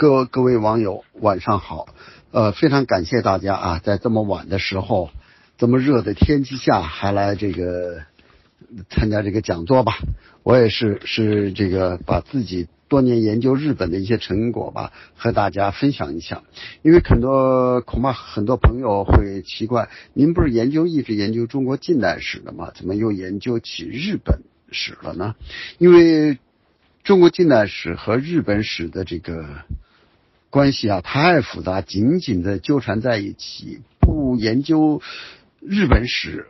[0.00, 1.94] 各各位网友晚上好，
[2.30, 5.10] 呃，非常感谢大家啊，在这么晚的时候，
[5.58, 8.00] 这么热的天气下还来这个
[8.88, 9.98] 参加这个讲座吧。
[10.42, 16.44] 我也是是这个把自己多年研究日本的一些成果吧，和大家分享一下。
[16.80, 22.72] 因为很多恐怕很多朋友会奇怪，您不是研究一直研究中国近代史的吗？
[22.74, 24.40] 怎么又研究起日本
[24.72, 25.34] 史了呢？
[25.76, 26.38] 因为
[27.04, 29.44] 中国近代史和日本史的这个。
[30.50, 33.80] 关系啊太复杂，紧紧的纠缠在一起。
[34.00, 35.00] 不研究
[35.60, 36.46] 日本史，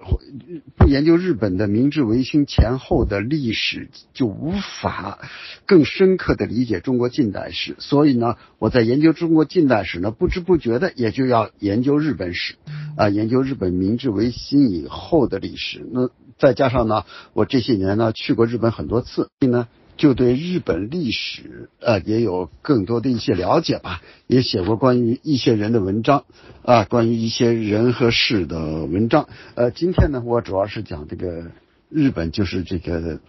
[0.79, 5.19] 不研究日本的明治维新前后的历史，就无法
[5.67, 7.77] 更深刻的理解中国近代史。
[7.79, 12.55] 所以呢，我在研究中国近代史呢，不知不觉的也就要研究日本史
[12.97, 15.87] 啊，研究日本明治维新以后的历史。
[15.93, 16.09] 那
[16.39, 19.69] 再加上呢，我这些年呢去过日本很多次，所以呢。
[20.01, 26.25] 就对日本历史，呃，也有更多的一些了解吧，也写过关于一些人的文章，
[26.63, 29.29] 啊，关于一些人和事的文章。
[29.57, 31.51] 呃，今天呢，我主要是讲这个
[31.91, 33.21] 日本，就是这个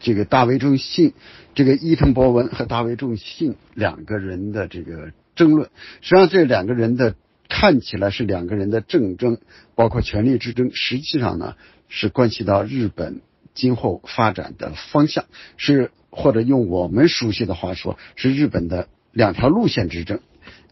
[0.00, 1.12] 这个大卫中信，
[1.54, 5.70] 这个伊藤博文和大卫中信两个人的这个争论。
[6.00, 7.14] 实际上，这两个人的
[7.48, 9.38] 看起来是两个人的政争，
[9.76, 11.54] 包括权力之争，实际上呢，
[11.88, 13.20] 是关系到日本。
[13.54, 15.26] 今后发展的方向
[15.58, 20.20] 是，或者用我们熟悉的话说，是日本的两条路线之争，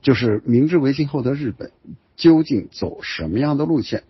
[0.03, 1.73] 就是明治维新后的日本
[2.15, 4.05] 究竟走什么样的路线？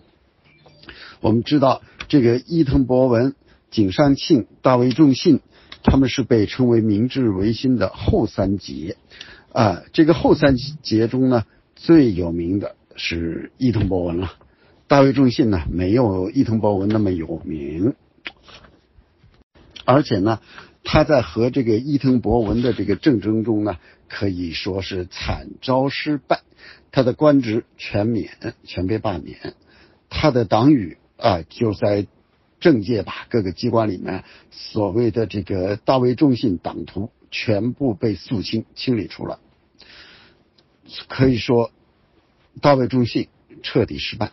[1.21, 3.37] 我们知道，这个伊藤博文、
[3.71, 5.41] 井上庆、大卫重信，
[5.85, 8.97] 他们是被称为明治维新的后三杰
[9.53, 9.83] 啊。
[9.93, 11.45] 这个后三杰中呢，
[11.77, 14.33] 最有名的是伊藤博文了。
[14.89, 17.95] 大卫重信呢，没有伊藤博文那么有名。
[19.85, 20.41] 而且呢，
[20.83, 23.79] 他在和这个伊藤博文的这个政争中呢，
[24.09, 26.41] 可以说是惨遭失败，
[26.91, 28.31] 他的官职全免，
[28.65, 29.55] 全被罢免，
[30.09, 32.07] 他的党羽啊，就在
[32.61, 39.39] 政界吧各个机关里面，所谓的这个大卫重信党徒全部被肃清清理出来，
[41.09, 41.71] 可以说
[42.61, 43.29] 大卫重信
[43.63, 44.33] 彻底失败。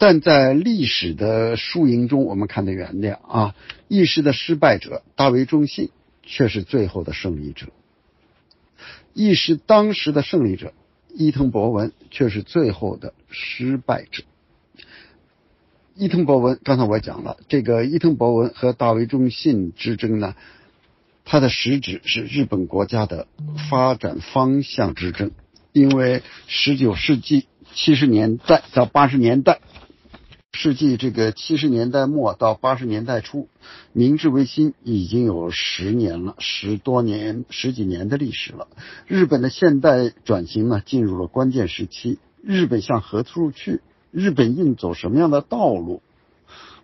[0.00, 3.56] 但在历史的输赢中，我们看得原谅啊，
[3.88, 5.90] 一时的失败者大为忠信，
[6.22, 7.66] 却是最后的胜利者；
[9.12, 10.72] 一时当时的胜利者
[11.12, 14.22] 伊藤博文，却是最后的失败者。
[15.96, 20.36] 伊藤博文，刚才我讲了，这个伊藤博文和大为忠信之争呢，
[21.24, 23.26] 它的实质是日本国家的
[23.68, 25.32] 发展方向之争，
[25.72, 29.58] 因为十九世纪七十年代到八十年代。
[30.60, 33.48] 世纪这个七十年代末到八十年代初，
[33.92, 38.66] 明治维新已经有十年了，十多年、十几年的历史了。
[39.06, 42.18] 日本的现代转型呢，进入了关键时期。
[42.42, 43.82] 日本向何处去？
[44.10, 46.02] 日本应走什么样的道路？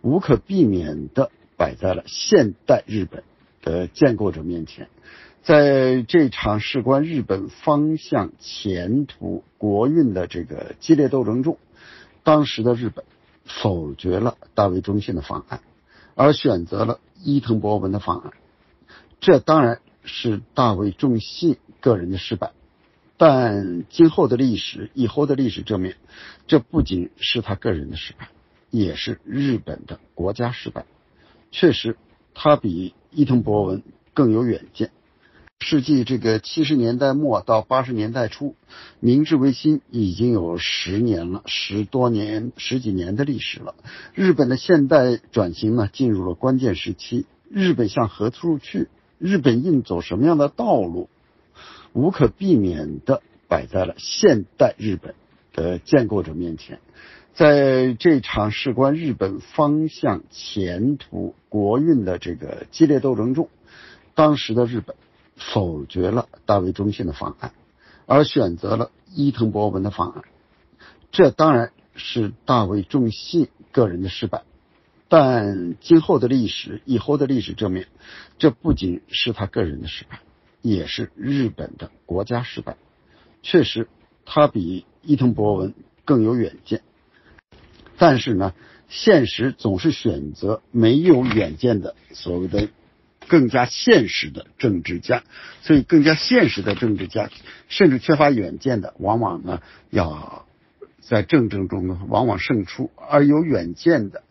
[0.02, 3.24] 无可避免的摆在了现代日本
[3.60, 4.88] 的建构者面前。
[5.42, 11.58] 在这场事关日本方向、前途、国运的这个激烈斗争中，
[12.22, 13.04] 当时的日本。
[13.44, 15.60] 否决了大卫中信的方案，
[16.14, 18.32] 而选择了伊藤博文的方案。
[19.20, 22.52] 这当然是大卫中信个人的失败，
[23.16, 25.94] 但今后的历史、以后的历史证明，
[26.46, 28.28] 这不仅是他个人的失败，
[28.70, 30.84] 也是日本的国家失败。
[31.50, 31.96] 确实，
[32.34, 33.82] 他比伊藤博文
[34.12, 34.90] 更有远见。
[35.60, 38.54] 世纪这个七十年代末到八十年代初，
[39.00, 43.74] 明治维新已经有十年了，十多年、十几年的历史了。
[44.12, 47.24] 日本的现代转型呢，进入了关键时期。
[47.50, 48.88] 日本向何处去？
[49.18, 51.08] 日本应走什么样的道路？
[51.94, 55.14] 无可避免的摆在了现代日本
[55.54, 56.78] 的建构者面前。
[57.32, 63.48] 在这场事关日本方向、前途、国运的这个激烈斗争中，
[64.14, 64.94] 当时的日本。
[65.36, 67.52] 否决了大卫中信的方案，
[68.06, 70.22] 而选择了伊藤博文的方案。
[71.10, 74.42] 这当然是大卫中信个人的失败，
[75.08, 77.86] 但今后的历史、以后的历史证明，
[78.38, 80.20] 这不仅是他个人的失败，
[80.62, 82.76] 也是日本的国家失败。
[83.42, 83.88] 确实，
[84.24, 85.74] 他比伊藤博文
[86.04, 86.82] 更有远见，
[87.98, 88.54] 但是呢，
[88.88, 92.68] 现实总是选择没有远见的所谓的。
[93.28, 95.22] 更加现实的政治家，
[95.62, 97.30] 所以更加现实的政治家，
[97.68, 99.60] 甚至缺乏远见的，往往呢
[99.90, 100.46] 要
[101.00, 104.22] 在政争中呢往往胜出，而有远见的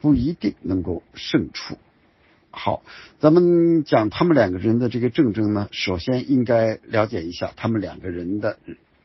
[0.00, 1.76] 不一定能够胜出。
[2.50, 2.82] 好，
[3.20, 8.58] 咱们讲他们两个人的这个政争呢，首先应该了解一下他们两个人的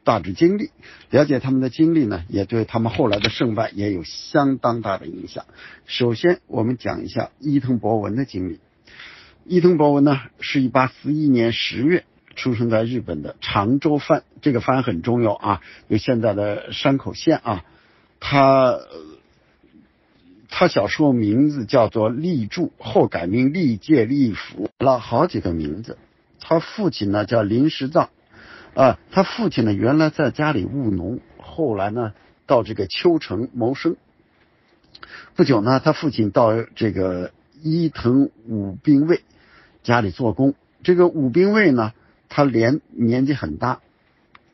[0.04, 0.72] 大致经历，
[1.12, 5.46] 了解他们的经历呢，也对他们后来的胜败也有相当大的影响。
[5.86, 8.60] 首先，我们讲一下伊藤博文的经历。
[9.46, 17.66] 伊藤博文呢，是一八四一年十月出生在日本的长州藩，这个藩很重要啊，有现在的山口县啊。
[18.22, 18.80] 他
[20.48, 25.98] 他小时候名字叫做立柱，后改名立介立福，了好几个名字。
[26.40, 28.12] 他父亲呢叫林石藏，
[28.76, 32.14] 啊，他父亲呢原来在家里务农，后来呢
[32.46, 33.98] 到这个秋城谋生。
[35.36, 39.22] 不久呢，他父亲到这个伊藤武兵卫。
[39.84, 41.92] 家里做工，这个武兵卫呢，
[42.30, 43.82] 他连年纪很大，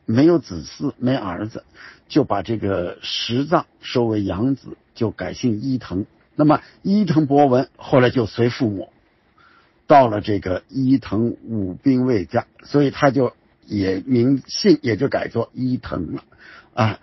[0.04, 1.62] 没有子嗣，没儿子，
[2.08, 6.04] 就把这个石藏收为养子，就改姓伊藤。
[6.34, 8.90] 那么伊藤博文后来就随父母
[9.86, 13.32] 到了这个伊藤武兵卫家，所以他就
[13.66, 16.24] 也名姓也就改作伊藤了
[16.74, 16.98] 啊。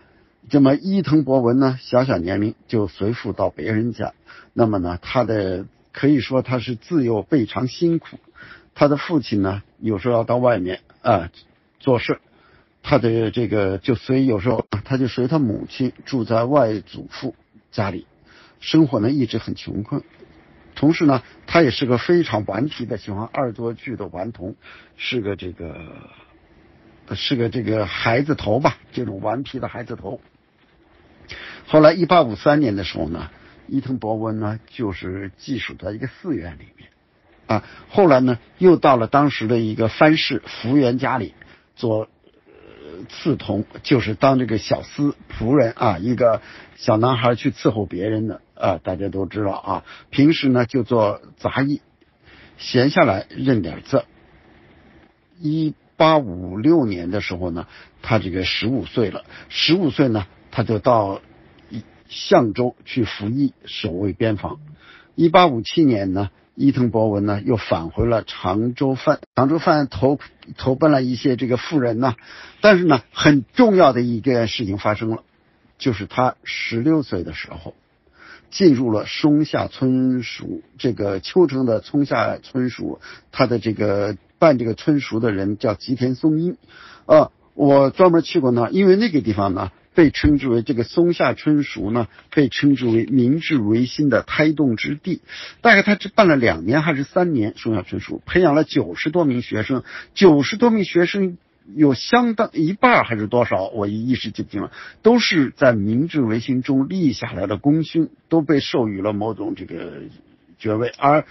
[0.49, 4.13] 这么伊藤博文呢，小小年龄就随父到别人家，
[4.51, 5.65] 那么呢，他的。
[5.97, 8.19] 可以说他是自幼非常辛苦，
[8.75, 11.31] 他的父亲呢有时候要到外面啊
[11.79, 12.19] 做事，
[12.83, 17.33] 他的这个就随有时候他就随他母亲住在外祖父
[17.71, 18.05] 家里，
[18.59, 20.03] 生活呢一直很穷困，
[20.75, 24.55] 同时呢他也是个非常顽皮的喜欢恶作剧的顽童，
[24.97, 25.75] 是个这个
[27.15, 30.21] 是个这个孩子头吧，这种顽皮的孩子头。
[31.65, 33.31] 后来一八五三年的时候呢。
[33.67, 36.89] 伊藤博文呢，就是寄宿在一个寺院里面，
[37.47, 41.33] 啊，后来呢，又到了当时的一个藩士福原家里
[41.75, 42.07] 做
[43.09, 46.41] 侍童，就是当这个小厮仆人啊，一个
[46.75, 51.81] 小男孩去伺候别人的啊，大家都知道啊，平时呢就做杂役，
[52.57, 54.05] 闲下来认点字。
[55.39, 57.67] 一八五六年的时候呢，
[58.01, 61.21] 他这个十五岁了，十五岁呢，他就到。
[62.09, 64.59] 相州去服役，守卫边防。
[65.15, 69.19] 一八五七年呢，伊藤博文呢又返回了常州藩。
[69.35, 70.19] 常州藩投
[70.57, 72.15] 投奔了一些这个富人呐，
[72.61, 75.23] 但是呢，很重要的一件事情发生了，
[75.77, 77.73] 就是他十六岁的时候，
[78.51, 82.99] 进入了松下村属这个秋城的松下村属，
[83.31, 86.57] 他的这个办这个村属的人叫吉田松阴。
[87.07, 89.71] 啊，我专门去过那，因为那个地方呢。
[89.97, 95.23] 被称之为这个松下春塾呢，被称之为明治维新的胎动之地。
[95.61, 99.83] 大概他只办了两年还是三年，松下春塾培养了九十多名学生，
[100.13, 101.39] 九十多名学生
[101.75, 104.71] 有相当一半还是多少，我一时记不清了，
[105.01, 110.03] 都是在明治维新中立下来的功勋，都被授予了某种这个
[110.59, 110.93] 爵位。
[110.99, 111.25] 而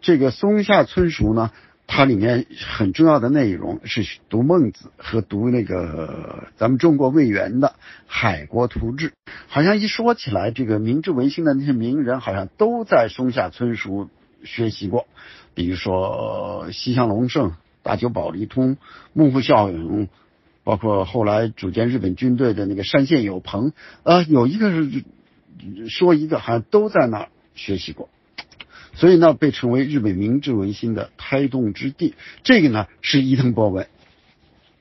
[0.00, 1.50] 这个松下村塾呢？
[1.86, 7.68] 它里面很重要的内容是读孟子和读那个咱们中国魏源的
[8.06, 9.10] 《海国图志》。
[9.46, 14.08] 好像一说起来，这个明治维新的那些名人，好像都在松下村塾
[14.42, 15.06] 学习过。
[15.54, 17.52] 比如说西乡隆盛、
[17.82, 18.76] 大久保利通、
[19.12, 20.08] 幕府孝允，
[20.64, 23.72] 包括后来组建日本军队的那个山县有朋，
[24.02, 25.04] 呃，有一个是
[25.88, 28.08] 说一个，好像都在那儿学习过。
[28.94, 32.14] 所以呢，被称为日本明治维新的胎动之地。
[32.42, 33.88] 这个呢，是伊藤博文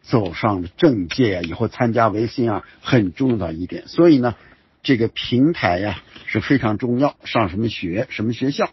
[0.02, 3.88] 走上了政界啊，以后参加维新啊，很重要的一点。
[3.88, 4.36] 所以呢，
[4.84, 7.16] 这个平台呀是非常重要。
[7.24, 8.70] 上什么学，什么学校？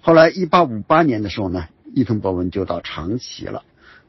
[0.00, 3.64] 后来，一八五八年的时候呢，伊藤博文就到长崎了。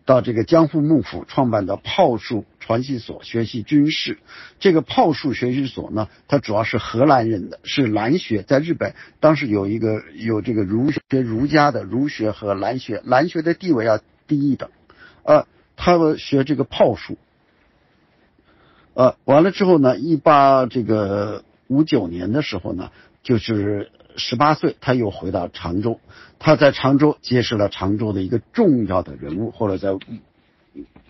[0.07, 4.19] 到这个江户幕府创办的炮术传习所学习军事，
[4.57, 14.69] 这个炮术学习所呢，它主要是荷兰人的，是兰学，在日本当时有一个有这个儒学儒家的儒学和兰学，兰学的地位要低一等，
[15.23, 15.45] 呃，
[15.75, 17.17] 他们学这个炮术，
[18.93, 22.91] 呃，完了之后呢，一八这个五九年的时候呢，
[23.23, 23.91] 就是。
[24.17, 25.99] 十八岁，他又回到常州。
[26.39, 29.89] 他在常州结识了常州的一个重要的人物，后来在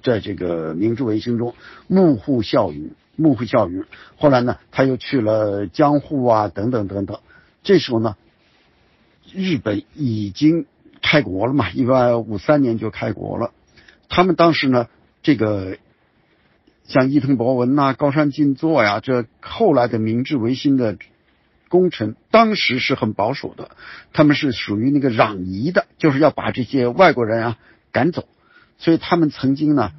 [0.04, 1.56] 在这个明治维新中，
[1.88, 2.92] 幕户孝允。
[3.16, 3.84] 幕户孝允。
[4.18, 7.20] 后来呢，他又去了江户啊，等等等等。
[7.64, 8.16] 这时候呢，
[9.34, 10.66] 日本已经
[11.02, 13.52] 开国了嘛，一八五三年就开国了。
[14.08, 14.88] 他们当时呢，
[15.24, 15.78] 这个
[16.84, 20.98] 像伊藤博文呐、高山静坐呀，这后来的明治维新的。
[21.70, 23.72] 功臣当时是很保守的，
[24.14, 27.58] 他们是属于那个攘夷的，就是要把这些外国人啊
[27.92, 28.28] 赶走。
[28.78, 29.92] 所以他们曾经呢，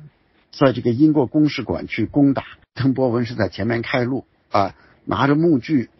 [0.51, 2.45] 在这个英国公使馆去攻打，
[2.75, 5.91] 滕伯文是在前面开路啊，拿着木锯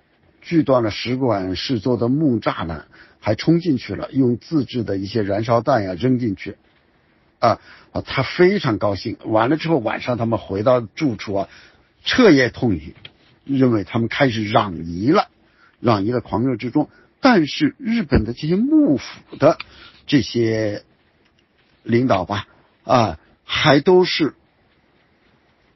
[0.41, 2.87] 锯断了使馆室做的木栅栏，
[3.21, 6.57] 还冲进去了，用自制的一些燃烧弹呀扔进去。
[7.41, 7.61] 啊
[7.93, 9.17] 啊，他非常高兴。
[9.25, 11.49] 完了之后，晚上他们回到住处啊，
[12.05, 12.95] 彻夜痛饮，
[13.45, 15.29] 认为他们开始攘夷了，
[15.83, 16.89] 攘夷的狂热之中。
[17.21, 19.59] 但是日本的这些幕府的
[20.07, 20.85] 这些
[21.83, 22.47] 领导吧，
[22.85, 24.35] 啊，还都是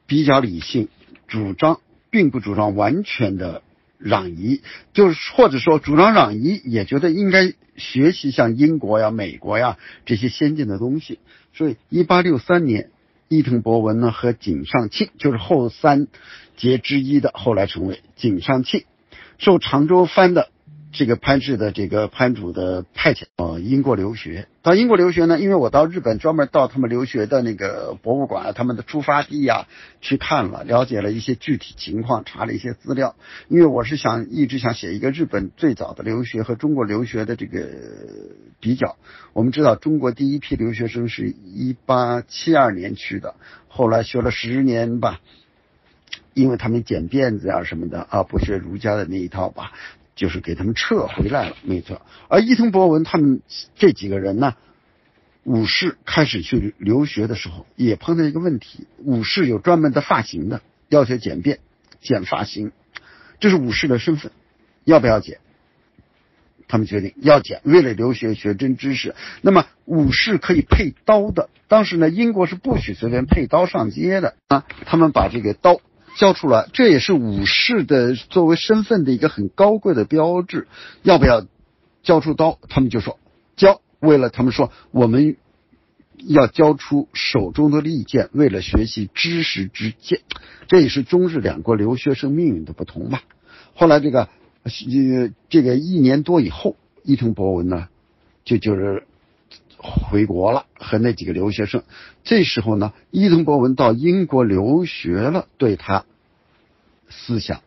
[0.07, 0.87] 比较理性，
[1.27, 3.61] 主张并不主张完全的
[4.01, 4.61] 攘夷，
[4.93, 11.19] 就是或者说主张攘夷，也觉得应该学习像英国呀、美国呀这些先进的东西。
[11.53, 12.89] 所以，一八六三年，
[13.27, 16.07] 伊藤博文呢和井上庆，就是后三
[16.55, 18.85] 杰之一的，后来成为井上庆，
[19.37, 20.49] 受常州藩的。
[20.95, 29.65] 这个潘氏的这个潘主的派遣到英国留学，到英国留学呢，因为我到日本专门到他们留学的那个博物馆，他们的出发地呀
[30.01, 33.15] 去看了，了解了一些具体情况，查了一些资料。
[33.47, 37.67] 因为我是想一直想写一个日本最早的留学和中国留学的这个
[38.59, 38.95] 比较。
[39.33, 43.33] 我们知道中国第一批留学生是一八七二年去的，
[43.67, 45.21] 后来学了十年吧，
[46.33, 49.71] 因为他们剪辫子啊什么的啊，不学儒家的那一套吧。
[50.15, 52.03] 就是给他们撤回来了，没错。
[52.27, 53.41] 而伊藤博文他们
[53.75, 54.53] 这几个人呢，
[55.43, 61.57] 武士开始去留学的时候，也碰到一个问题：武士有专门的发型的，要求剪辫、
[61.99, 62.71] 剪发型，
[63.39, 64.31] 这是武士的身份，
[64.83, 65.39] 要不要剪？
[66.67, 69.15] 他们决定要剪，为了留学学真知识。
[69.41, 74.63] 那么武士可以配刀的，当时呢，英国是不许随便配刀上街的啊。
[74.85, 75.81] 他们把这个刀。
[76.15, 80.67] 交出来，这也是武士的作为身份的一个很高贵的标志。
[81.01, 81.45] 要不要
[82.03, 82.59] 交出刀？
[82.69, 83.19] 他们就说
[83.55, 83.81] 交。
[83.99, 85.37] 为了他们说，我们
[86.17, 90.21] 要交出手中的利剑，为了学习知识之剑。
[90.67, 93.23] 这也是中日两国留学生命运的不同吧。
[93.73, 94.29] 后来这个
[94.63, 97.87] 呃这个一年多以后，伊藤博文呢
[98.43, 99.03] 就就是。
[99.83, 101.83] 回国了，和那几个留学生。
[102.23, 106.05] 这时候呢，伊藤博文到英国留学了，对他
[107.09, 107.61] 思想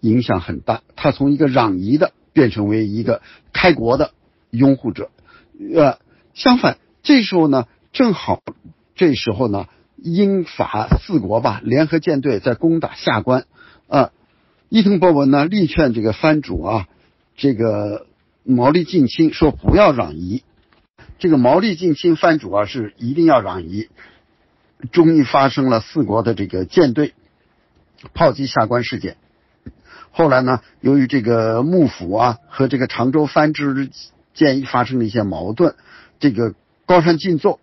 [0.00, 0.82] 影响很大。
[0.96, 4.10] 他从一个攘夷的变成为一个开国的
[4.50, 5.10] 拥护者。
[5.74, 5.98] 呃，
[6.34, 8.42] 相反，这时候呢，正好
[8.96, 9.66] 这时候呢，
[9.96, 13.46] 英法四国吧联合舰队在攻打下关。
[13.88, 14.10] 啊，
[14.68, 16.88] 伊藤博文呢力劝这个藩主啊，
[17.36, 18.06] 这个
[18.42, 20.42] 毛利近亲说不要攘夷。
[21.20, 23.90] 这个毛利近亲藩主啊，是一定要攘夷。
[24.90, 27.12] 终于发生了四国的这个舰队
[28.14, 29.18] 炮击下关事件。
[30.12, 33.90] 后来呢，由于这个幕府啊和这个常州藩之
[34.32, 35.74] 间发生了一些矛盾，
[36.18, 36.54] 这个
[36.86, 37.60] 高山进作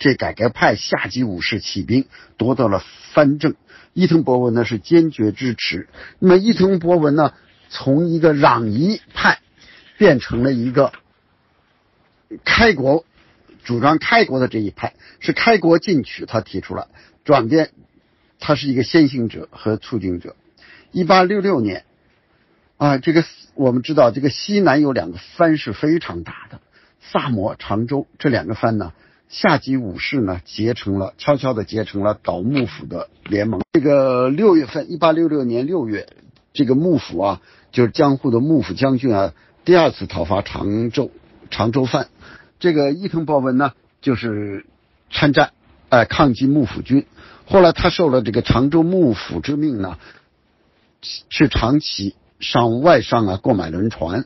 [0.00, 2.82] 这改革派下级武士起兵夺得了
[3.12, 3.54] 藩政。
[3.92, 5.88] 伊藤博文呢是坚决支持。
[6.18, 7.34] 那么伊藤博文呢，
[7.68, 9.38] 从一个攘夷派
[9.96, 10.92] 变成了一个。
[12.44, 13.04] 开国
[13.64, 16.88] 主张开国的这一派是开国进取，他提出了
[17.24, 17.70] 转变，
[18.40, 20.34] 他是一个先行者和促进者。
[20.90, 21.84] 一八六六年
[22.78, 26.60] 啊，这个我们知道，这个西南有两个藩是非常大的，
[27.00, 28.92] 萨摩、常州这两个藩呢，
[29.28, 33.62] 下级武士呢结成了悄悄的结成了倒幕府的联盟。
[33.72, 36.08] 这个六月份，一八六六年六月，
[36.52, 39.32] 这个幕府啊，就是江户的幕府将军啊，
[39.64, 41.10] 第二次讨伐常州。
[41.48, 42.08] 常州藩，
[42.58, 44.64] 这个伊藤博文呢，就是
[45.10, 45.52] 参战，
[45.88, 47.06] 哎，抗击幕府军。
[47.44, 49.98] 后来他受了这个常州幕府之命呢，
[51.30, 54.24] 去长崎上外商啊购买轮船。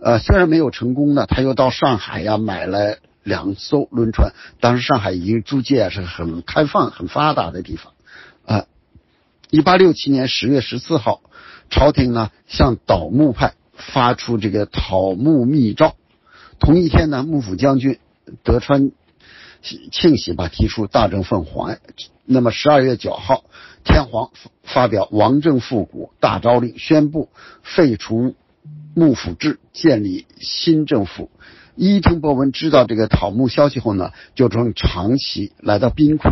[0.00, 4.32] 呃，虽然没有成功呢，他又到上海呀买了两艘轮船。
[4.60, 7.92] 当时上海已经租界是很开放、很发达的地方。
[8.44, 8.66] 啊，
[9.50, 11.20] 一八六七年十月十四号，
[11.70, 15.94] 朝廷呢向倒幕派发出这个讨幕密诏。
[16.58, 17.98] 同一天呢，幕府将军
[18.42, 18.90] 德川
[19.90, 21.78] 庆喜吧提出大政奉还。
[22.24, 23.44] 那么十二月九号，
[23.84, 24.30] 天皇
[24.62, 27.30] 发表王政复古大诏令，宣布
[27.62, 28.34] 废除
[28.94, 31.30] 幕府制，建立新政府。
[31.74, 36.28] 伊藤博文知道这个讨幕消息后呢，就从长崎来到兵库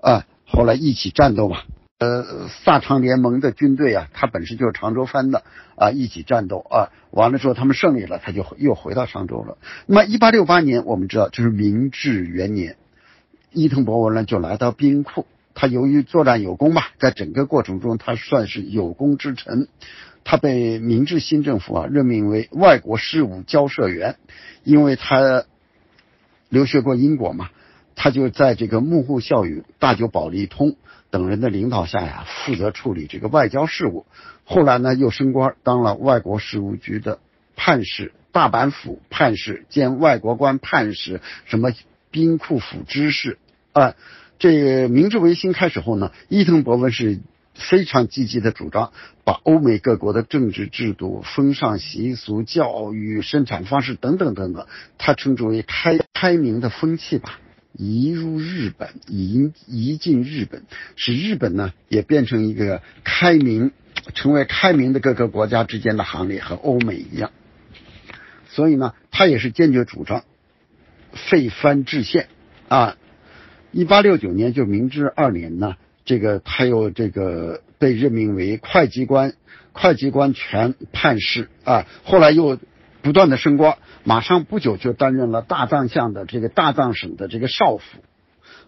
[0.00, 1.64] 啊，后来一起战斗吧。
[2.02, 5.44] 呃，萨长联盟的军队啊，他本身就是常州藩的
[5.76, 9.56] 啊，一起战斗啊，完了之后他们胜利了，他就又回到常州了。
[9.86, 12.74] 那么，一八六八年，我们知道就是明治元年，
[13.52, 19.68] 伊藤博文呢就来到兵库，他由于作战有功吧，在整个过程中他算是有功之臣，
[20.24, 24.16] 他被明治新政府啊任命为外国事务交涉员，
[24.64, 25.44] 因为他
[26.48, 27.50] 留学过英国嘛。
[27.94, 30.76] 他就在这个幕户孝允、大久保利通
[31.12, 34.06] 等人的领导下呀，负责处理这个外交事务。
[34.44, 37.20] 后来呢，又升官当了外国事务局的
[37.54, 41.70] 判事、大阪府判事兼外国官判事，什么
[42.10, 43.36] 兵库府知事
[43.72, 43.94] 啊。
[44.38, 47.20] 这个明治维新开始后呢，伊藤博文是
[47.54, 48.90] 非常积极的主张
[49.22, 54.66] 把欧美各国的政治制度、风尚习俗、教育、生产方式等等等等，
[54.96, 57.38] 他称之为开开明的风气吧，
[57.72, 60.62] 移入日本，移移进日本，
[60.96, 63.70] 使日本呢也变成一个开明，
[64.14, 67.30] 成为开明的各个国家之间的行列，和欧美一样。
[68.48, 70.24] 所以呢，他也是坚决主张
[71.12, 72.28] 废藩置县
[72.68, 72.96] 啊。
[73.70, 79.32] 一八六九年，就明治二年呢，这个他又这个被任命为会稽官，
[79.72, 82.58] 会稽官权判事啊，后来又
[83.02, 87.82] 不断的升官，马上不久就担任了大藏相的这个大藏省的这个少府，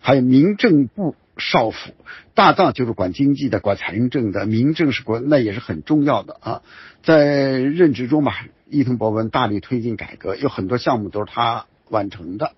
[0.01, 1.93] 还有民政部少府。
[2.35, 6.63] 大藏就是管经济的，管财政的，民政是管那也是很重要的啊。
[7.03, 12.53] 在任职中吧，伊藤博文大力推进改革，有很多项目都是他完成的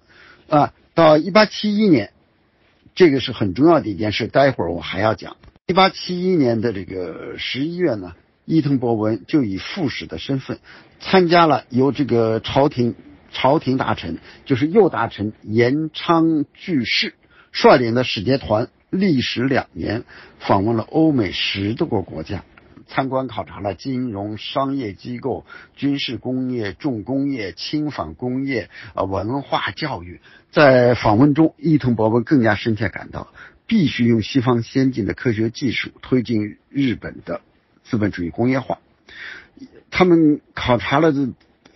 [0.49, 0.73] 啊。
[0.95, 2.11] 到一八七一年。
[2.95, 5.37] 这个是很重要的一件事，待会儿我还要讲。
[5.67, 8.15] 一八七一年的这个十一月呢，
[8.47, 10.61] 伊藤博文就以副使的身份
[11.01, 12.95] 参加了由这个朝廷
[13.33, 17.15] 朝廷大臣，就是右大臣岩昌具士
[17.53, 20.05] 率领的使节团，历时两年，
[20.39, 22.45] 访问了欧美十多个国家。
[22.89, 30.21] 参观考察了金融、商业机构、军事工业、重工业、轻纺工业、呃文化教育。
[30.53, 33.27] 在访问中，伊藤博文更加深切感到，
[33.67, 37.41] 必须用西方先进的科学技术推进日本的
[37.89, 38.79] 资本主义工业化。
[39.91, 41.29] 他们考察了这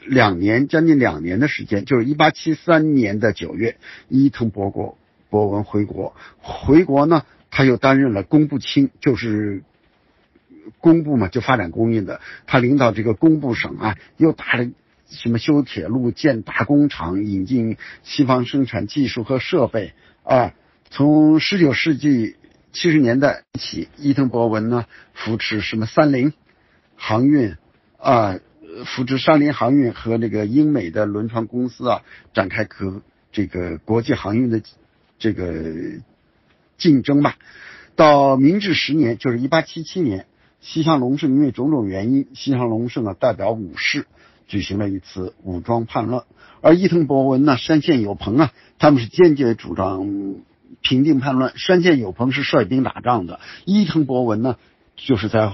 [0.06, 3.76] 两年，将近两年的时间，就是一八七三年的九月，
[4.08, 4.98] 伊藤博国
[5.30, 6.14] 博文回国。
[6.40, 9.62] 回国呢，他又担任了工部卿，就是。
[10.78, 14.70] 工部嘛，就发展工业的，他领导这个工部省啊，又打了
[15.08, 20.54] 什么修铁路、建大工厂、引进西方生产技术和设备啊。
[20.88, 22.36] 从十九世纪
[22.72, 26.32] 七十年代起，伊藤博文呢扶持什么三菱
[26.96, 27.56] 航运
[27.98, 28.38] 啊，
[28.86, 34.62] 扶持三菱航运和那个英美的轮船公司啊，展开和这个国际航运的
[35.18, 35.74] 这个
[36.78, 37.36] 竞争吧。
[37.96, 40.26] 到明治十年，就是一八七七年。
[40.60, 44.06] 西乡隆盛因为种种原因，西乡隆盛啊代表武士
[44.46, 46.24] 举行了一次武装叛乱，
[46.60, 50.06] 而伊藤博文呢、山县有朋啊，他们是坚决主张
[50.82, 51.56] 平定叛乱。
[51.58, 54.56] 山县有朋是率兵打仗的，伊藤博文呢
[54.96, 55.52] 就是在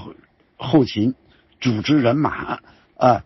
[0.57, 1.15] 后勤
[1.61, 2.61] 组织人马
[2.97, 3.25] 啊，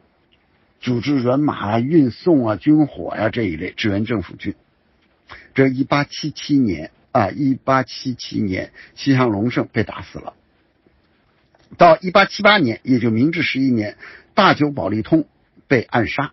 [0.80, 4.54] 组织人马运送啊军火呀这一类支援政府军。
[5.54, 10.34] 这一八七七年啊，一八七七年，西乡隆盛被打死了。
[11.76, 13.96] 到一八七八年，也就明治十一年，
[14.34, 15.26] 大久保利通
[15.68, 16.32] 被暗杀。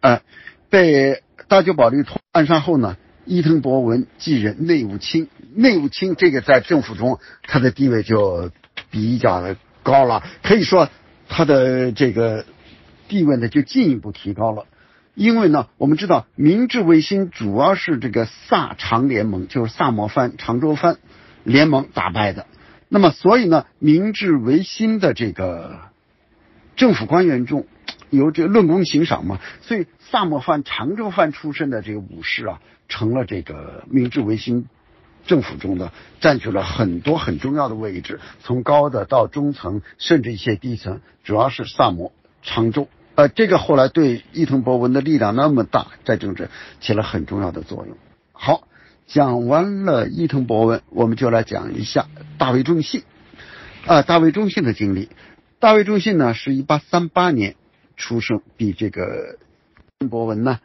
[0.00, 0.22] 呃，
[0.70, 2.96] 被大久保利通暗杀后呢，
[3.26, 5.28] 伊藤博文继任内务卿。
[5.54, 8.50] 内务卿这个在政府中他的地位就
[8.90, 10.88] 比较的高了，可以说
[11.28, 12.44] 他的这个
[13.08, 14.66] 地位呢就进一步提高了。
[15.14, 20.98] 因为呢，我们知道明治维新主要是这个萨长联盟，就是萨摩藩、长州藩
[21.42, 22.46] 联盟打败的。
[22.88, 25.78] 那么，所以呢，明治维新的这个
[26.76, 27.66] 政府官员中，
[28.10, 34.66] 有这论功行赏嘛，所以萨摩藩、长州藩出身的这个武士啊，成了这个明治维新
[35.26, 42.12] 政府中的占据了很多很重要的位置，从高的到中层，甚至一些低层，主要是萨摩、
[42.42, 42.88] 长州。
[43.16, 47.96] 呃，这个后来对伊藤博文的力量那么大，在政治起了很重要的作用。
[48.32, 48.62] 好。
[49.08, 52.06] 讲完了伊藤博文，我们就来讲一下
[52.38, 53.04] 大卫中信。
[53.86, 55.10] 啊，大卫中信的经历。
[55.58, 57.56] 大卫中信呢，是一八三八年
[57.96, 59.38] 出生，比这个
[60.10, 60.60] 博文呢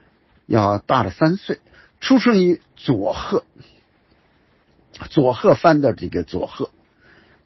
[0.46, 1.60] 要大了三岁。
[2.02, 3.46] 出生于佐贺，
[5.10, 6.72] 佐贺藩的这个佐贺。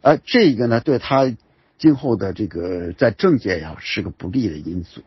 [0.02, 1.36] 而这个呢，对他
[1.78, 5.02] 今后的这个在政界呀是个不利的因素。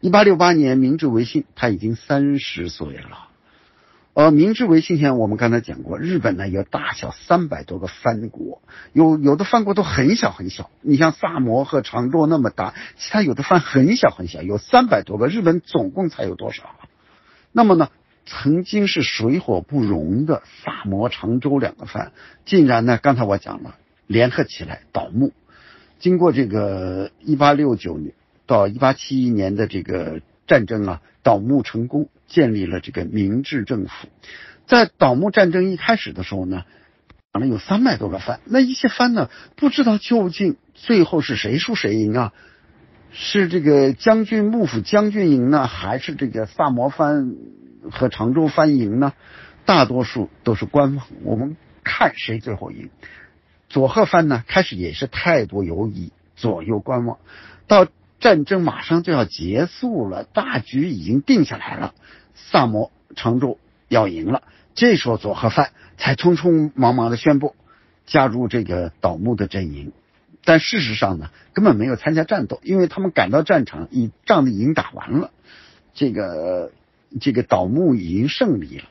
[0.00, 3.28] 一八六八年明治维新，他已经三十岁了。
[4.14, 8.60] 呃，明治维新前，我们刚才讲过，日本呢有大小三百多个藩国，
[8.92, 10.70] 有有的藩国都很小很小。
[10.82, 15.28] 你像萨摩和长州那么大，其他有的藩很小很小，有三百多个。
[15.28, 16.76] 日本总共才有多少？
[17.52, 17.88] 那么呢，
[18.26, 22.12] 曾经是水火不容的萨摩、长州两个藩，
[22.44, 25.32] 竟然呢，刚才我讲了，联合起来倒幕。
[26.00, 28.12] 经过这个一八六九年
[28.46, 30.20] 到一八七一年的这个。
[30.52, 34.08] 战争啊，倒幕成功，建立了这个明治政府。
[34.66, 36.64] 在倒幕战争一开始的时候呢，
[37.32, 42.34] 可能有三百多个藩，那一些藩呢，不知道究竟最后是谁输谁赢啊？
[43.12, 47.34] 是这个将军幕府将军赢呢，还是这个萨摩藩
[47.90, 49.14] 和常州藩赢呢？
[49.64, 52.90] 大多数都是观望，我们看谁最后赢。
[53.70, 57.16] 佐贺藩呢，开始也是态度犹疑，左右观望。
[57.66, 57.86] 到
[58.22, 61.92] 战争马上就要结束了，大局已经定下来了，
[62.34, 63.58] 萨摩常州
[63.88, 64.44] 要赢了。
[64.74, 67.56] 这时候佐贺藩才匆匆忙忙的宣布
[68.06, 69.92] 加入这个倒幕的阵营。
[70.44, 75.30] 但事实上呢，根本没有参加战斗，因为他们赶到战场，已仗已经打完了，
[75.92, 76.70] 这个
[77.20, 78.84] 这个倒幕已经胜利了。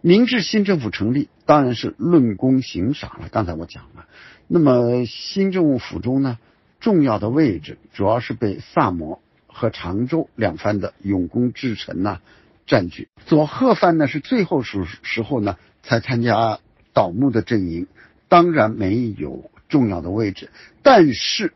[0.00, 3.28] 明治新政府成立，当然是论功行赏了。
[3.30, 4.06] 刚才我讲了，
[4.46, 6.38] 那么新政府中呢，
[6.86, 12.20] 重要的位置主要是被萨摩和长州两藩的勇功之臣呢
[12.64, 13.08] 占据。
[13.26, 16.60] 佐贺藩呢是最后时时候呢才参加
[16.92, 17.88] 倒幕的阵营，
[18.28, 19.50] 当然没有。
[19.68, 20.48] 重要的位置，
[20.84, 21.52] 但是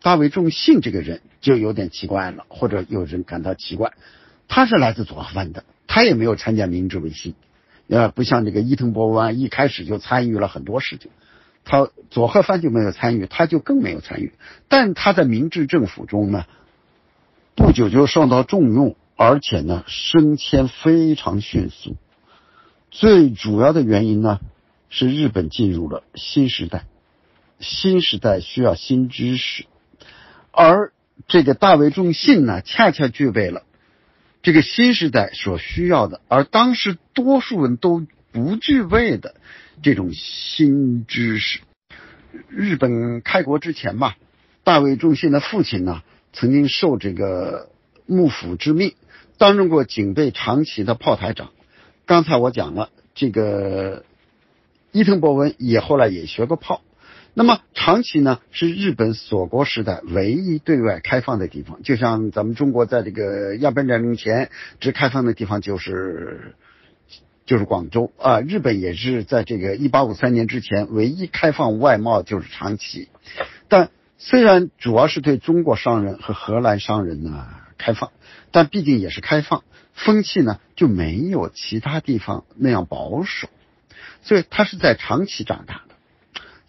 [0.00, 3.94] 大卫重信这个人就有点奇怪了，或者有人感到奇怪，
[4.46, 7.34] 他是来自佐贺藩的，他也没有参加明治维新，
[7.88, 11.10] 呃，不像这个伊藤博文一开始就参与了很多事情，
[11.64, 14.32] 他左贺藩就没有参与，他就更没有参与，
[14.68, 16.46] 但他在明治政府中呢，
[17.54, 21.96] 不久就受到重用，而且呢升迁非常迅速，
[22.90, 24.40] 最主要的原因呢。
[24.94, 26.84] 是日本进入了新时代，
[27.60, 29.64] 新时代需要新知识，
[30.50, 30.92] 而
[31.28, 33.62] 这个大卫仲信呢，恰恰具备了
[34.42, 39.34] 这个新时代所需要的，而当时多数人都不具备的
[39.82, 41.60] 这种新知识。
[42.48, 44.14] 日本开国之前嘛，
[44.64, 47.68] 大卫忠信的父亲呢，曾经受这个
[48.06, 48.94] 幕府之命，
[49.38, 51.50] 担任过警备长崎的炮台长。
[52.06, 54.04] 刚才我讲了这个。
[54.94, 56.82] 伊藤博文也后来也学过炮，
[57.32, 66.54] 那么长崎呢是日本锁国时代唯一对外开放的地方，就像咱们中国在这个鸦片战争前只开放的地方就是
[67.44, 73.08] 就是广州啊，日本也是在这个一八五三年之前唯一开放外贸就是长崎，
[73.68, 78.12] 但虽然主要是对中国商人和荷兰商人呢开放，
[78.50, 83.48] 但毕竟也是开放，风气呢就没有其他地方那样保守。
[84.22, 85.94] 所以他是在长崎长大的。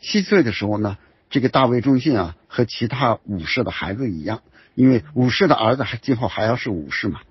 [0.02, 0.98] 七岁的时候呢，
[1.30, 4.42] 这个大卫忠信啊，和其他武士的孩子一样，
[4.74, 7.22] 因为武士的儿子还今后还要是武士嘛。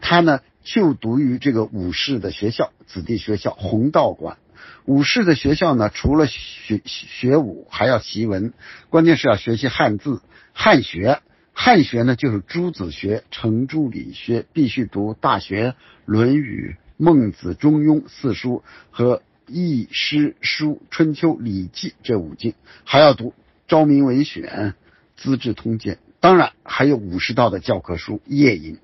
[0.00, 4.38] 他呢就读于这个武士的学校，子弟学校弘道馆。
[4.84, 8.52] 武士的学校呢，除了学学武，还要习文，
[8.88, 10.20] 关键是要学习汉字、
[10.52, 11.20] 汉学。
[11.52, 15.70] 汉学呢，就是诸子学、程朱理学，必须读《大学》
[16.06, 16.76] 《论语》。
[16.96, 22.52] 孟子、中庸四书和易、诗、书、春秋、礼记这五经，
[22.84, 23.30] 还要读
[23.66, 24.44] 《昭明文选》
[25.16, 28.74] 《资治通鉴》，当然还有武士道的教科书《夜吟》。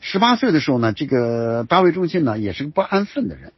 [0.00, 3.52] 十八岁的时候呢，这个大卫中信呢也是个不安分的人，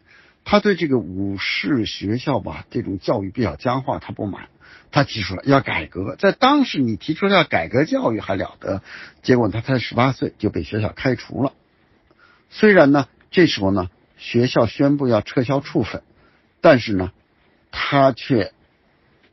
[0.44, 4.48] 他对这个武士学校吧这种教育比较僵化，他不满，
[4.90, 6.16] 他提出了要改革。
[6.16, 8.83] 在当时，你提出要改革教育还了得？
[9.22, 11.52] 结果他才十八岁就被学校开除了。
[12.50, 13.09] 虽然呢。
[13.35, 16.02] 这时候呢，学校宣布要撤销处分，
[16.61, 17.12] 但是呢，
[17.70, 18.52] 他却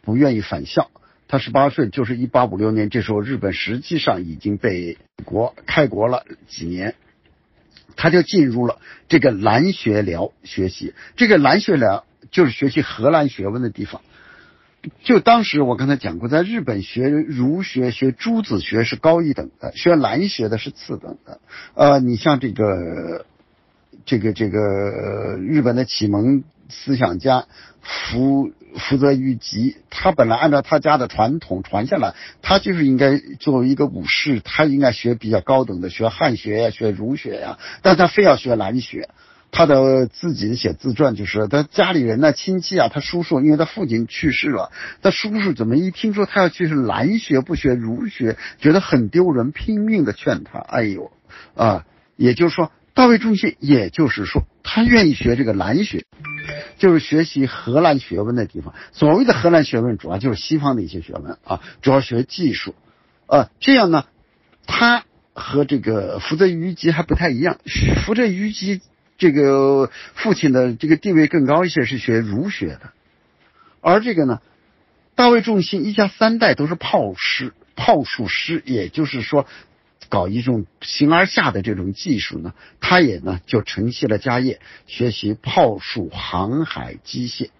[0.03, 0.89] 不愿意返校。
[1.29, 6.95] 他十八岁，就是一八五六年，这时候日本实际上已经被国开国了几年，
[7.95, 10.93] 他就进入了这个兰学寮学习。
[11.15, 14.01] 这个兰学寮就是学习荷兰学问的地方。
[15.03, 21.39] 就当时我刚才讲过，在日本学儒学、学诸子学是高一等的，学兰学的是次等的。
[21.75, 23.25] 呃，你像这个。
[24.05, 27.45] 这个这个日本的启蒙思想家
[27.81, 39.09] 福福泽谕吉，他本来按照他家的传统传下来，他就是应该作为一个武士，他应该学比较高等的，学汉学呀，学儒学呀，但他非要学兰学。
[39.51, 50.59] 他的自己写自传就是，他家里人呢，亲戚啊，他叔叔，因为他父亲去世了，他叔叔怎么一听说他要去是兰学不学儒学，觉得很丢人，拼命的劝他。
[50.59, 51.11] 哎呦
[51.55, 52.71] 啊，也就是说。
[52.95, 56.03] 大卫中信，也就是说，他愿意学这个兰学，
[56.77, 58.73] 就是学习荷兰学问的地方。
[58.91, 62.75] 所谓的荷兰学问，主要就是西方的一些学问啊，主要学技术。
[63.27, 64.05] 呃，这样呢，
[64.65, 67.57] 他和这个福泽谕吉还不太一样。
[68.05, 68.81] 福泽谕吉
[69.17, 72.91] 这个父亲的这个地位更高一些，是学儒学的。
[73.81, 74.41] 而这个呢，
[75.15, 79.45] 大卫仲信一家三代都是炮师、炮术师，也就是说。
[80.09, 87.51] 搞一种形而下的这种技术呢，他也呢就承袭了家业，学习炮术、航海、机械。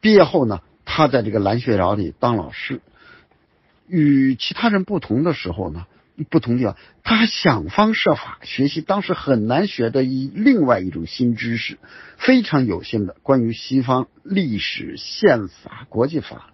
[0.00, 2.80] 毕业后呢，他在这个蓝学寮里当老师。
[3.88, 5.86] 与其他人不同的时候呢，
[6.28, 11.78] 不同地方，他还想方设法学习当时很难学的一另外一种新知识，
[12.16, 16.50] 非常有限的关于西方历史、宪法、国际法。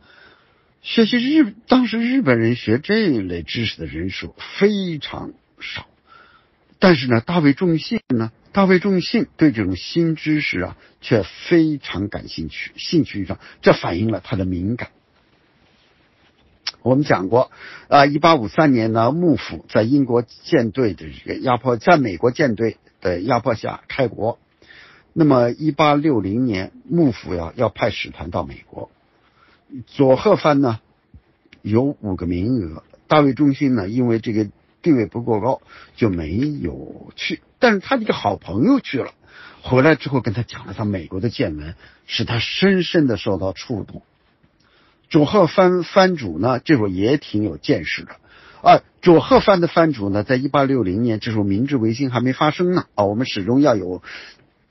[0.87, 5.85] 学习日当时日本人学这一类知识的人数非常少，
[6.79, 14.91] 但是呢，大卫仲信呢，大卫仲信对这种新知识啊却非常感兴趣，兴趣上，这反映了他的敏感。
[16.83, 17.51] 我们讲过，
[17.89, 24.39] 啊，一八五三年呢，幕府在英国舰队的这个压迫，在美国舰队的压迫下开国。
[25.13, 28.93] 那么，一八六零年，幕府要要派使团到美国，
[29.87, 30.81] 佐贺藩呢
[31.63, 34.49] 有五个名额，大卫中心呢因为这个
[34.83, 35.61] 地位不够高
[35.97, 39.13] 就没有去，但是他一个好朋友去了，
[39.63, 41.75] 回来之后跟他讲了他美国的见闻，
[42.07, 44.03] 使他深深的受到触动。
[45.09, 48.17] 佐贺藩藩主呢，这时候也挺有见识的
[48.63, 48.83] 啊。
[49.03, 53.05] 佐贺藩的藩主呢，在一八六零年，这时候明治维新还没发生呢啊。
[53.05, 54.03] 我们始终要有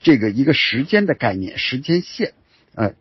[0.00, 2.34] 这个一个时间的概念，时间线，
[2.74, 2.94] 哎，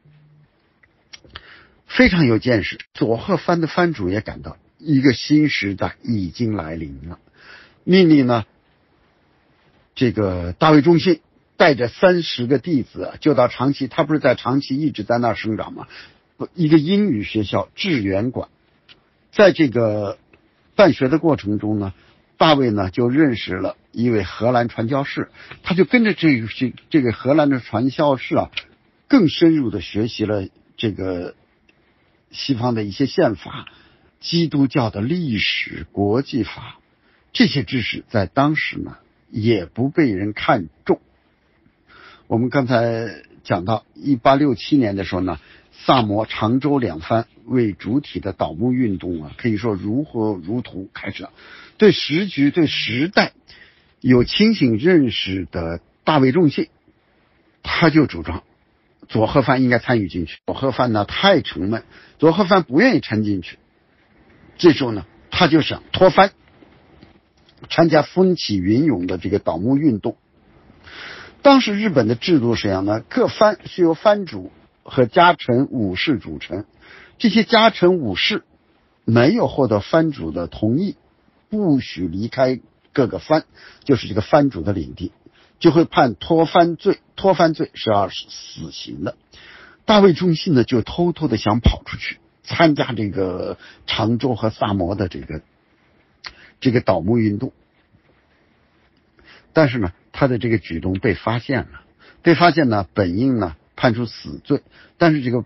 [1.86, 2.80] 非常有见识。
[2.93, 7.19] 佐贺藩的藩主也感到一个新时代已经来临了，
[7.84, 8.45] 命令呢，
[9.95, 11.21] 这个大卫中信
[11.58, 15.88] 带着三十个弟子就到长崎，他不是在长崎一直在那儿生长吗？
[16.54, 18.50] 一个英语学校致远馆，
[19.32, 20.17] 在这个
[20.76, 21.93] 办学的过程中呢，
[22.36, 25.30] 大卫呢就认识了一位荷兰传教士，
[25.63, 28.52] 他就跟着这这这个荷兰的传教士啊，
[29.08, 31.36] 更深入的学习了这个
[32.36, 33.65] 西方的一些宪法、
[34.19, 36.78] 基督教的历史、国际法
[37.34, 38.98] 这些知识，在当时呢
[39.32, 41.02] 也不被人看重。
[42.28, 45.39] 我们刚才讲到一八六七年的时候呢。
[45.78, 51.34] 萨摩、长州两藩为主体的倒幕运动啊，可以说如火如荼开始了。
[51.78, 53.34] 对时局、对时代
[54.00, 56.69] 有清醒认识的大卫仲信，
[57.62, 58.43] 他就主张
[59.07, 60.39] 佐贺藩应该参与进去。
[60.45, 61.83] 佐贺藩呢太沉闷，
[62.19, 63.59] 佐贺藩不愿意掺进去。
[64.57, 66.31] 这时候呢，他就想脱藩，
[67.69, 70.17] 参加风起云涌的这个倒幕运动。
[71.41, 74.51] 当时日本的制度是这样的：各藩是由藩主。
[74.87, 76.63] 和家臣武士组成，
[77.17, 78.43] 这些家臣武士
[79.03, 80.95] 没有获得藩主的同意，
[81.49, 82.59] 不许离开
[82.93, 83.45] 各个藩，
[83.83, 85.11] 就是这个藩主的领地，
[85.65, 86.99] 就会判脱藩罪。
[87.15, 89.17] 脱藩罪是要死刑的。
[89.86, 95.41] 大卫中信呢，就偷偷的想跑出去参加这个常州和萨摩的这个
[96.60, 97.51] 这个倒幕运动，
[99.54, 101.82] 但是呢，他的这个举动被发现了，
[102.21, 103.56] 被发现呢，本应呢。
[103.78, 104.62] 判处死罪，
[104.97, 105.43] 但是这个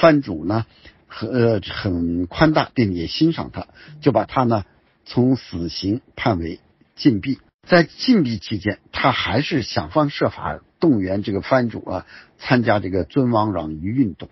[0.00, 0.66] 藩主呢，
[1.06, 3.68] 很呃很宽大，并且欣赏他，
[4.02, 4.64] 就把他呢
[5.06, 6.60] 从死刑判为
[6.94, 7.38] 禁闭。
[7.68, 12.06] 在禁闭期间，他还是想方设法动员这个藩主啊
[12.38, 14.28] 参加这个尊王攘夷运动。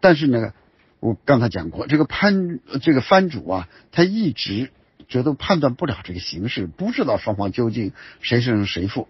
[0.00, 0.52] 但是呢，
[1.00, 4.70] 我刚才讲过，这个潘这个藩主啊，他一直
[5.08, 9.08] 觉得判断不了这个形势，不知道双方究竟谁胜谁负，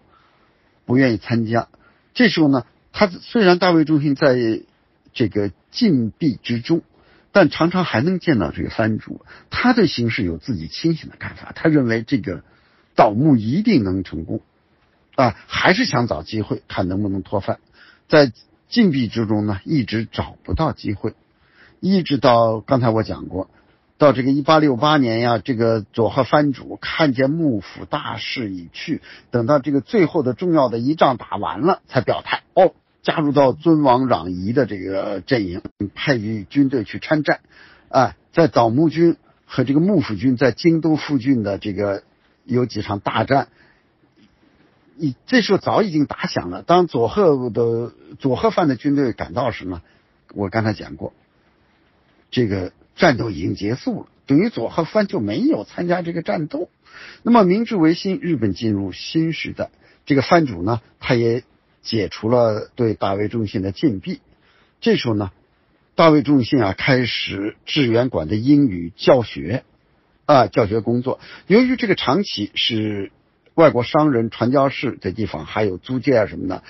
[0.85, 1.67] 不愿意参加。
[2.13, 2.65] 这时候呢。
[2.97, 4.37] 他虽然大卫中心在
[5.11, 6.81] 这个禁闭之中，
[7.33, 9.25] 但常常还能见到这个藩主。
[9.49, 12.45] 他对形势有自己清醒的看法，他认为这个
[12.95, 14.41] 盗墓一定能成功
[15.15, 17.59] 啊，还是想找机会看能不能脱藩。
[18.07, 18.31] 在
[18.67, 21.13] 禁闭之中呢，一直找不到机会，
[21.79, 23.49] 一直到刚才我讲过。
[23.97, 35.61] 到这个一八六八年呀，这个佐贺藩主看见幕府大势已去，等到这个最后的重要的一仗打完了，才表态哦，加入到尊王攘夷的这个阵营，
[35.93, 37.39] 派军队去参战。
[37.87, 42.03] 啊，在倒幕军和这个幕府军在京都附近的这个
[42.45, 43.49] 有几场大战，
[44.95, 46.61] 你这时候早已经打响了。
[46.61, 49.81] 当佐贺的佐贺藩的军队赶到时呢，
[50.33, 51.13] 我刚才讲过，
[52.31, 52.71] 这个。
[52.97, 56.69] 战斗已经结束了，等于佐贺藩就没有参加这个战斗。
[57.23, 59.69] 那么明治维新，日本进入新时代，
[60.05, 61.43] 这个藩主呢，他也
[61.81, 64.21] 解除了对大卫中信的禁闭。
[64.79, 65.31] 这时候呢，
[65.95, 69.65] 大卫中信啊，开始致远馆的英语教学
[70.25, 71.19] 啊，教学工作。
[71.47, 73.11] 由于这个长崎是
[73.53, 76.63] 外国商人传教士的地方，还有租界啊什么的。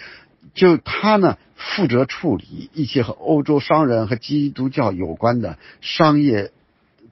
[0.53, 6.51] 就他呢，负责处理一些和欧洲商人和基督教有关的商业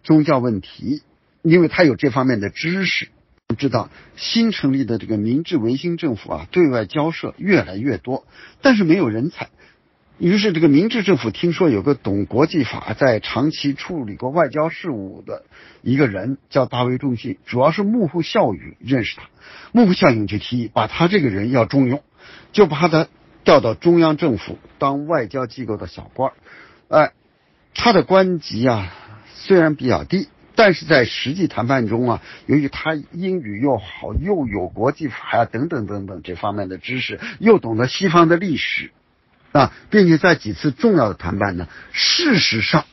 [0.04, 1.02] 宗教问题，
[1.42, 3.10] 因为他有这方面的知识。
[3.58, 8.26] 知道新成立的这个明治维新政府啊，对外交涉越来越多，
[8.64, 9.50] 但是没有人才。
[10.20, 15.44] 于是这个明治政府听说有个懂国际法，在长期处理过外交事务的
[15.82, 19.24] 一个人叫大卫仲信，主要是幕府孝允认识他，
[19.72, 22.04] 幕府孝允就提议把他这个人要重用，
[22.52, 23.08] 就把他
[23.44, 26.32] 调到中央政府当外交机构的小官
[26.90, 27.12] 哎，
[27.74, 28.94] 他的官级啊
[29.34, 30.28] 虽然比较低。
[30.56, 38.92] 但是在实际谈判中啊，由于他英语又好，又有国际法呀等等等等这方面的知识，又懂得西方的历史
[39.54, 42.86] 啊，并且在几次重要的谈判呢，事实上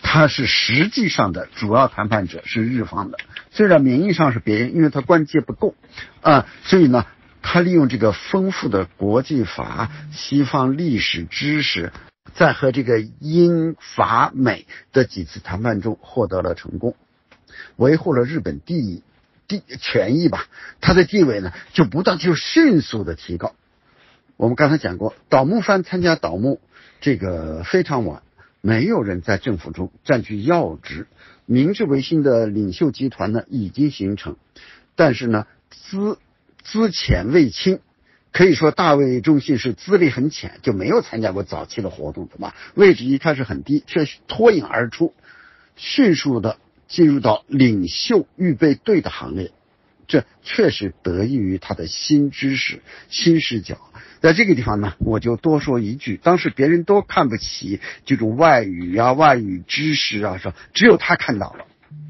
[0.00, 3.18] 他是实际上的主要谈判者是日方的，
[3.50, 5.74] 虽然名义上是别人，因为他关节不够
[6.22, 7.04] 啊，所以呢，
[7.42, 11.92] 他利用这个丰富的国际法、西方历史知识，
[12.34, 16.94] 在和这个英法美的几次谈判中获得了成功。
[17.76, 19.02] 维护了日本地
[19.48, 20.46] 地权益吧，
[20.80, 23.54] 他的地位呢就不断就迅速的提高。
[24.36, 26.60] 我们刚才讲过，倒木藩参加倒木
[27.00, 28.22] 这个非常晚，
[28.60, 31.06] 没有人在政府中占据要职。
[31.46, 34.36] 明治维新的领袖集团呢已经形成，
[34.96, 36.18] 但是呢资
[36.62, 37.80] 资浅未清，
[38.32, 42.54] 可以说大卫中信是资历很浅，就没有参加过早期的活动，对吧？
[42.74, 45.14] 位置一开始很低，却脱颖而出，
[45.76, 46.56] 迅速的。
[46.86, 49.52] 进入到领袖预备队的行列，
[50.06, 53.78] 这确实得益于他的新知识、新视角。
[54.20, 61.66] 在这个地方呢，我就多说一句：当时别人都看不起这种外语啊、外语知识啊，说只有他看到了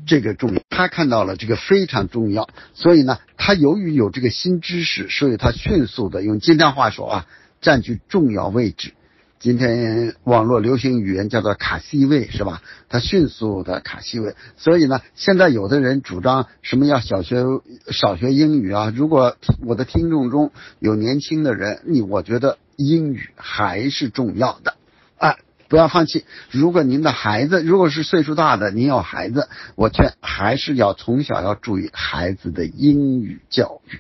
[0.06, 2.48] 这个重要，他看到了这个非常重要。
[2.74, 7.26] 所以呢，他由于有这个新知识，所以他迅速的用今天话说啊，
[7.60, 8.92] 占据重要位置。
[9.40, 12.62] 今天网络流行语言叫做卡 C 位是吧？
[12.88, 17.44] 它迅速的卡 C 位，所以呢，现在有的人主张什么要小学
[17.90, 18.90] 少学英语啊？
[18.96, 24.76] 如果我的听众中有年轻的人，你我觉得英语还是重要的
[25.18, 25.36] 啊，
[25.68, 26.24] 不要放弃。
[26.50, 33.98] 如果您的孩子如果是岁数大的，您有孩子，我劝还是要从小要注意孩子的英语教育。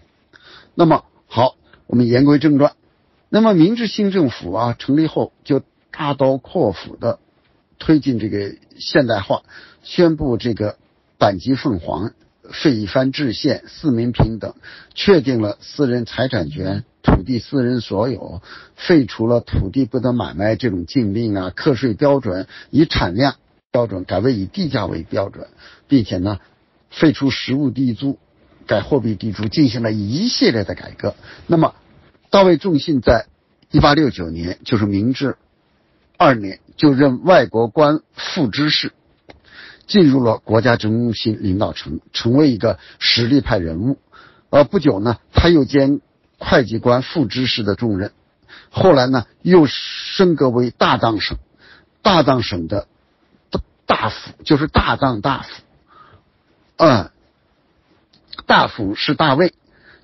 [0.74, 2.72] 那么好，我们言归正传。
[3.34, 7.18] 那么，明治新政府啊成立后，就大刀阔斧的
[7.80, 9.42] 推进这个现代化，
[9.82, 10.76] 宣布这个
[11.18, 12.12] 阪急凤凰
[12.52, 14.54] 废一藩制县，四民平等，
[14.94, 18.40] 确定了私人财产权，土地私人所有，
[18.76, 23.34] 废除了土地不得买卖这种禁令啊，课税标准以产量
[23.72, 25.48] 标准改为以地价为标准，
[25.88, 26.38] 并且呢，
[26.88, 28.16] 废除实物地租，
[28.68, 31.16] 改货币地租，进行了一系列的改革。
[31.48, 31.74] 那么。
[32.34, 33.28] 大卫仲信在
[33.70, 35.36] 一八六九年，就是明治
[36.18, 38.92] 二年，就任外国官副知事，
[39.86, 44.00] 进入了国家中心领导层，成为一个实力派人物。
[44.50, 46.00] 呃，不久呢，他又兼
[46.38, 48.10] 会计官副知事的重任，
[48.68, 51.38] 后来呢，又升格为大藏省，
[52.02, 52.88] 大藏省的
[53.52, 55.62] 大大夫，就是大藏大夫。
[56.78, 57.12] 嗯，
[58.44, 59.54] 大夫是大卫。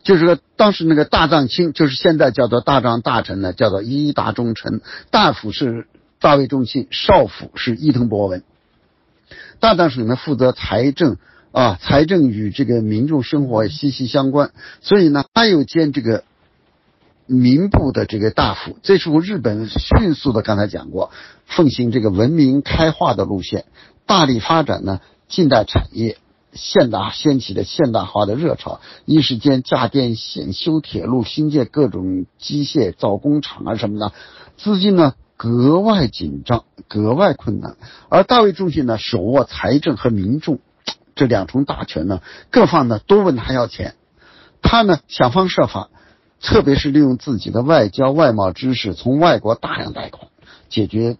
[0.03, 4.81] 就是说，当时那个大藏卿，就是现在叫做大藏大臣呢，叫做伊达忠臣。
[5.11, 5.87] 大府是
[6.19, 8.43] 大卫忠信，少府是伊藤博文。
[9.59, 11.19] 大藏省呢负责财政
[11.53, 16.25] 啊，财政与这个民众生活息息相关，所以呢，他又兼这个
[17.27, 18.79] 民部的这个大夫。
[18.83, 21.11] 这时候，日本迅速的刚才讲过，
[21.45, 23.67] 奉行这个文明开化的路线，
[24.07, 26.17] 大力发展呢近代产业。
[26.53, 34.13] 现代掀起的现代化的热潮，一时间架电线、修铁路、新建各种机械造工厂啊什么的，
[34.57, 37.77] 资金呢格外紧张，格外困难。
[38.09, 40.59] 而大卫中心呢，手握财政和民众
[41.15, 43.95] 这两重大权呢，各方呢都问他要钱，
[44.61, 45.89] 他呢想方设法，
[46.43, 50.29] 特别是利用自己的外交外贸知识，从外国大量贷款，
[50.69, 51.17] 解决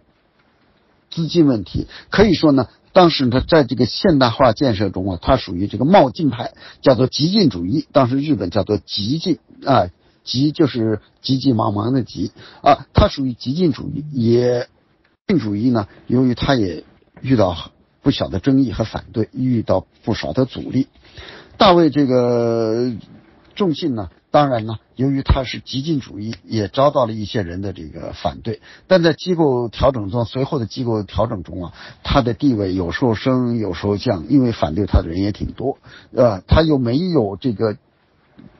[1.09, 1.87] 资金问题。
[2.09, 2.67] 可以说呢。
[2.93, 7.87] 当时他在这个现代化建设中啊，他属于这个冒进派，叫做激进主义。
[7.91, 9.89] 当时日本叫做激进啊，
[10.23, 14.03] 激就是急急忙忙的急啊，他属于激进主义。
[14.11, 14.67] 也
[15.27, 16.83] 进主义呢，由于他也
[17.21, 20.87] 遇到不小的争议和反对，遇到不少的阻力。
[21.57, 22.91] 大卫这个
[23.55, 24.09] 重信呢。
[24.31, 28.61] 当然呢，由于他是激进主义，也遭到了一些人的这个反对。
[28.87, 35.79] 但在机构调整中，随后的机构调整中啊，他的地位有时候升，有时候降，因为反对他的人也挺多。
[36.15, 37.75] 呃，他又没有这个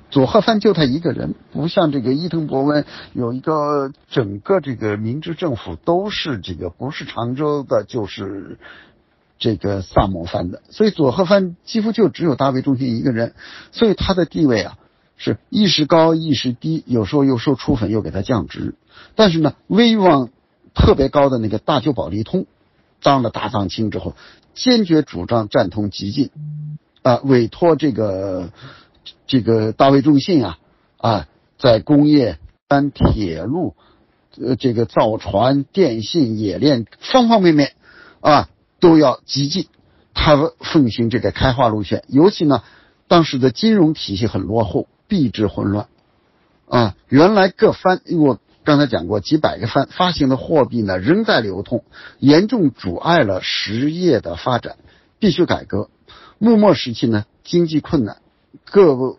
[0.10, 8.60] 佐贺藩就他一个人，不像这个伊藤博文有一个整个这个明治政府都是这个不是常州的，就是
[9.40, 13.34] 这个萨摩藩的，所以佐贺藩几乎就只有大卫中心一个人，
[13.72, 14.78] 所以他的地位啊
[15.24, 18.76] 是一时高一时低，有时候又受处分又给他降职。
[19.16, 20.30] 但是呢，威望
[20.74, 22.48] 特别高的那个大久保利通
[23.04, 24.16] 当了大藏卿之后，
[24.56, 26.32] 坚决主张战通激进，
[27.04, 28.50] 啊，委托这个
[29.28, 30.58] 这个大卫中信啊
[30.98, 33.76] 啊，在工业、单铁路、
[34.38, 37.74] 呃这个造船、电信、冶炼方方面面
[38.20, 38.50] 啊。
[38.82, 39.68] 都要激进，
[40.16, 42.64] 他奉行这个开化路线，尤其呢，
[43.08, 45.88] 当时的金融体系很落后，币制混乱，
[46.70, 51.84] 啊，原来各藩我刚才讲过几百个藩发行的货币呢仍在流通，
[52.18, 54.78] 严重阻碍了实业的发展，
[55.20, 55.90] 必须改革。
[56.38, 58.22] 幕末时期呢，经济困难，
[58.64, 59.18] 各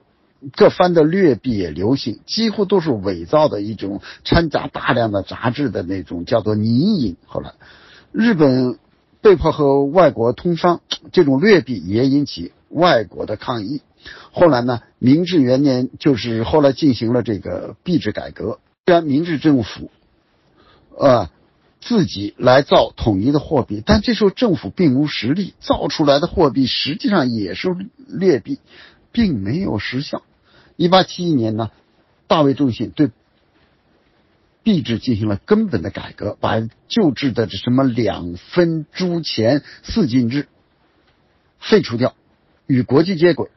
[0.57, 7.17] 各藩的劣币也流行，几乎都是伪造的一种掺杂大量的杂质的那种叫做泥银。
[7.27, 7.53] 后来，
[8.13, 8.79] 日本。
[9.23, 10.81] 被迫和外国通商，
[11.13, 13.81] 这种劣币也引起外国的抗议。
[14.31, 18.61] 后来呢，明治元年就是后来进行了这个币制改革。
[18.87, 19.91] 虽然明治政府，
[20.99, 21.31] 啊，
[21.81, 27.69] 自己来造统一的货币，但这时候政府并无实力，造出来的货币实际上也是
[28.09, 28.59] 劣币，
[29.13, 30.23] 并没有实效。
[30.77, 31.71] 一八七一年呢，
[32.27, 33.11] 大卫中信对。
[34.65, 40.47] 币制进行了根本的改革，把旧制的这什么两分铢钱四进制
[41.59, 42.15] 废除掉，
[42.69, 43.51] 与国际接轨，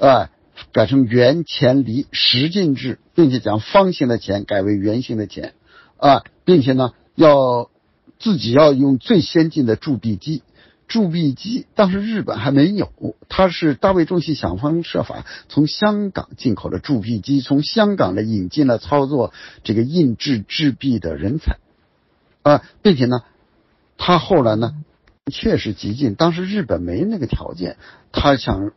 [0.00, 0.30] 啊，
[0.72, 5.52] 改成圆钱厘十进制，并且将方形的钱改为圆形的钱，
[5.98, 7.70] 啊，并且呢，要
[8.18, 10.42] 自己要用最先进的铸币机。
[10.88, 12.90] 铸币机当时日本还没有，
[13.28, 19.32] 他是大卫中信想方设法从香港进口了铸币机，从香港呢引进了操作
[19.62, 21.58] 这个印制制币的人才，
[22.42, 23.22] 啊，并且呢，
[23.98, 24.74] 他后来呢
[25.30, 27.76] 确实激进，当时日本没那个条件，
[28.10, 28.72] 他想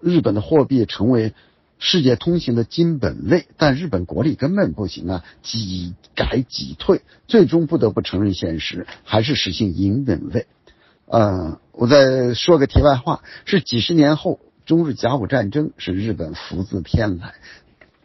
[0.00, 1.34] 日本的货币成为
[1.78, 10.46] 世界通行的金本位，但日本国力根本不行啊，几改几退，最终不得不承认现实，还是实行银本位。
[11.06, 17.34] 呃，我再说个题外话，是几十年后中日甲午战争是日本福自天来，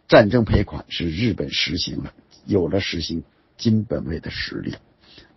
[0.08, 2.12] 战争赔款是日本实行了，
[2.46, 3.24] 有了实行
[3.58, 4.74] 金本位的实力，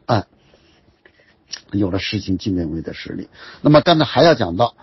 [0.06, 0.26] 啊，
[1.72, 3.28] 有了实行金本位的实力。
[3.62, 4.76] 那么刚才还要讲到，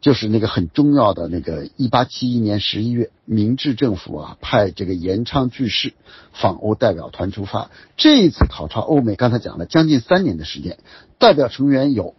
[0.00, 5.94] 就是那个很重要的那个一八七一年十一月，明治政府啊派这个延昌居士
[6.32, 10.78] 访欧代表团出发，这一次考察欧美，刚才讲了将近三年的时间。
[11.18, 12.14] 代表成员有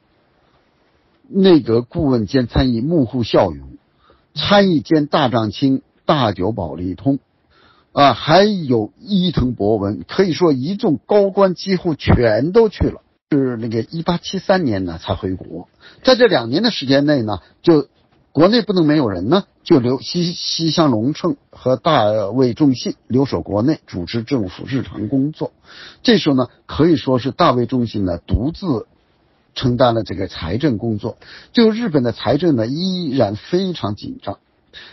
[1.30, 3.78] 内阁顾问兼参议幕户孝勇，
[4.34, 7.20] 参议兼大藏卿大久保利通，
[7.94, 13.02] 啊，还有伊藤博文，可以说一众高官几乎全都去了。
[13.30, 15.68] 是那个一八七三年呢才回国，
[16.04, 17.90] 在这两年的时间内呢，就
[18.32, 25.52] 国内不能没有人呢，就留西西乡隆盛和大卫重信留守国内，主持政府日常工作。
[26.04, 28.88] 这时候呢，可以说是大卫重信呢独自。
[29.56, 31.18] 承担了这个财政工作，
[31.52, 34.38] 就日本的财政呢依然非常紧张，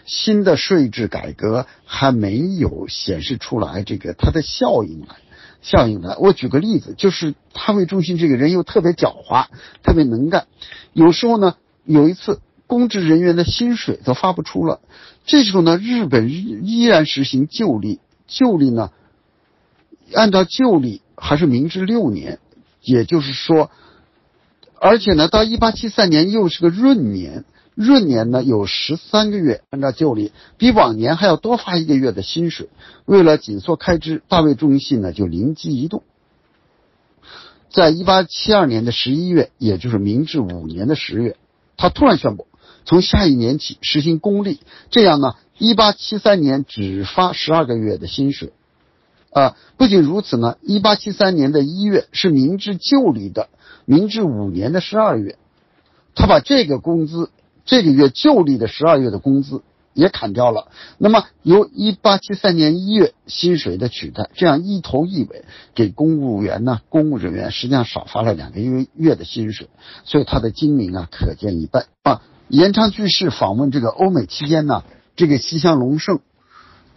[0.06, 5.16] 新的税制改革还没有显示出来这个它的效应来，
[5.64, 6.16] 效应的。
[6.20, 9.46] 我举个例子，就是他为中心这个人又特别狡猾，
[9.82, 10.46] 特别能干，
[10.92, 14.80] 有时候呢有一次公职人员的薪水都发不出了，
[15.24, 17.98] 这时候呢日本依然实行旧历，
[18.28, 18.92] 旧历呢
[20.14, 22.38] 按照旧历还是明治六年，
[22.80, 23.72] 也就是说。
[24.80, 32.68] 而且呢，到一八七三年又是个闰年，闰年呢有十三个月，按照旧历，比往年还要多发一个月的薪水。
[33.04, 36.02] 为了紧缩开支，大卫中信呢就灵机一动，
[37.70, 41.36] 在一八七二年的十一月，也就是明治五年的十月，
[41.76, 42.46] 他突然宣布，
[42.84, 44.60] 从下一年起实行公历，
[44.90, 48.52] 这样呢，一八七三年只发十二个月的薪水。
[49.32, 53.48] 啊，不仅如此呢，一八七三年的一月是明治旧历的。
[53.84, 55.36] 明治五年的十二月，
[56.14, 57.30] 他把这个工资，
[57.64, 59.62] 这个月旧历的十二月的工资
[59.92, 60.68] 也砍掉了。
[60.98, 65.44] 那么由一八七三年一月薪水的取代，这样一头一尾
[65.74, 69.68] 给公务员呢，公务人员实际上少发了两个月月的薪水。
[70.04, 72.22] 所以他的精明啊，可见一斑啊。
[72.48, 74.84] 延昌居士访问这个欧美期间呢，
[75.16, 76.20] 这个西乡隆盛，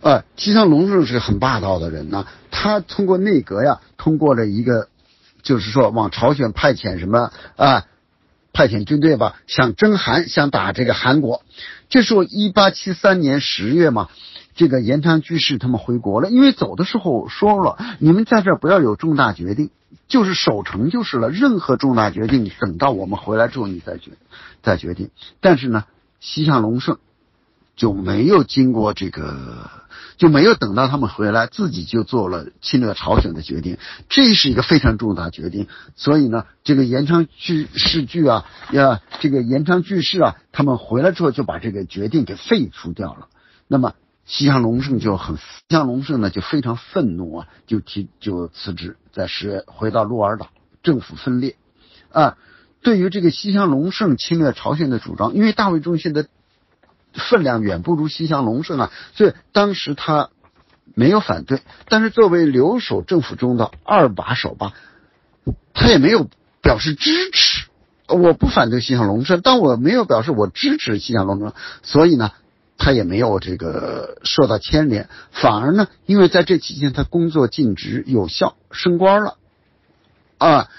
[0.01, 4.89] 呃，西乡隆盛是很霸道的人呢，他通过内阁呀，通过了一个。
[5.43, 7.85] 就是说，往朝鲜派遣什么啊？
[8.57, 11.43] 派遣军队吧，想征韩，想打这个韩国。
[11.89, 14.09] 这时候，一八七三年十月嘛，
[14.55, 16.31] 这个延昌居士他们回国了。
[16.31, 19.69] 因为走的时候说了，你们在这不要有重大决定，
[20.07, 21.29] 就是守城就是了。
[21.29, 24.13] 任何重大决定，等到我们回来之后你再决
[24.63, 25.11] 再决定。
[25.39, 25.83] 但是呢，
[26.19, 26.97] 西乡隆盛
[27.75, 29.69] 就没有经过这个，
[30.17, 33.77] 就没有等到他们回来，自己就做了侵略朝鲜的决定。
[34.09, 35.67] 这是一个非常重大决定。
[35.95, 43.27] 所以呢，这个延昌剧世剧啊，呀，这个延昌剧士啊，他们回来之后就把这个决定给废除掉了。
[43.67, 43.93] 那么。
[44.29, 50.49] 西乡隆盛就很，西乡隆盛呢就非常愤怒啊，就提就辞职，在十月回到鹿儿岛，
[50.83, 51.55] 政府分裂
[52.11, 52.35] 啊。
[52.81, 56.27] 对于这个西乡隆盛侵略朝鲜的主张，因为大卫中心的
[57.17, 60.29] 分量远不如西乡隆盛啊，所以当时他
[60.95, 61.61] 没有反对。
[61.89, 64.73] 但是作为留守政府中的二把手吧，
[65.73, 66.29] 他也没有
[66.61, 67.67] 表示支持。
[68.07, 71.53] 我不反对西乡隆盛，但我没有表示我支持西乡隆盛，
[71.83, 72.31] 所以呢。
[72.79, 79.37] 他也没有这个受到牵连，反而呢，因为在这期间他工作尽职有效，升官了，
[80.37, 80.69] 啊，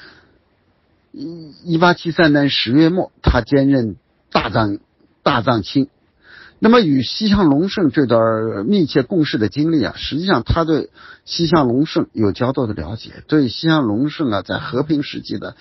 [1.11, 3.97] 一一八七三年十月末，他兼任
[4.31, 4.79] 大藏
[5.25, 5.89] 大藏卿。
[6.59, 10.91] 那么与西乡隆盛这段密切共事的经历啊，实际上他对
[11.25, 15.57] 西乡隆盛有较多的了解，对西乡隆盛啊，在和平时期的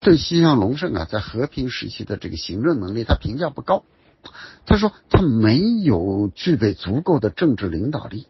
[0.00, 3.84] 对西乡隆盛啊，在和平时期的这个行政能力，他评价不高。
[4.66, 8.26] 他说他没有具备足够的政治领导力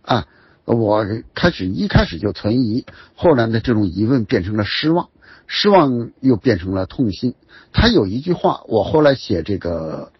[0.00, 0.26] 啊！
[0.64, 1.04] 我
[1.34, 5.10] 开始一开始就存疑，后来的这种疑问变成了失望，
[5.46, 7.34] 失望又变成了痛心。
[7.74, 10.12] 他有一句话，我后来写这个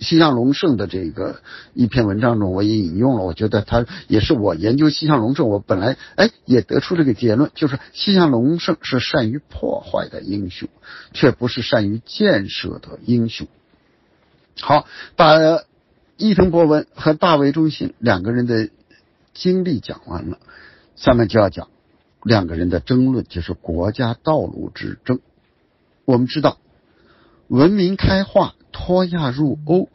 [0.00, 1.42] 西乡隆盛的这个
[1.74, 3.24] 一篇文章中，我也引用了。
[3.24, 10.68] 我觉得他也是我研究西乡隆盛，我本来哎也得出这个结论，就是西乡隆盛是善于破坏的英雄，
[11.12, 13.46] 却不是善于建设的英雄。
[14.60, 14.86] 好，
[15.16, 15.36] 把
[16.16, 18.70] 伊藤博文和大卫中信两个人的
[19.34, 20.38] 经历讲完了，
[20.96, 21.68] 下面就要讲
[22.22, 25.20] 两个人的争论，就是国家道路之争。
[26.04, 26.58] 我们知道，
[27.48, 29.90] 文明开化、脱亚入欧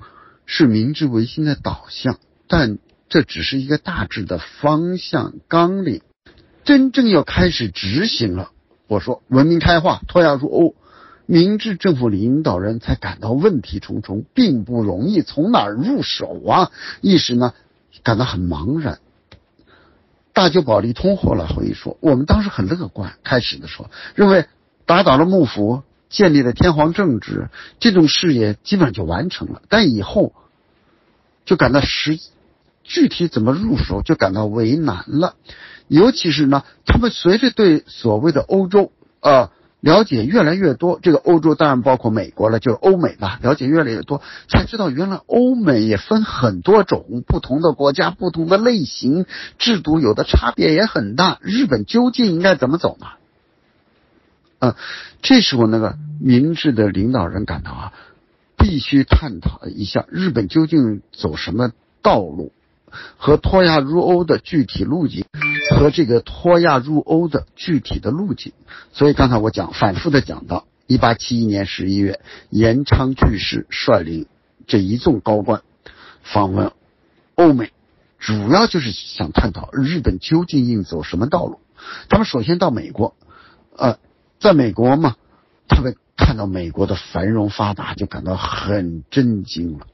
[0.46, 2.78] 是明治维新的导向，但
[3.10, 6.02] 这只是一个大致的方向纲领，
[6.64, 8.52] 真正要开始执行了。
[8.86, 10.76] 我说，文明开化、脱亚入欧。
[11.26, 16.72] 明治政府领导人才感到问题重重，并不容易，从哪儿入手啊？
[17.02, 17.56] 一时呢，
[18.04, 19.00] 感到很茫然。
[20.32, 24.46] 大久保利通后来回忆说：“我们当时很乐观，开始的时候认为
[24.86, 25.82] 打倒了幕府，
[26.16, 27.50] 建立了天皇政治，
[27.80, 29.62] 这种事业基本上就完成了。
[29.68, 30.32] 但以后
[31.44, 32.18] 就感到实
[32.84, 35.36] 具体怎么入手，就感到为难了。
[35.90, 39.52] 尤其是呢，他们随着对所谓的欧洲啊。”
[39.86, 43.38] 了解越来越多，这个欧洲当然包括美国了，就是欧美吧。
[43.44, 49.28] 了解越来越多，才知道原来欧美也分很多种，不同的国家、不同的类型、
[49.60, 51.38] 制度，有的差别也很大。
[51.42, 53.06] 日本究竟应该怎么走呢？
[55.22, 57.94] 这时候那个明智的领导人感到啊，
[58.58, 62.52] 必须探讨一下日本究竟走什么道路。
[63.18, 65.26] 和脱亚入欧的具体路径，
[65.76, 68.54] 和这个脱亚入欧的具体的路径。
[68.94, 74.28] 所以刚才我讲反复的讲到，一八七一年十一月，延昌巨士率领
[74.66, 75.62] 这一众高官
[76.24, 76.72] 访问
[77.36, 77.74] 欧美，
[78.18, 81.60] 主要就是想探讨日本究竟应走什么道路。
[82.08, 83.14] 他们首先到美国，
[83.76, 83.98] 呃，
[84.46, 85.16] 在美国嘛，
[85.68, 89.88] 他们看到美国的繁荣发达，就感到很震惊了。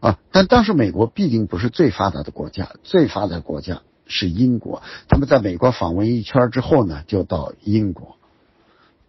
[0.00, 0.18] 啊！
[0.32, 4.82] 但当时美国毕竟不是最发达的国家，最发达国家是英国。
[5.06, 8.16] 他们在美国访问一圈之后呢，就到英国。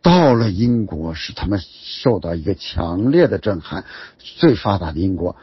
[0.03, 3.85] 到了英国，使他们受到一个强烈的震撼。
[4.19, 5.35] 最发达的英国，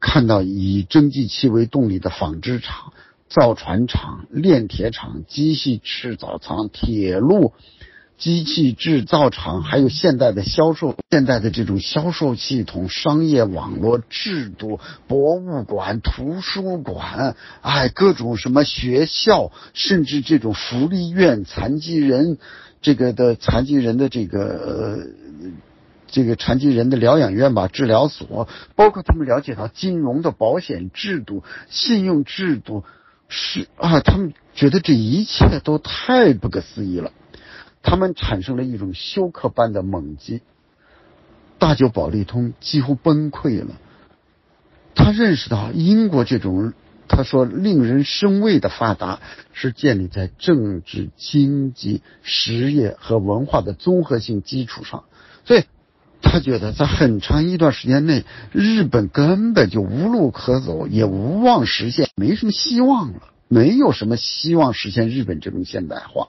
[0.00, 2.92] 看到以蒸汽机为动力的纺织厂、
[3.30, 7.54] 造船厂、炼铁厂、机器制造厂、铁路。
[8.18, 22.38] 机器制造厂，还有现代的销售，现代的这种销售系统、商业网络制度、博物馆、图书馆，哎，各种什么学校，甚至这种福利院、残疾人
[22.82, 24.98] 这个的残疾人的这个
[26.08, 32.82] 这个残疾人的疗养院吧、治疗所，包括他们了解到金融的保险制度、信用制度，
[33.28, 37.12] 是啊，他们觉得这一切都太不可思议了。
[37.82, 40.42] 他们产生了一种休克般的猛击，
[41.58, 43.74] 大久保利通几乎崩溃了。
[44.94, 46.72] 他认识到英国这种
[47.06, 49.20] 他说令人生畏的发达，
[49.52, 55.04] 是建立在政治、经济、实业和文化的综合性基础上，
[55.44, 55.64] 所以
[56.20, 66.28] 他觉得在很长一段时间内，日本根本就无路可走，也无望实现，没什么希望了，没有什么希望实现日本这种现代化。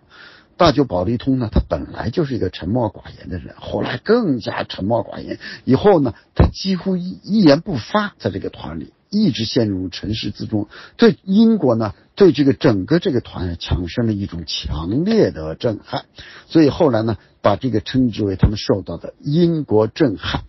[0.60, 5.40] 大久保利通呢，他本来就是一个沉默寡言的人，后来更加沉默寡言。
[5.64, 10.68] 以后呢，他几乎一一言不发，在这个团里一直陷入沉思之中。
[10.98, 16.04] 对英国呢，对这个整个这个团产生了一种强烈的震撼。
[16.48, 20.44] 所以后来呢，把这个称之为他们受到的英国震撼。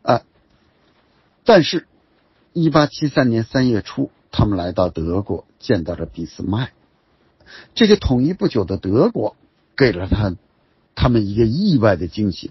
[0.00, 0.22] 啊，
[1.44, 1.86] 但是，
[2.54, 6.72] 一八七三年三月初，他们来到德国，见到了俾斯麦。
[7.74, 9.36] 这个统一不久的德国，
[9.76, 10.34] 给了他
[10.94, 12.50] 他们一个意外的惊喜。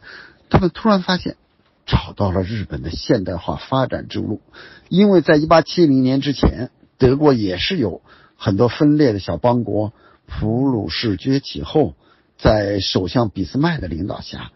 [0.49, 1.37] 他们突然发现，
[1.85, 4.41] 找到了日本的现代化发展之路。
[4.89, 8.01] 因为在一八七零年之前，德国也是有
[8.35, 9.93] 很多分裂的小邦国。
[10.27, 11.93] 普鲁士崛起后，
[12.37, 14.51] 在首相俾斯麦的领导下。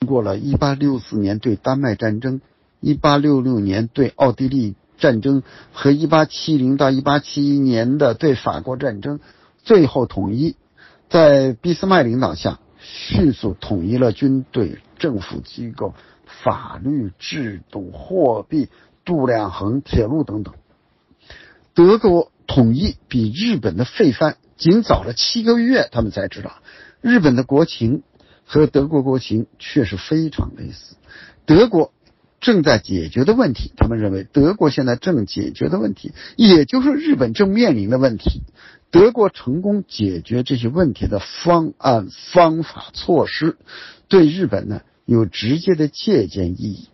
[0.00, 2.40] 经过了1864年对丹麦战争、
[2.82, 9.20] 1866年对奥地利战争和1870到1871年的对法国战争，
[9.66, 10.56] 最后统一，
[11.10, 15.92] 在俾斯麦领导下，迅速统一了军队、政府机构、
[16.44, 18.68] 法律制度、货币、
[19.04, 20.54] 度量衡、铁路等等。
[21.74, 26.52] 德国统一比日本的废藩仅早了七个月，他们才知道
[27.02, 28.02] 日本的国情。
[28.48, 30.94] 和德国国情确实非常类似。
[31.46, 31.92] 德国
[32.40, 38.42] 正在解决的问题，他们认为德国现在正解决的问题，也就是日本正面临的问题。
[38.90, 43.56] 德国成功解决这些问题的方案、方法、措施，
[44.08, 46.88] 对日本呢有直接的借鉴意义。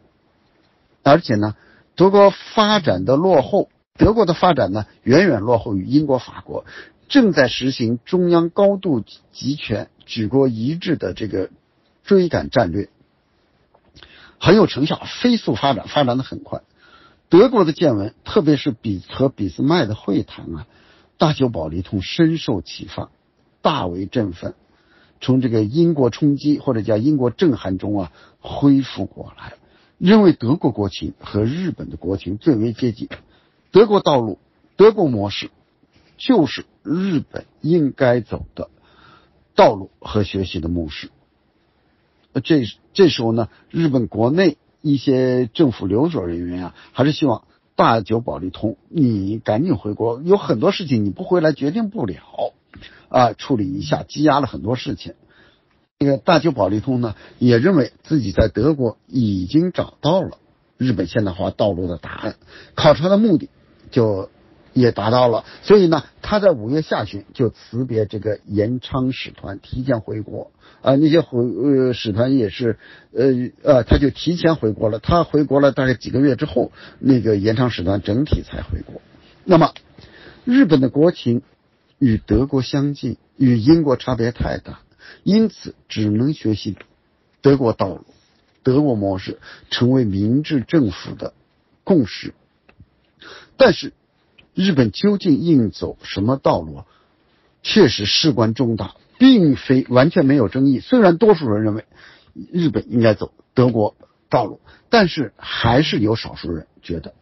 [1.03, 1.55] 而且呢，
[1.95, 3.69] 德国发展的落后，
[3.99, 6.65] 德国的发展呢远远落后于英国、法国，
[7.09, 9.89] 正在实行中央高度集权。
[10.07, 11.51] 举国一致的这个
[12.05, 12.89] 追赶战略
[14.45, 16.63] 很有成效，飞速发展，发展的很快。
[17.29, 20.67] 德国的见闻，特别是比和俾斯麦的会谈啊，
[21.17, 23.13] 大久保利通深受启发，
[23.61, 24.57] 大为振奋，
[25.21, 29.55] 从这个英国冲击或者叫英国震撼中啊恢复过来，
[29.97, 33.09] 认为德国国情和日本的国情最为接近，
[33.71, 34.41] 德国道路、
[34.75, 35.53] 德国模式
[36.17, 38.71] 就是日本应该走的。
[39.55, 41.11] 道路和学习的模式。
[42.41, 47.45] 这这时候呢，日本国内一些政府留守人员啊，还是希望
[47.77, 52.17] 大久保利通你赶紧回国，有很多事情你不回来决定不了
[53.09, 55.15] 啊，处理一下，积压了很多事情。
[55.99, 60.39] 这个大久保利通呢，也认为自己在德国已经找到了
[60.79, 62.37] 日本现代化道路的答案，
[62.75, 63.49] 考察的目的
[63.91, 64.31] 就。
[64.73, 70.51] 也达到了，所以呢，他在五月下旬就辞别这个延昌使团，提前回国
[70.81, 70.95] 啊。
[70.97, 72.79] 那些回呃使团也是
[73.13, 73.27] 呃
[73.63, 74.99] 呃，他就提前回国了。
[74.99, 79.03] 他回国了大概几个月之后，那个延昌使团整体才回国。
[79.45, 79.75] 那么，
[80.45, 81.43] 日本的国情
[81.99, 84.81] 与德国相近，与英国差别太大，
[85.23, 86.77] 因此只能学习
[87.43, 88.07] 德国道路、
[88.63, 91.35] 德国模式，成为明治政府的
[91.85, 92.33] 共识。
[93.59, 93.93] 但是。
[94.55, 96.85] 日本究竟应走什么道路？
[97.63, 100.81] 确实事关重大，并非完全没有争议。
[100.81, 101.85] 虽然多数人认为
[102.51, 103.95] 日本应该走德国
[104.29, 107.15] 道路，但是还是有少数人觉得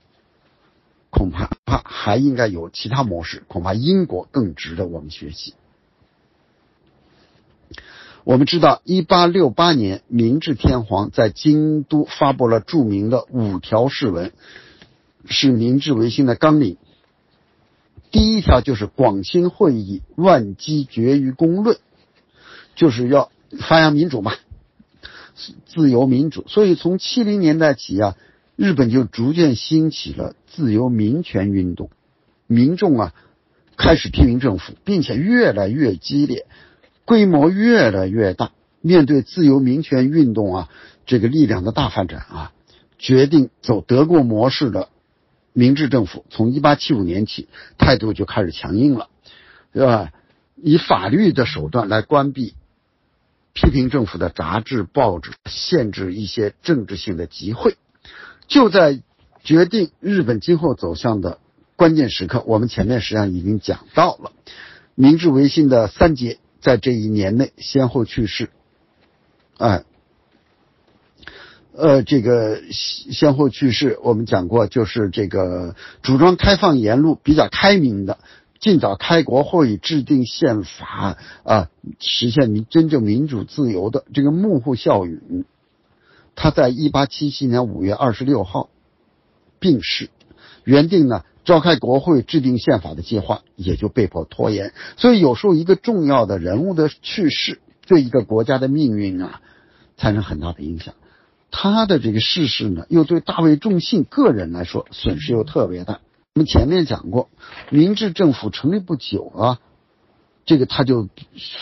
[1.10, 5.54] 恐怕怕还应该有其他模式，恐怕英国更值得我们学习。
[8.24, 14.32] 我们知道，一八六八年，明治天皇在京都发布了著名的五条誓文，
[15.26, 16.76] 是明治维新的纲领。
[18.10, 21.78] 第一条就是广兴会议，万机决于公论，
[22.74, 23.30] 就是要
[23.60, 24.32] 发扬民主嘛，
[25.66, 26.44] 自由民主。
[26.48, 28.16] 所以从七零年代起啊，
[28.56, 31.90] 日本就逐渐兴起了自由民权运动，
[32.48, 33.14] 民众啊
[33.76, 36.46] 开始批评政府，并且越来越激烈，
[37.04, 38.50] 规模越来越大。
[38.82, 40.68] 面对自由民权运动啊，
[41.06, 42.52] 这个力量的大发展啊，
[42.98, 44.88] 决定走德国模式的。
[45.52, 49.08] 明治政府从一八七五年起态度就开始强硬了，
[49.74, 50.12] 是吧？
[50.56, 52.54] 以法律的手段来关闭
[53.52, 57.76] 批评政府的杂志、报纸，限制一些政治性的集会。
[58.46, 59.00] 就在
[59.42, 61.38] 决定日本今后走向的
[61.76, 64.32] 关键时刻，我们前面实际上已经讲到了，
[64.94, 68.50] 明治维新的三杰在这一年内先后去世，
[69.58, 69.84] 哎。
[71.72, 78.18] 呃，这个先后去世，我们讲过，就是这个主张开放言路、比较开明的，
[78.58, 85.44] 尽早开国会、制定宪法啊，实现民真正民主自由的这个幕户孝允，
[86.34, 88.68] 他在一八七七年五月二十六号
[89.60, 90.10] 病逝，
[90.64, 94.74] 原定呢召开国会制定宪法的计划也就被迫拖延。
[94.96, 99.40] 所以有时候一个重要的人物的去世，对一个国家的命运啊，
[99.96, 100.94] 产生很大的影响。
[101.50, 106.00] 他的这个逝世呢，又对大卫仲信个人来说损失又特别大。
[106.34, 107.28] 我们前面讲过，
[107.70, 109.58] 明治政府成立不久啊，
[110.46, 111.08] 这个他就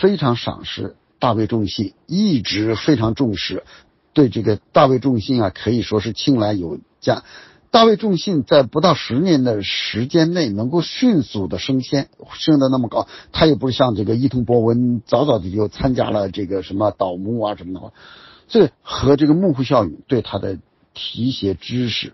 [0.00, 3.64] 非常赏识大卫仲信，一直非常重视，
[4.12, 7.24] 对这个大卫仲信啊可以说是青睐有加。
[7.70, 17.92] 大卫仲信在不到十年的时间内能够迅速的升迁，升得那么高，他也不是像这个伊藤博文早早的就参加了这个什么倒幕啊什么的话。
[18.48, 20.58] 这和这个幕府效应对他的
[20.94, 22.12] 提携知识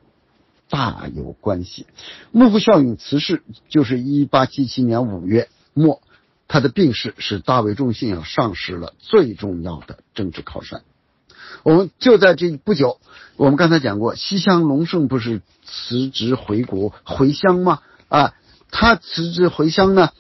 [0.69, 1.87] 大有关系。
[2.33, 6.03] 幕府效应辞世就是一八七七年五月末，
[6.49, 10.83] 他的病逝使大卫仲信啊丧失了最重要的政治靠山。
[11.63, 12.99] 我们就在这不久，
[13.37, 17.79] 我们刚才讲过，西乡隆盛不是辞职回国回乡吗？
[18.09, 18.35] 啊，
[18.71, 20.11] 他辞职回乡呢。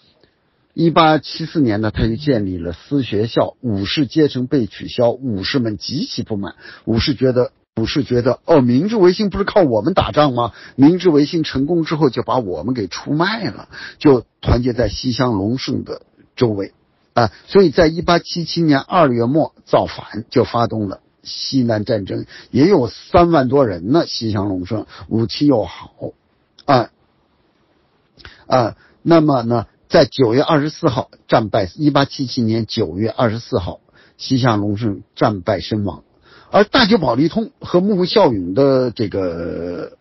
[0.74, 6.56] 一八七四年呢，他就建立了私学校，武士阶层被取消，武士们极其不满。
[6.84, 10.52] 武士觉得，武士觉得，哦，明治维新不是靠我们打仗吗？
[10.74, 13.68] 明治维新成功之后，就把我们给出卖了，
[13.98, 16.02] 就团结在西乡隆盛的
[16.34, 16.72] 周围，
[17.12, 24.06] 啊，所以在一八七七年二月末造反，就发动了西南战争，也有三万多人呢。
[24.06, 25.94] 西乡隆盛武器又好，
[26.64, 26.90] 啊
[28.48, 29.66] 啊，那么呢？
[29.94, 33.78] 在九月二十四号战败，一八七七年九月二十四号，
[34.16, 36.02] 西乡隆盛战败身亡。
[36.50, 39.96] 而大久保利通和幕府孝允的这个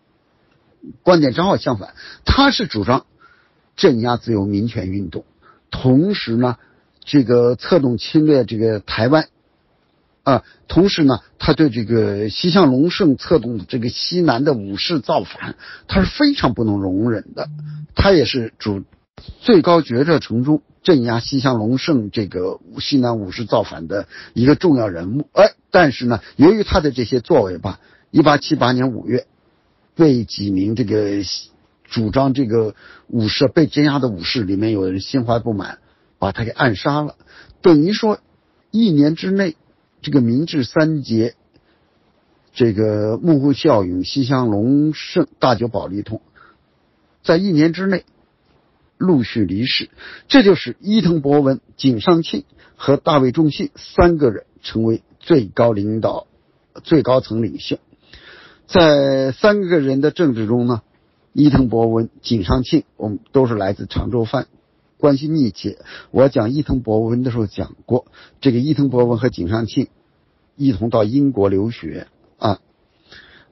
[1.04, 3.06] 观点正好相反，他是主张
[3.76, 5.24] 镇压自由民权运动，
[5.70, 6.56] 同时呢，
[7.04, 9.28] 这个策动侵略这个台湾
[10.24, 15.54] 啊，同时呢，他对这个西乡隆盛策动的这个西南的武士造反，
[15.86, 17.48] 他是非常不能容忍的。
[17.94, 18.82] 他也是主。
[19.40, 29.26] 最高决策层中镇压西乡隆盛这个西南武士造反的一个重要人物，哎，但是呢，由于他的这些作为吧，一八七八年五月，
[29.94, 31.22] 被几名这个
[31.84, 32.74] 主张这个
[33.08, 35.78] 武士被镇压的武士里面有人心怀不满，
[36.18, 37.16] 把他给暗杀了。
[37.62, 38.18] 等于说，
[38.70, 39.56] 一年之内，
[40.02, 41.34] 这个明治三杰，
[42.52, 46.20] 这个幕府孝允、西乡隆盛、大久保利通，
[47.22, 48.04] 在一年之内。
[48.98, 49.90] 陆续离世，
[50.28, 52.44] 这就是伊藤博文、井上庆
[52.76, 56.26] 和大卫仲信三个人成为最高领导、
[56.82, 57.78] 最高层领袖。
[58.66, 60.82] 在三个人的政治中呢，
[61.32, 64.46] 伊藤博文、井上庆，我们都是来自长州藩，
[64.96, 65.78] 关系密切。
[66.10, 68.06] 我讲伊藤博文的时候讲过，
[68.40, 69.88] 这个伊藤博文和井上庆
[70.56, 72.06] 一同到英国留学
[72.38, 72.60] 啊，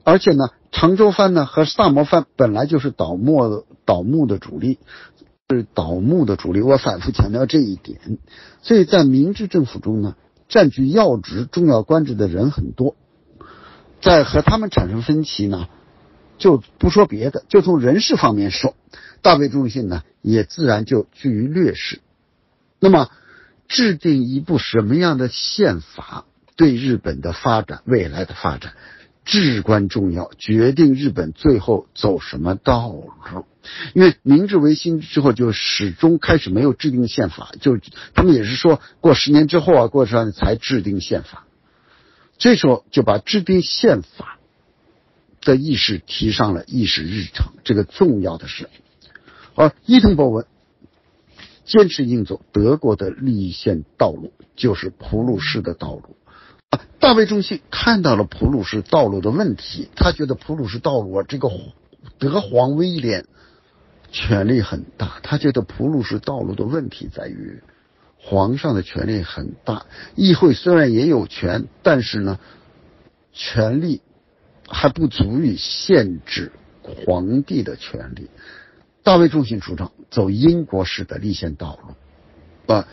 [0.03, 4.79] 而且呢，长州藩呢和萨摩藩本来就是倒幕倒幕的主力。
[5.53, 8.17] 是倒幕的主力，我反复强调这一点。
[8.61, 10.15] 所以在明治政府中呢，
[10.49, 12.95] 占据要职、重要官职的人很多，
[14.01, 15.67] 在和他们产生分歧呢，
[16.37, 18.75] 就不说别的，就从人事方面说，
[19.21, 22.01] 大卫仲信呢也自然就居于劣势。
[22.79, 23.09] 那么，
[23.67, 26.25] 制定一部什么样的宪法，
[26.57, 28.73] 对日本的发展、未来的发展
[29.25, 33.11] 至关重要，决定日本最后走什么道路。
[33.93, 37.79] 因为明治维新之后就始终开始没有制定宪法，就
[38.13, 41.45] 他们也是说过十年之后啊，过上才制定宪法。
[42.37, 44.37] 这时候就把制定宪法
[45.39, 48.69] 的意识提上了议事日程，这个重要的事。
[49.55, 50.45] 而伊藤博文
[51.63, 56.17] 坚持硬走德国的立宪道路，就是普鲁士的道路。
[56.99, 61.49] 大卫中信看到了普鲁士道路的问题，他觉得普鲁士道路啊，这个
[62.19, 63.25] 德皇威廉。
[64.15, 67.63] 权力很大，他觉得普鲁士道路的问题在于，
[68.19, 72.37] 皇上的权力很大，议会虽然也有权，但是呢，
[73.31, 74.03] 权力
[74.67, 76.51] 还不足以限制
[76.85, 78.29] 皇帝的权力。
[79.01, 82.87] 大卫中心主张走英国式的立宪道路，啊，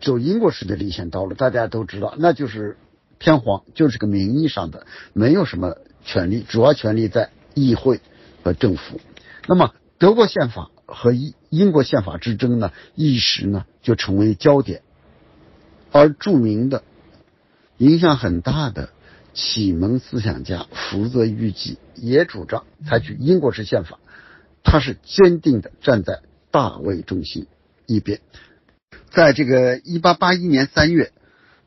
[0.00, 2.78] 走英国式的立宪道路，大家都知道，那就是
[3.18, 8.00] 天皇就是个名义上的，没有什么权力，主要权力在议会
[8.42, 9.00] 和政府。
[9.46, 9.72] 那么。
[9.98, 14.82] 德国宪法和英英国宪法之争呢，一时呢就成为焦点。
[15.90, 16.82] 而著名的、
[17.78, 18.90] 影响很大的
[19.32, 23.98] 启蒙思想家福泽谕吉也主张采取英国式宪法，
[24.62, 27.46] 他是坚定的站在大卫中心
[27.86, 28.20] 一边。
[29.08, 31.10] 在这个一八八一年三月，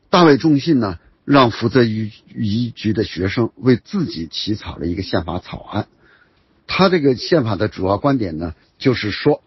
[0.08, 5.86] 大卫中信呢让福泽谕谕吉的学生为自己起草了一个宪法草案。
[6.66, 9.40] 他这个宪法的主要观点呢，就是说，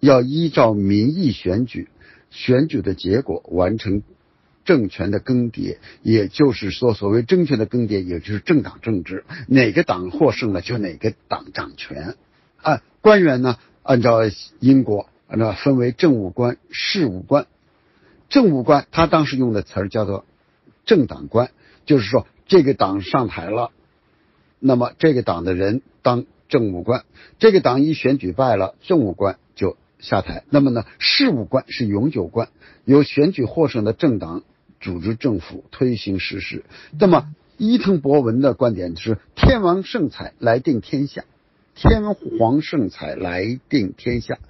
[0.00, 1.88] 要依照民意选举，
[2.30, 4.02] 选举的结果完成
[4.64, 5.78] 政权的更迭。
[6.02, 12.16] 也就是说，所谓政权的更迭，也就是政党政治，哪个党获胜了，就哪个党掌权。
[12.60, 14.18] 啊，官员呢，按照
[14.58, 17.46] 英国，按照分为政务官、事务官。
[18.28, 20.24] 政务官他当时用的词儿叫做
[20.90, 21.52] 政党官，
[21.86, 23.70] 就是说这个党上台了，
[24.58, 27.04] 那么这个党的人当政务官，
[27.38, 30.42] 这个党一选举败了，政务官就下台。
[30.50, 32.48] 那么呢，事务官是永久官，
[32.84, 34.42] 由选举获胜的政党
[34.80, 36.64] 组织政府推行实施。
[36.98, 41.22] 那么伊藤博文的观点是：天王圣才来定天下，
[41.76, 42.02] 天
[42.36, 44.40] 皇圣才来定天下，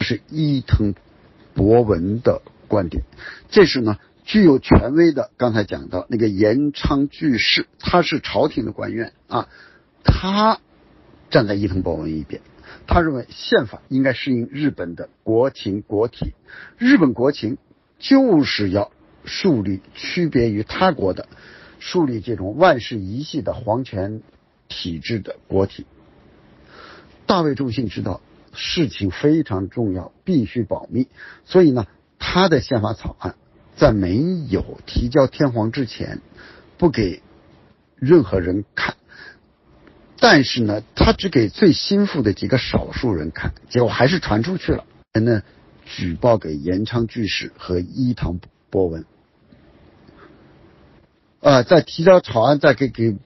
[0.00, 0.96] 是伊藤
[1.54, 2.42] 博文的。
[2.66, 3.04] 观点，
[3.50, 5.30] 这是呢具有权威的。
[5.36, 9.48] 刚才讲到那个延昌居士，他是朝廷的官员啊，
[10.02, 10.58] 他
[11.30, 12.42] 站在伊藤博文一边，
[12.86, 16.34] 他认为宪法应该适应日本的国情国体，
[16.78, 17.58] 日本国情
[17.98, 18.90] 就是要
[19.24, 21.28] 树立区别于他国的，
[21.78, 24.22] 树立这种万世一系的皇权
[24.68, 25.86] 体制的国体。
[27.26, 28.20] 大卫中信知道
[28.52, 31.08] 事情非常重要，必须保密，
[31.44, 31.86] 所以呢。
[32.26, 33.34] 他的宪法草案
[33.76, 36.20] 在没有提交天皇之前，
[36.78, 37.22] 不给
[37.96, 38.94] 任何人看。
[40.20, 44.84] 但是呢，他只给最心腹的几个少数人看，结果还是传出去了。
[45.12, 45.42] 人呢，
[45.84, 49.04] 举报给延昌居士和伊藤博文。
[51.40, 53.16] 啊，在提交草案，再给给，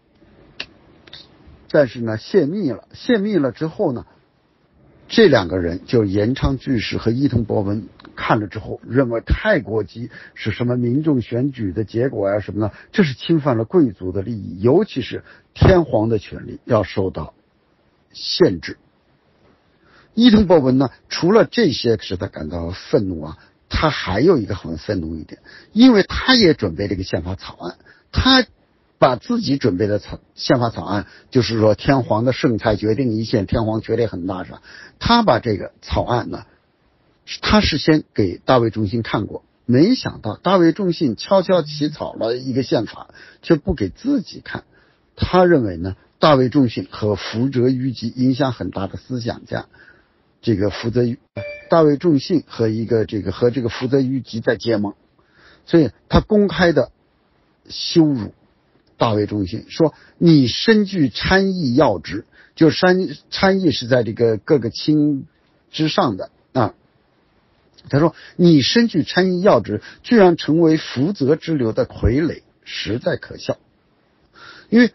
[1.71, 2.89] 但是呢，泄密了。
[2.93, 4.07] 泄密了之后呢，
[5.07, 7.87] 这两个人就延昌居士和伊藤博文。
[8.21, 12.41] 看了之后，认为太过激，是什么民众选举的结果呀？
[12.41, 12.73] 什么呢？
[12.91, 15.23] 这是侵犯了贵族的利益，尤其是
[15.55, 17.33] 天皇的权利要受到
[18.13, 18.77] 限制。
[20.15, 23.39] 伊藤博文呢，除了这些使他感到愤怒啊，
[23.69, 25.41] 他还有一个很愤怒一点，
[25.73, 27.77] 因为他也准备了一个宪法草案，
[28.11, 28.45] 他
[28.99, 34.61] 把自己准备的草宪法草案，就是说天皇的圣裁决定一切，天皇权力很大，是吧？
[34.99, 36.47] 他把这个草案呢。
[37.43, 43.09] 他是先给大卫中信看过，没想到大卫中信悄悄起草了一个宪法，
[43.43, 44.65] 却不给自己看。
[45.15, 49.67] 他认为呢，大卫中信和福泽谕吉影响很大的思想家，
[50.41, 51.03] 这个福泽
[51.69, 54.95] 大卫中信和一个这个和这个福泽谕吉在结盟，
[55.67, 56.93] 所以他公开的
[57.69, 58.33] 羞辱
[58.97, 62.25] 大卫中信，说你身具参议要职，
[62.55, 62.97] 就参
[63.31, 65.27] 参议是在这个各个卿
[65.71, 66.75] 之上的啊。
[67.89, 73.57] 他说：“你身具参议要职，居然成为福泽之流的傀儡，实在可笑。
[74.69, 74.93] 因为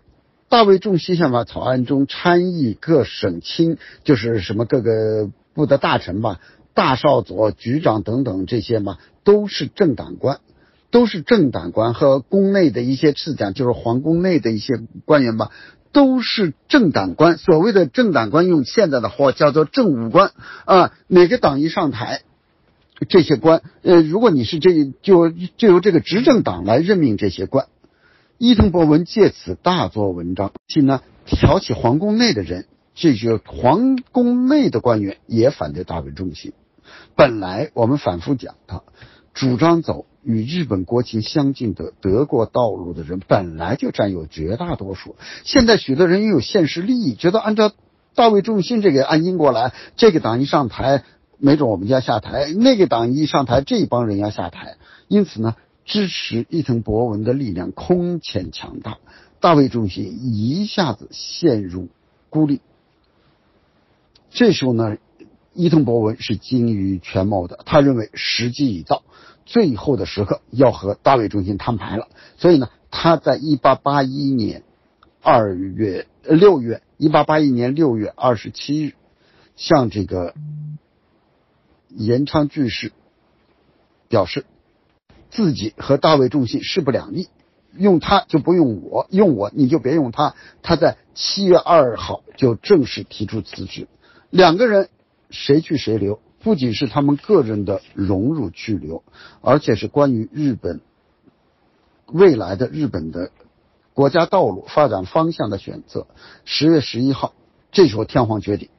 [0.50, 6.40] 大卫重新宪法草案中，参议各省卿就是什么各个部的大臣吧，
[6.76, 10.40] 大少佐、局长等等这些嘛，都是政党官，
[10.92, 14.76] 都是政党官和宫内的一些次长，就是皇宫内的一些
[15.06, 15.50] 官员吧，
[15.92, 17.38] 都是政党官。
[17.38, 20.32] 所谓的政党官，用现在的话叫做政务官
[20.66, 20.92] 啊。
[21.08, 22.22] 哪个党一上台？”
[23.10, 27.68] 这些官，呃，如果你是这就就由这个执政党来任命这些官，
[28.38, 36.54] 伊藤博文借此大做文章，竟呢挑起皇宫内的人，这些皇宫内的官员也反对大卫中心。
[37.16, 38.84] 本来我们反复讲他，
[39.34, 45.16] 主张走与日本国情相近的德国道路的人，本来就占有绝大多数。
[45.44, 47.72] 现在许多人又有现实利益，觉得按照
[48.16, 51.04] 大卫中心这个按英国来，这个党一上台。
[51.44, 54.78] 没准我们家下台，那个党一上台，这帮人要下台。
[55.10, 59.00] 因此呢，支持伊藤博文的力量空前强大，
[59.42, 61.90] 大卫中心一下子陷入
[62.30, 62.62] 孤立。
[64.30, 64.96] 这时候呢，
[65.54, 69.04] 伊藤博文是精于权谋的，他认为时机已到，
[69.46, 72.08] 最后的时刻要和大卫中心摊牌了。
[72.38, 74.64] 所以呢，他在一八八一年
[75.22, 78.94] 二月六月，一八八一年六月二十七日，
[79.58, 80.34] 向这个。
[81.96, 82.92] 延昌居士
[84.08, 84.46] 表示，
[85.30, 87.28] 自己和大卫重信势不两立，
[87.76, 90.36] 用他就不用我，用我你就别用他。
[90.62, 93.88] 他在七月二号就正式提出辞职。
[94.30, 94.90] 两个人
[95.30, 99.04] 谁去谁留，不仅是他们个人的荣辱去留，
[99.42, 100.82] 而且是关于日本
[102.08, 103.32] 未来的日本的
[103.94, 106.08] 国家道路发展方向的选择。
[106.46, 107.34] 十月十一号，
[107.72, 108.70] 这时候天皇决定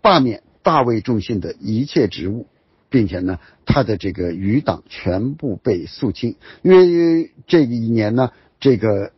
[0.00, 0.42] 罢免。
[0.62, 2.46] 大卫重信的一切职务，
[2.88, 6.36] 并且呢，他的这个余党全部被肃清。
[6.62, 9.12] 因为这个一年呢，这个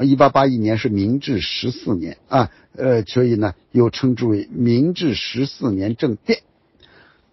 [0.00, 6.40] 一八八一年是明治十四年啊，呃，所以呢又称之为明治十四年政变。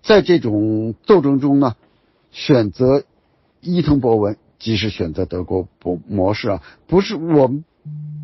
[0.02, 1.76] 在这种斗争中呢，
[2.32, 3.04] 选择
[3.62, 7.66] 伊藤博文，即是选择德国模模式啊，不是我们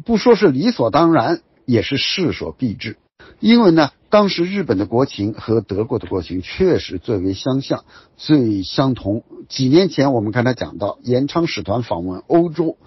[0.06, 2.96] 不说是理所当然，也是势所必至。
[3.40, 7.84] 因为呢，当时日本的国情和德国的国情确实最为相像、
[8.16, 9.26] 最相同。
[9.50, 12.78] 几年前我们刚才讲到，延昌使团访问欧洲，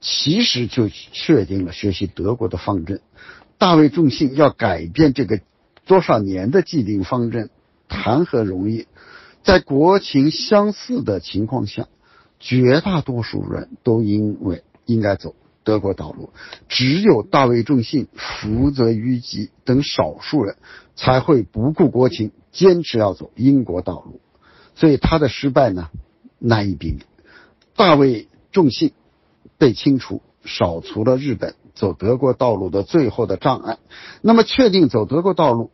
[0.00, 3.00] 其实就确定了学习德国的方针。
[3.56, 5.40] 大卫重信要改变这个
[5.86, 7.50] 多少年的既定方针，
[7.86, 8.88] 谈何容易？
[9.44, 11.86] 在国情相似的情况下，
[12.40, 15.36] 绝大多数人都因为应该走。
[15.64, 16.30] 德国道路，
[16.68, 20.56] 只有大卫仲信、福泽谕吉等少数人
[20.94, 24.20] 才会不顾国情，坚持要走英国道路。
[24.76, 25.88] 所以他的失败呢，
[26.38, 27.06] 难以避免。
[27.74, 28.92] 大卫仲信
[29.56, 33.78] 被清除，扫除了日本走德国道路的最后的障碍。
[34.20, 35.70] 那么，确定走德国道路，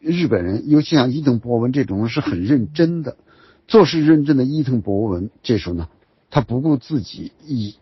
[0.00, 3.16] 日本人，尤其像伊藤博文这种人是很认真的，
[3.68, 5.88] 做事认真的伊藤博文，这时候呢，
[6.28, 7.76] 他不顾自己以。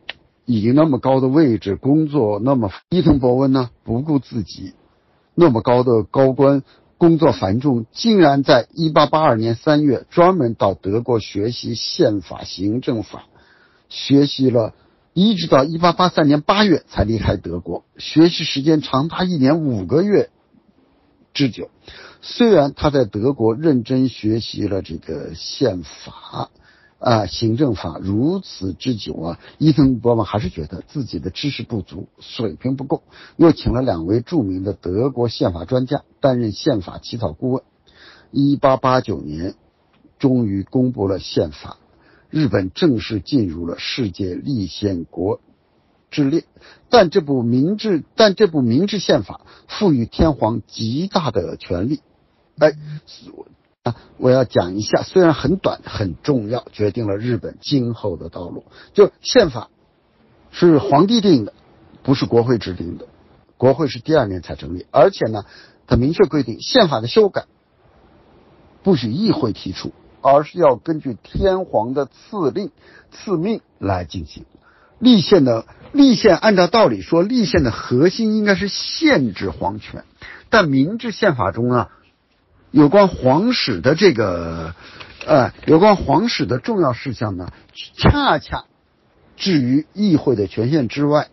[0.45, 4.75] 已经那么高的位置，工作那么伊藤博文呢，不顾自己
[5.35, 6.63] 那么高的高官，
[6.99, 13.27] 工作繁重，竟然在1882年3月专门到德国学习宪法、行政法，
[13.89, 14.75] 学习了，
[15.15, 20.31] 一直到1883年8月才离开德国，学习时间长达一年五个月
[21.33, 21.71] 之久。
[22.21, 26.51] 虽然他在德国认真学习了这个宪法。
[27.03, 33.03] 啊，行政法如此之久啊，伊藤博文还是觉得自己的知识不足，水平不够，
[33.37, 37.65] 又请了两位著名的德国宪法专家担任宪法起草顾问。
[38.31, 39.57] 一八八九年，
[40.21, 41.79] 终于公布了宪法，
[42.31, 45.41] 日本正式进入了世界立宪国
[46.09, 46.45] 之列。
[46.89, 51.99] 但这部明治，但这部明治宪法赋予天皇极大的权力，
[52.59, 52.73] 哎。
[53.83, 58.65] 啊，我要讲一下，虽然很短，很重要，决定了日本今后的道路。
[58.95, 59.71] 就宪法
[60.53, 61.53] 是皇帝定的，
[62.05, 63.07] 不是国会制定的，
[63.57, 64.87] 国会是第二年才成立。
[64.93, 65.45] 而且呢，
[65.89, 67.47] 它明确规定，宪法的修改
[68.85, 72.71] 不许议会提出，而是要根据天皇的赐令、
[73.11, 74.45] 赐命来进行。
[75.01, 80.05] 立宪的立宪，按照道理说，立宪的核心应该是限制皇权，
[80.51, 81.91] 但明治宪法中啊。
[82.73, 84.75] 有关皇室的这个，
[85.27, 87.53] 呃，有关皇室的重要事项呢，
[87.95, 88.65] 恰恰
[89.37, 91.29] 置于议会的权限之外。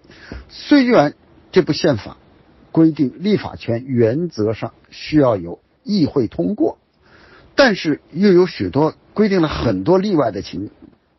[0.50, 1.14] 虽然
[1.54, 2.18] 这部宪法
[2.74, 6.78] 规定立法权原则上需要由议会通过，
[7.56, 10.70] 但是又有许多规定了很多例外的情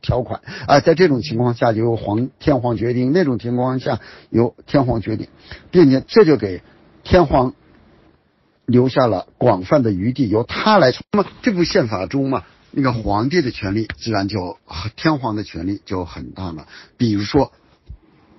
[0.03, 5.29] 条款啊，在这种情况下就由皇天皇决定，那种情况下由天皇决定，
[5.71, 6.63] 并且这就给
[7.05, 7.55] 天皇。
[8.71, 10.93] 留下了广泛的余地，由他来。
[11.13, 14.59] 那么这部宪法中嘛，那个皇帝的权利自然就
[14.95, 16.69] 天皇的权利就很大了。
[16.97, 17.53] 比如说，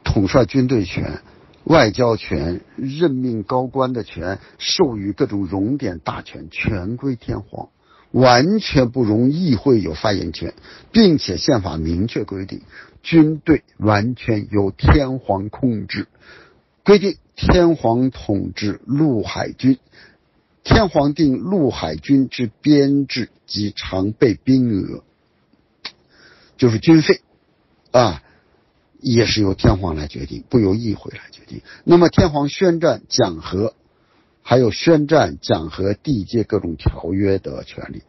[0.06, 1.22] 统帅军队权、
[1.66, 7.68] 外交权、任命高官的权、授予各种荣典大权，全归天皇，
[8.12, 10.54] 完全不容议会有发言权，
[10.94, 12.62] 并且宪法明确规定，
[13.04, 16.08] 军队完全由天皇控制，
[16.86, 19.78] 规定天皇统治陆海军。
[20.64, 25.04] 天皇定陆海军之编制及常备兵额，
[26.56, 27.22] 就是军费
[27.92, 28.22] 啊，
[29.00, 31.62] 也是由天皇来决定，不由议会来决定。
[31.84, 33.74] 那么，天皇宣战讲和，
[34.44, 38.04] 还有宣战讲和缔结各种条约的权利。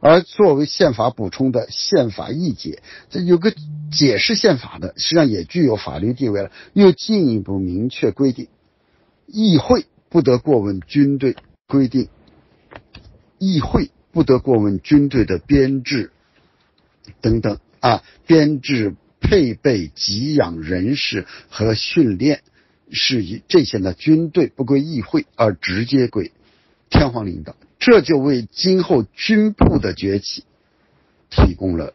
[0.00, 3.52] 而作为宪法补充的宪法议解，这有个
[3.90, 6.50] 解释宪法的，实际上也具有法律地位了。
[6.72, 8.48] 又进一步明确规定，
[9.26, 11.36] 议会不得过问军队。
[11.68, 12.08] 规定，
[13.38, 16.10] 议会不得过问军队的编制
[17.20, 22.40] 等等啊，编制、配备、给养人士和训练
[22.90, 26.32] 是以这些呢，军队不归议会，而直接归
[26.88, 30.44] 天皇领导，这就为今后军部的崛起
[31.28, 31.92] 提供了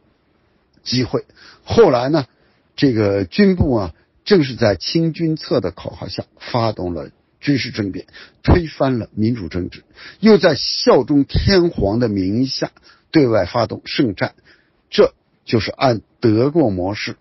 [0.84, 1.26] 机会。
[1.64, 2.28] 后来呢，
[2.76, 7.10] 这个军部啊，正是在清君侧的口号下发动了。
[7.44, 8.08] 军事政变
[8.42, 9.84] 推翻了民主政治，
[10.22, 12.72] 又在效忠天皇的名义下
[13.12, 14.34] 对外发动圣战，
[14.90, 15.14] 这
[15.46, 17.18] 就是按德国模式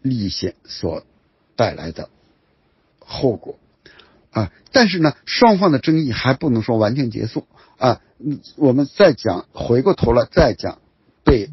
[0.00, 1.04] 立宪所
[1.56, 2.08] 带来的
[3.00, 3.58] 后果
[4.30, 4.52] 啊！
[4.70, 8.00] 但是呢，双方的争议还不能说完全结束啊！
[8.56, 10.78] 我们再讲，回过头来再讲
[11.24, 11.50] 被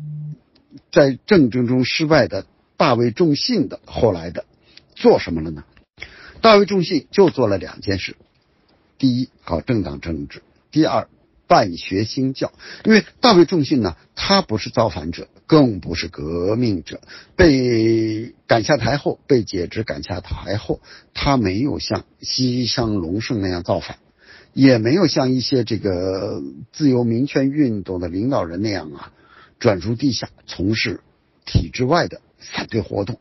[0.91, 2.45] 在政争中失败的
[2.77, 4.45] 大卫仲信的后来的
[4.93, 5.63] 做什么了呢？
[6.41, 8.15] 大卫重信就做了两件事：
[8.97, 10.39] 第一，搞政党政治；
[10.71, 11.07] 第二，
[11.47, 12.51] 办学兴教。
[12.83, 17.01] 因为大卫重信呢，他不是造反者，更不是革命者，
[17.35, 20.81] 被赶下台后，被解职赶下台后，
[21.13, 23.97] 他没有像西乡隆盛那样造反，
[24.53, 29.11] 也没有像一些这个自由民权运动的领导人那样啊，
[29.59, 31.01] 转入地下从事
[31.45, 33.19] 体制外的反对活动，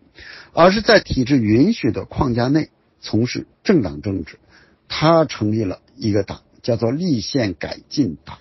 [0.53, 2.71] 而是在体制允许的框架内。
[3.07, 4.41] 从事政党政治，
[4.89, 8.39] 他成立了一个党，叫做立宪改进党，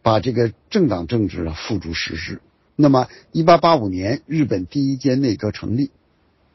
[0.00, 2.40] 把这个政党政治呢付诸实施。
[2.76, 5.90] 那么，一八八五年，日本第一届内阁成立，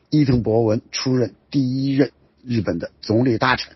[0.09, 2.09] 伊藤博文出任第一任
[2.43, 3.75] 日本的总理大臣。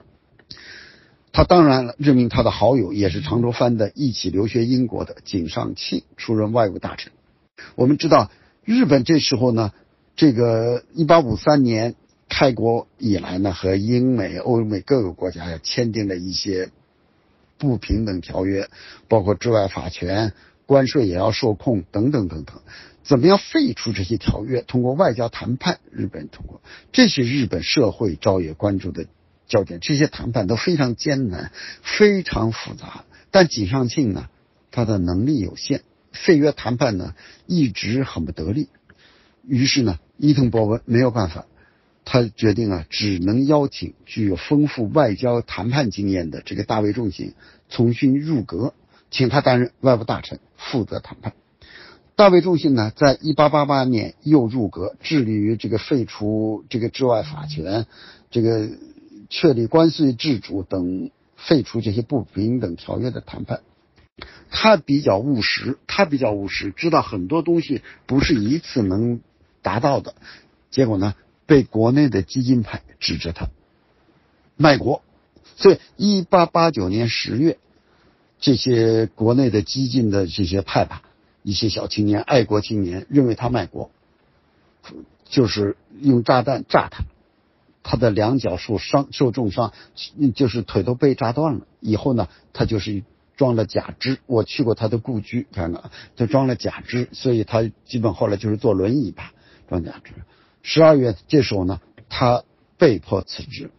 [1.32, 7.12] 他当然了，任命他的好友，也是长州藩的一起留学英国的井上庆出任外务大臣。
[7.76, 8.32] 我们知道，
[8.66, 9.74] 日本这时候呢，
[10.16, 11.94] 这个一八五三年。
[12.30, 16.70] 开国以来呢，和英美、欧美各个国家呀签订了一些
[17.58, 18.70] 不平等条约，
[19.08, 20.32] 包括治外法权、
[20.68, 22.62] 关税也要受控等等等等。
[23.04, 24.62] 怎么样废除这些条约？
[24.62, 26.62] 通过外交谈判，日本通过
[26.92, 29.08] 这些日本社会朝野关注的
[29.48, 29.80] 焦点。
[29.82, 31.52] 这些谈判都非常艰难，
[31.82, 33.04] 非常复杂。
[33.32, 34.30] 但井上庆呢，
[34.70, 37.16] 他的能力有限，废约谈判呢
[37.48, 38.70] 一直很不得力。
[39.48, 41.48] 于是呢，伊藤博文没有办法。
[42.12, 47.36] 他决定啊，只能邀请具有丰富外交谈判经验的这个大卫仲信
[47.70, 48.74] 重新入阁，
[49.12, 51.34] 请他担任外务大臣，负责谈判。
[52.16, 57.86] 大卫仲信呢，在一八八八年又入阁，致力于这个废除这个治外法权，
[58.32, 58.72] 这个
[59.30, 63.62] 确立关税制主等，废除这些不平等条约的谈判。
[64.50, 69.22] 他比较务实，他比较务实，知道很多东西不是一次能
[69.62, 70.16] 达到的。
[70.72, 71.14] 结果呢？
[71.50, 73.50] 被国内的激进派指着他
[74.56, 75.02] 卖国，
[75.56, 77.58] 所以一八八九年十月，
[78.40, 81.02] 这些国内的激进的这些派吧，
[81.42, 83.90] 一些小青年、爱国青年认为他卖国，
[85.26, 87.06] 就是用炸弹炸他，
[87.82, 89.74] 他的两脚受伤、受重伤，
[90.36, 91.66] 就是腿都被炸断了。
[91.80, 93.02] 以后呢，他就是
[93.36, 94.20] 装了假肢。
[94.28, 99.34] 我去过他的故居，看看，他装了假肢，所以他基本后来就是坐轮椅吧，
[99.68, 100.12] 装假肢。
[100.62, 101.80] 十二月这时候呢，
[102.10, 102.44] 他
[102.78, 103.72] 被迫辞职，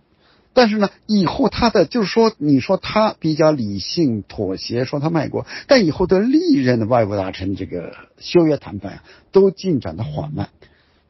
[0.53, 10.51] 但是呢，以后他的就是说，你说他比较理性妥协，说他卖国，但以后的历任的外务大臣这个修约谈判啊，都进展的缓慢。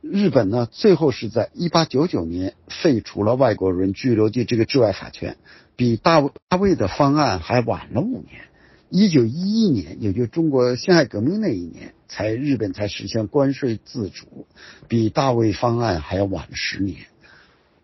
[0.02, 5.36] 日本呢，最后是在一八九九年废除了外国人居留地这个治外法权，
[5.76, 8.42] 比大大卫的方案还晚了五年。
[8.90, 11.94] 一九一一年，也就中国辛亥革命那一年。
[12.12, 14.48] 才日本才实现关税自主，
[14.88, 17.06] 比大卫方案还要晚十年。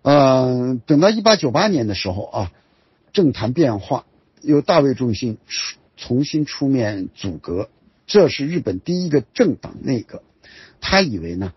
[0.03, 2.53] 嗯，等到一八九八年的时候啊，
[3.13, 4.05] 政坛变化，
[4.43, 5.39] 由大卫中心
[5.97, 7.71] 重新出面阻隔，
[8.09, 10.25] 这是日本第一个政党内阁。
[10.81, 11.53] 他以为呢，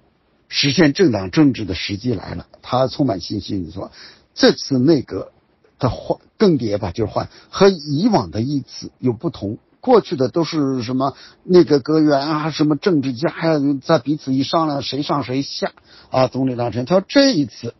[0.47, 3.91] 实现政党政治的时机来了，他充满信心地说，
[4.36, 5.32] 这次内阁
[5.80, 9.57] 的换更迭吧，就是换和以往的一次有不同。
[9.82, 11.15] 过去的都是什么
[11.45, 15.71] 那个阁员啊，什么政治家呀，在彼此一商量，谁上谁下
[16.09, 16.27] 啊。
[16.27, 17.73] 总理大臣，他说这一次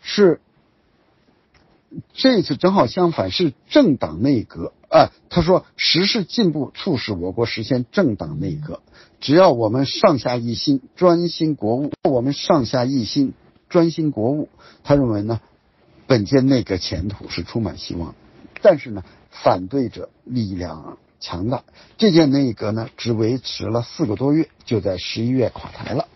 [0.00, 0.40] 是
[2.14, 5.12] 这一次正好相反，是政党内阁啊。
[5.28, 8.80] 他说时势进步促使我国实现政党内阁，
[9.20, 13.34] 只要我们上下一心，专心国务，我们上下一心，
[13.68, 14.48] 专心国务，
[14.82, 15.40] 他认为呢，
[16.08, 18.16] 本届内阁前途是充满希望。
[18.60, 20.98] 但是呢，反对者力量。
[21.20, 21.64] 强大，
[21.96, 26.06] 这件内阁呢，只维持了四个多月，就在十一月垮台了。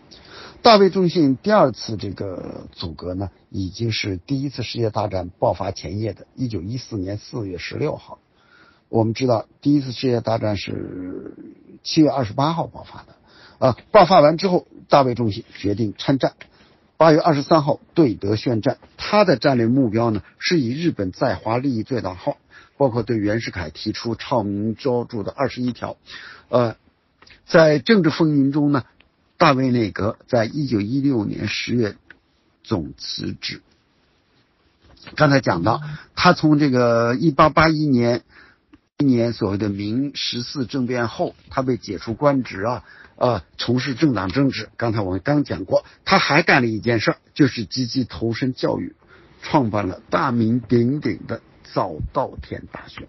[0.62, 8.20] 大卫中信第二次这个阻隔呢，已经是第一次世界大战爆发前夜的一九一四年四月十六号。
[8.88, 11.34] 我们知道，第一次世界大战是
[11.82, 13.16] 七月二十八号爆发的。
[13.58, 16.34] 啊，爆发完之后，大卫中信决定参战。
[17.02, 22.34] 八月二十三号对德宣战，他的战略目标呢，是以日本在华利益最大化。
[22.76, 25.96] 包括对袁世凯提出倡明招著的二十一条，
[26.48, 26.76] 呃，
[27.44, 28.84] 在政治风云中呢，
[29.36, 31.96] 大卫内阁在一九一六年十月
[32.62, 33.62] 总辞职。
[35.16, 35.80] 刚才讲到，
[36.14, 38.22] 他从这个一八八一年
[38.98, 42.84] 一年所谓的明十四政变后，他被解除官职啊，
[43.22, 44.68] 呃，从事政党政治。
[44.76, 48.96] 刚才我们刚讲过，他还干了一件事儿，就是积极投身教育，
[49.40, 51.40] 创办了大名鼎鼎的。
[51.72, 53.08] 早稻田大学。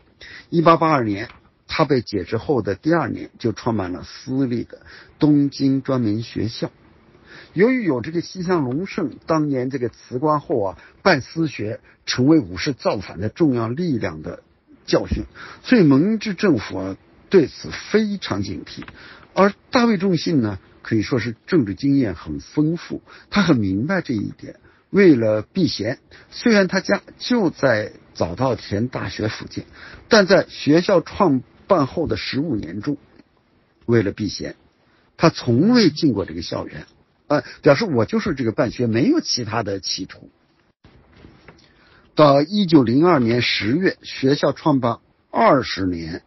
[0.50, 1.30] 一八八二年，
[1.68, 4.84] 他被解职后的第二年，就创办了私立的
[5.18, 6.70] 东京专门学校。
[7.54, 14.44] 由于有这个西乡隆盛当年这个辞官后啊，办私学成为武士造反的重要力量的
[14.86, 15.26] 教训，
[15.64, 16.96] 所以蒙治政府啊
[17.30, 18.84] 对此非常警惕。
[19.34, 24.60] 而大卫仲信呢，可以说是政治经验很丰富，他很明白这一点。
[24.90, 25.98] 为了避嫌，
[26.30, 29.64] 虽然他家就在早稻田大学附近，
[30.08, 32.98] 但在学校创办后的十五年中，
[33.88, 34.56] 为了避嫌，
[35.18, 36.86] 他从未进过这个校园，
[37.26, 40.30] 啊，表示我就是这个办学，没有其他的企图。
[42.14, 45.00] 到一九零二年十月，学校创办
[45.32, 46.22] 二十年，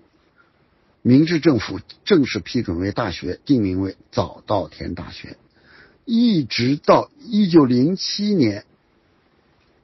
[1.06, 5.36] 明治政府正式批准为大学，定名为早稻田大学。
[6.04, 8.64] 一直到一九零七年，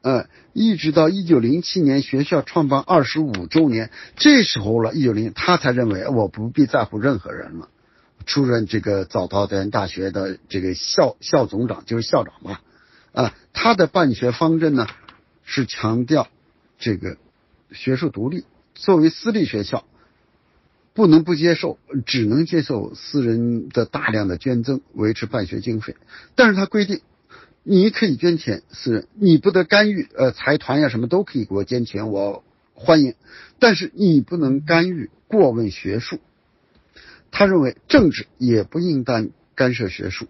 [0.01, 7.69] 呃，一直到一九零七年学校创办二十五周年，这时候了，一九零他才认为我不必在乎任何人了，
[8.27, 12.63] 出任这个早稻田大学的这个校校总长，就是校长吧，
[13.13, 14.89] 啊，他的办学方针呢
[15.45, 16.27] 是强调
[16.81, 17.17] 这个
[17.71, 18.45] 学术独立，
[18.75, 19.85] 作为私立学校。
[20.95, 25.97] 不能不接受，只能接受私人的大量的捐赠维持办学经费。
[26.35, 27.01] 但是他规定，
[27.63, 30.09] 你可以捐钱，私人你不得干预。
[30.15, 32.45] 呃，财团呀什么都可以给我捐钱，我
[32.75, 33.15] 欢迎。
[33.59, 36.21] 但是你不能干预过问学术。
[37.31, 40.27] 他认为政治也不应当干涉学术。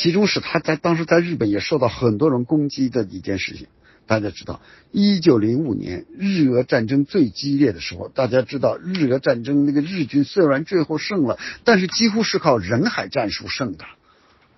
[0.00, 3.66] 其中是他在当时在日本也受到很多人攻击的一件事情。
[4.06, 4.60] 大家知道，
[4.92, 13.84] 一九零五年日俄战争最激烈的时候，大家知道日俄战争那个日军虽然最后胜了，但是几乎是靠人海战术胜的，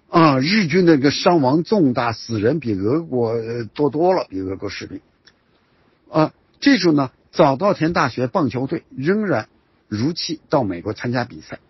[0.08, 3.34] 啊，日军那个伤亡重大，死人比俄国
[3.72, 5.00] 多多了，比俄国士兵，
[6.10, 9.48] 啊，这时候呢，早稻田大学棒球队仍然
[9.88, 11.60] 如期到美国参加比赛，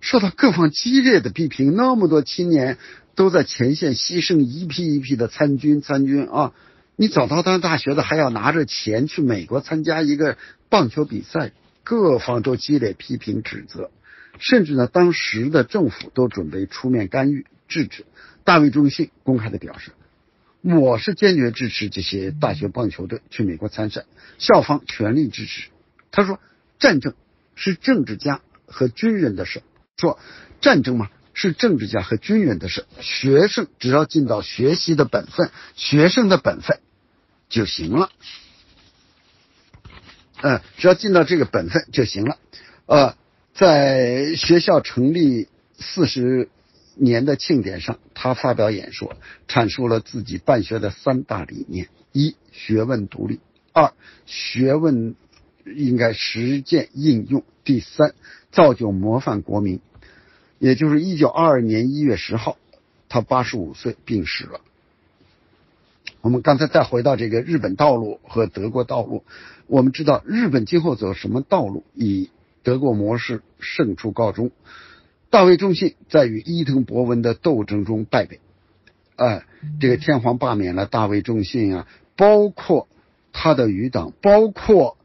[0.00, 2.78] 受到各方激烈的批评，那么多青年
[3.18, 6.54] 都在前线牺牲一批一批的参军参军啊。
[6.94, 10.38] 你早稻田大学的还要拿着钱去美国参加一个
[10.68, 11.50] 棒球比赛，
[11.82, 13.90] 各方都激烈批评指责，
[14.38, 18.04] 甚至呢，当时的政府都准备出面干预制止。
[18.44, 19.90] 大卫中信公开的表示
[20.62, 24.04] ：“我是坚决支持这些大学棒球队去美国参赛，
[24.38, 25.70] 校方全力支持。”
[26.12, 26.38] 他说
[26.78, 27.14] ：“战争
[27.56, 29.62] 是政治家和军人的事，
[29.96, 30.20] 说
[30.60, 36.80] 战争嘛。”是政治家和军人的事，学生只要尽到学习的本分，学生的本分。
[37.48, 38.10] 就行了，
[40.42, 42.36] 嗯，只要尽到这个本分就行了。
[42.84, 43.16] 呃，
[43.54, 45.48] 在学校成立
[45.78, 46.50] 四十
[46.94, 49.16] 年的庆典上，他发表演说，
[49.48, 53.38] 阐述了自己办学的三大理念：一、学问独立；
[53.72, 53.94] 二、
[54.26, 55.14] 学问
[55.64, 58.12] 应该实践应用；第三，
[58.52, 59.80] 造就模范国民。
[60.58, 62.56] 也就是一九二二年一月十号，
[63.08, 64.60] 他八十五岁病逝了。
[66.20, 69.22] 我们刚才再回到这个日本道路和德国道路，
[69.68, 72.30] 我们知道日本今后走什么道路，以
[72.64, 74.50] 德国模式胜出告终。
[75.30, 78.40] 大卫中信在与伊藤博文的斗争中败北，
[79.14, 79.44] 哎，
[79.80, 81.86] 这个天皇罢免了大卫中信啊，
[82.16, 82.88] 包括
[83.32, 84.96] 他的余党，包括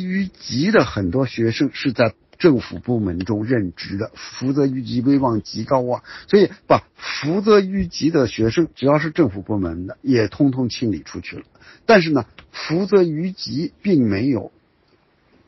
[0.00, 2.14] 于吉的很多学生是在。
[2.38, 11.42] 政府部门中任职的福泽谕吉威望极高啊，所以把福泽谕吉的学生只要是政府部门的也通通清理出去了。
[11.84, 14.52] 但是呢，福泽谕吉并没有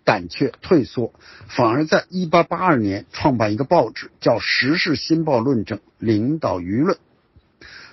[0.05, 1.12] 胆怯退缩，
[1.47, 6.99] 反而在1882年创办一个报纸，叫《时事新报论证》，领导舆论。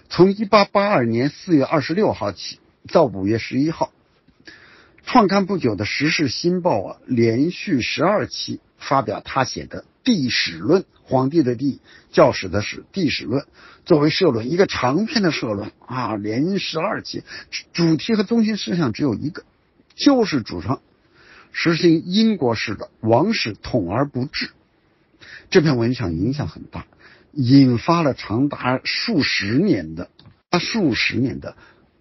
[0.10, 2.60] 从1882年4月26号起
[2.92, 3.92] 到5月11号，
[5.04, 8.60] 创刊不久的《时事新报》啊，连续十二期。
[8.78, 11.82] 发表他写的《帝史论》，皇帝的帝，
[12.12, 13.42] 教史的史，《帝史论》
[13.86, 17.24] 作为社论，一个长篇的社论啊，连十二期，
[17.74, 19.44] 主题和中心思想只有一个，
[19.96, 20.82] 就是主张
[21.52, 24.52] 实行英国式的王室统而不治。
[25.50, 26.86] 这篇文章影响很大，
[27.32, 30.10] 引发了长达数十年的
[30.50, 31.56] 啊数十年的。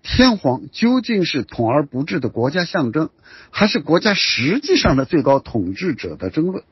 [0.09, 3.11] 天皇究竟是统而不治的国家象征，
[3.51, 6.63] 还是国家实际上的最高统治者的争论？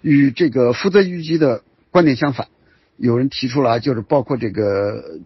[0.00, 2.48] 与这个福泽谕吉的观点相反，
[2.96, 5.20] 有人提出来，就是包括这个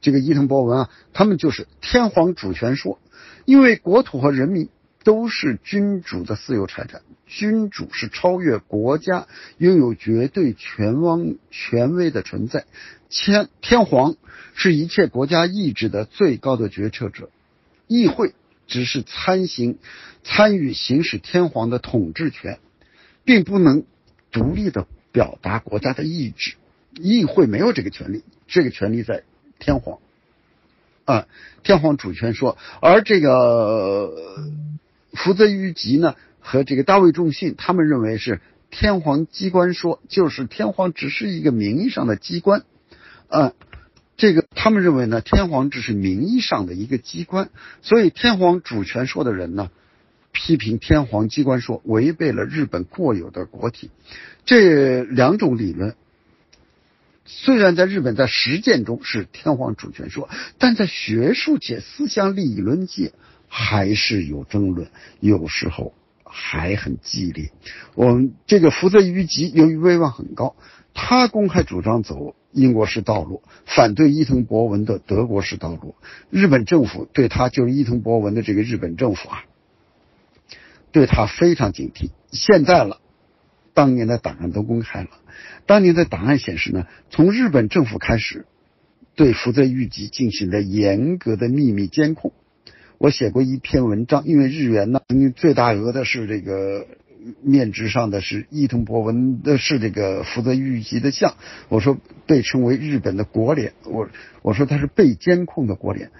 [0.00, 2.98] 这个伊藤博文啊，他们就是天皇主权说，
[3.44, 4.68] 因为国土和人民
[5.04, 9.28] 都是君主的私有财产，君主是超越国家，
[9.58, 12.64] 拥有绝对权王权威的存在。
[13.08, 14.16] 天天皇
[14.54, 17.30] 是一切国家意志的最高的决策者，
[17.86, 18.34] 议会
[18.66, 19.78] 只是参行
[20.24, 22.58] 参与行使天皇的统治权，
[23.24, 23.84] 并不能
[24.32, 26.54] 独立的表达国家的意志。
[26.98, 29.22] 议会没有这个权利，这个权利在
[29.58, 29.98] 天皇
[31.04, 31.28] 啊，
[31.62, 34.10] 天皇主权说，而这个
[35.12, 42.64] 福泽谕吉呢和这个大卫仲信，他们认为是天皇机关说，就是天皇只是一个名义上的机关
[43.28, 43.52] 啊。
[44.18, 47.50] 这个他们认为呢，天皇只是名义上的一个机关，
[47.82, 49.70] 所以天皇主权说的人呢，
[50.32, 53.90] 批评天皇机关说违背了日本固有的国体。
[54.46, 55.96] 这两种理论
[57.26, 63.12] 虽然在日本在实践中是天皇主权说，但在学术界、思想理论界
[63.48, 64.88] 还是有争论，
[65.20, 65.92] 有时候
[66.24, 67.50] 还很激烈。
[67.94, 70.56] 我们这个福泽谕吉由于威望很高，
[70.94, 72.34] 他公开主张走。
[72.56, 75.94] 英国式道路，反对伊藤博文的德国式道路。
[76.30, 79.44] 日本政府对他，就是伊藤博文的这个日本政府啊，
[80.90, 82.08] 对他非常警惕。
[82.32, 82.98] 现在了，
[83.74, 85.10] 当年的档案都公开了。
[85.66, 88.46] 当年的档案显示呢，从日本政府开始，
[89.14, 92.32] 对福泽谕吉进行了严格的秘密监控。
[92.96, 96.86] 我写过一篇文章，因为日元呢曾经，最大额的是这个。
[97.42, 101.34] 面值上的是伊藤博文的是这个福泽谕吉的像，
[101.68, 104.08] 我说被称为日本的国脸，我
[104.42, 106.10] 我说他是被监控的国脸。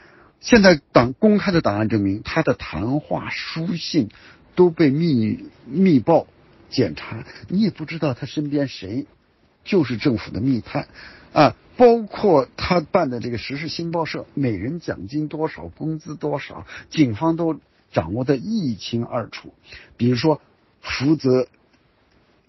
[0.41, 4.09] 现在档公开的档案证明，他的谈话书信
[4.55, 6.27] 都被密密报
[6.71, 9.07] 检查，你也不知道他身边谁
[9.65, 10.89] 就是政府的密探
[11.33, 17.61] 啊，包括他办的这个时事新报社，每人奖金多少，工资多少，警方都
[17.93, 19.55] 掌握的一清二楚。
[19.97, 20.41] 比如说。
[20.87, 21.49] 福泽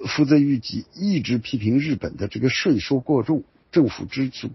[0.05, 4.49] 福泽谕吉一直批评日本的这个税收过重，政府支出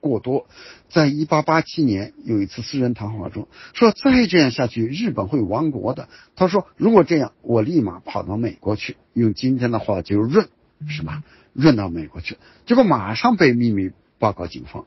[0.00, 0.46] 过多。
[0.88, 10.48] 在一八八七年有一次私人谈话中说：“再这样下去，日本会亡国的。”他说：“如果这样，我立马跑到美国去。”用今天的话就润，
[10.88, 11.22] 是吧？
[11.52, 14.86] 润到美国去，结果马上被秘密报告警方。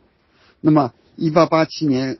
[0.61, 2.17] 那么一八八七年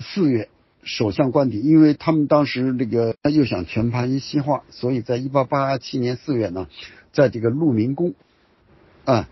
[0.00, 0.48] 四月。
[0.88, 6.66] 首相官邸，因为他们当时这个又想全盘西化，所以在一八八七年四月呢，
[7.12, 8.14] 在这个鹿鸣宫
[9.04, 9.28] 啊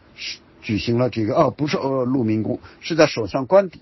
[0.61, 3.81] 举行了这个哦，不是呃鹿鸣宫，是在首相官邸，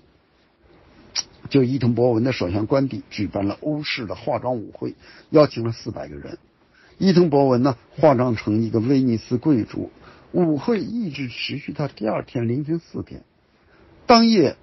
[1.49, 4.95] 就伊藤博文的首相官邸举办了欧式的化妆舞会，
[5.29, 6.37] 邀请了四百个人。
[6.97, 9.91] 伊藤博文呢化妆成一个威尼斯贵族，
[10.31, 13.25] 舞会一直持续到第二天凌晨四点。
[14.05, 14.55] 当夜，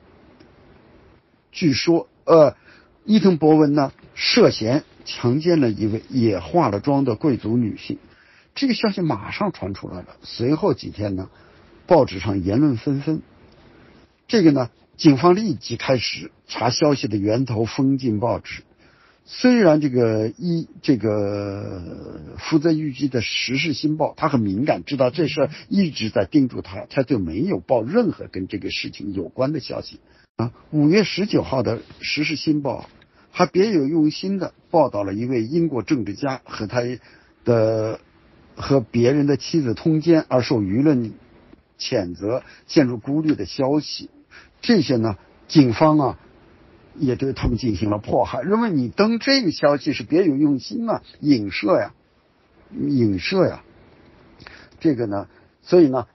[1.52, 2.56] 据说呃。
[3.05, 7.99] 伊藤博文呢涉嫌强奸了一位也化了妆的贵族女性，
[8.55, 10.16] 这个消息马上传出来了。
[10.23, 11.29] 随后几天呢，
[11.87, 13.20] 报纸上言论纷纷。
[14.29, 18.62] 这个呢，警方立即开始查消息的源头，封禁报纸。
[19.24, 21.83] 虽然这个一这个
[22.39, 30.01] 福泽谕吉的《时事新报》，他很敏感，知道这事一直在盯住他，他就没有报任何跟这个事情有关的消息。
[30.36, 32.82] 啊，五月十九号的《时事新报》
[33.30, 36.80] 还别有用心的报道了一位英国政治家和他
[37.44, 38.00] 的
[38.56, 41.12] 和别人的妻子通奸而受舆论
[41.78, 44.09] 谴责、陷入孤立的消息。
[44.62, 45.16] 这些呢，
[45.48, 46.18] 警方啊
[46.96, 51.92] 也对他们进行了迫害，认为你登这个消息是别有用心啊，影射呀，
[52.74, 53.62] 影射呀。
[54.80, 55.28] 这个呢，
[55.60, 56.06] 所以呢，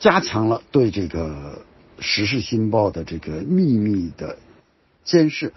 [0.00, 1.62] 加强了对这个。
[2.02, 4.36] 《时事新报》的这个秘密的
[5.04, 5.52] 监视，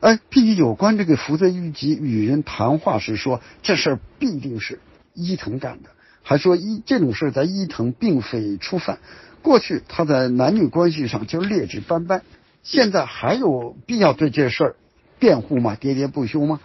[0.00, 4.80] 哎，并且有关这个福泽谕吉与人谈话时说，这事儿必定是
[5.14, 5.90] 伊藤干的，
[6.22, 8.98] 还说伊这种事在伊藤并非初犯，
[9.42, 12.22] 过去他在男女关系上就劣质斑斑，
[12.62, 14.76] 现在还有必要对这事儿
[15.18, 15.76] 辩护吗？
[15.80, 16.60] 喋喋不休吗？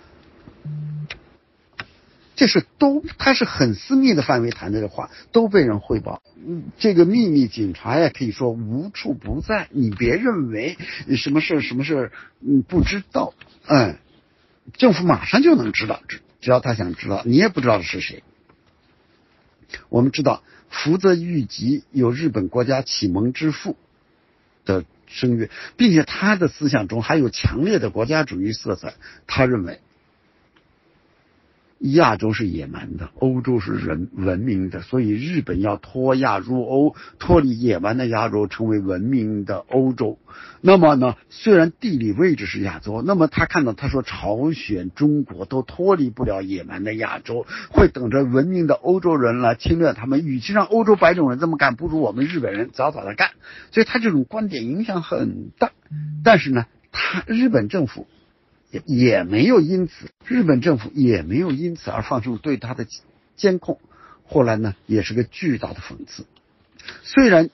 [2.36, 6.22] 这是都，他是很私密的范围谈的话，都被人汇报。
[6.46, 9.68] 嗯，这个秘密警察呀，可以说无处不在。
[9.72, 10.78] 你别认为
[11.16, 13.34] 什么事什么事你不知道，
[13.68, 13.98] 嗯，
[14.74, 18.22] 政府马上就能知道，只只要他想知道，你也不知道是谁。
[19.88, 23.78] 我们知道福泽谕吉有日本国家启蒙之父
[24.66, 28.94] 的声誉，并且他的思想中还有强烈的国家主义色彩。
[29.26, 29.80] 他认为。
[31.80, 40.18] 亚洲是野蛮的，欧洲是人文明的，所以日本要脱亚入欧，脱离野蛮的亚洲，成为文明的欧洲。
[40.62, 50.26] 那么呢，虽然地理位置是亚洲，那么他看到他说朝鲜、中国都脱离不了野蛮的亚洲，会等着文明的欧洲人来侵略他们。
[50.26, 53.32] 与其让欧洲白种人这么干，不如我们日本人早早的干。
[53.72, 55.72] 所以他这种观点影响很大。
[56.24, 58.08] 但是呢，他日本政府。
[58.86, 62.88] 也没有因此，日本政府也没有因此而放松对他的
[63.36, 63.80] 监控。
[64.26, 66.26] 后来呢，也是个巨大的讽刺。
[67.04, 67.50] 虽然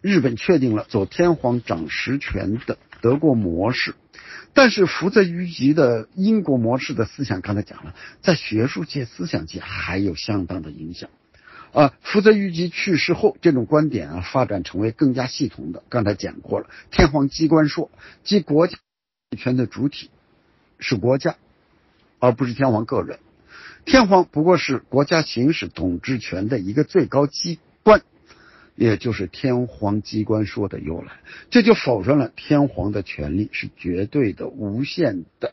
[0.00, 3.94] 日本确定了走天皇掌实权的德国模式。
[4.54, 11.10] 但是福泽谕吉的英国模式的思想，刚才讲了，在学术界、思想界还有相当的影响。
[11.72, 15.84] 啊，福泽谕吉去世后，这种观点啊发展成为更加系统的。
[15.88, 17.90] 刚才讲过了，天皇机关说，
[18.24, 18.78] 即国家
[19.36, 20.10] 权的主体
[20.78, 21.36] 是国家，
[22.18, 23.18] 而不是天皇个人。
[23.84, 28.02] 天皇不过是国家行使统治权的一个最高机关。
[28.74, 31.14] 也就是天皇机关说的由来，
[31.50, 35.52] 这就否认了天皇的权力是绝对的、无限的，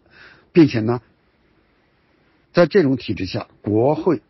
[0.54, 1.02] 并且呢，
[2.54, 4.22] 在这种体制下，国会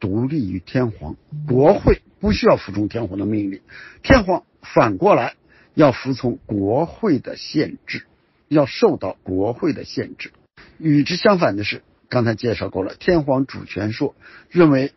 [0.00, 1.16] 独立于天皇，
[1.48, 3.62] 国会不需要服从天皇的命令，
[4.02, 5.34] 天皇反过来
[5.72, 8.04] 要服从国会的限制，
[8.48, 10.30] 要受到国会的限制。
[10.78, 14.14] 与之相反的是，刚才介绍过了，天皇主权说
[14.48, 14.92] 认为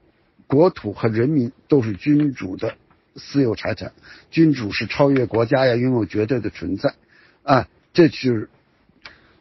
[0.47, 2.75] 国土和人民都是君主的。
[3.17, 3.93] 私有财产，
[4.29, 6.95] 君主是超越国家呀，拥有绝对的存在
[7.43, 7.69] 啊！
[7.93, 8.49] 这是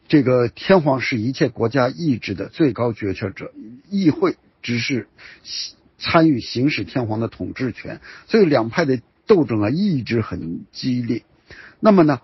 [0.07, 3.53] 这个天皇是一切国家意志的最高决策者，
[3.91, 5.09] 议会只是
[5.99, 11.25] 参与行使天皇的统治权，所以两派的斗争啊一直很激烈。
[11.81, 12.21] 那么呢，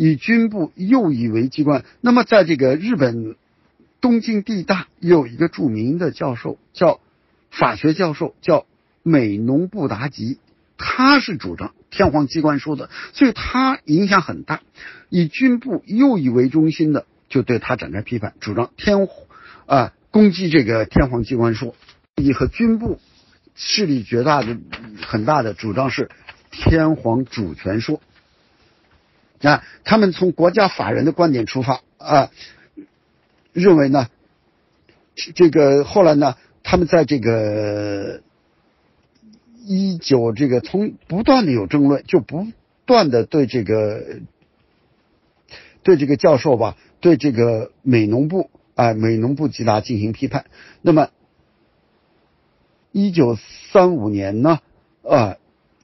[0.00, 3.34] 以军部右翼为机关，那么在这个日本
[4.00, 7.00] 东京地大有一个著名的教授，叫
[7.50, 8.64] 法学教授，叫
[9.02, 10.38] 美浓布达吉。
[10.76, 14.60] 他是主张天皇机关说的，所以他影响很大。
[15.08, 19.26] 以军部右翼为中心的，就对他展开批判，主张天皇
[19.66, 21.74] 啊攻击这个天皇机关说。
[22.14, 23.00] 以和军部
[23.56, 24.56] 势力绝大的
[25.02, 26.08] 很大的主张是
[26.52, 28.00] 天皇主权说。
[29.42, 32.30] 啊，他们从国家法人的观点出发啊，
[33.52, 34.08] 认为呢，
[35.34, 38.22] 这个后来呢，他们在这个。
[39.70, 42.46] 一九这个从不断的有争论，就不
[42.86, 44.02] 断的对这个
[45.82, 50.46] 对这个教授吧，对这个美农部啊美农部吉达进行批判。
[50.80, 51.10] 那么
[52.92, 53.36] 一九
[53.70, 54.60] 三五年呢
[55.02, 55.36] 啊，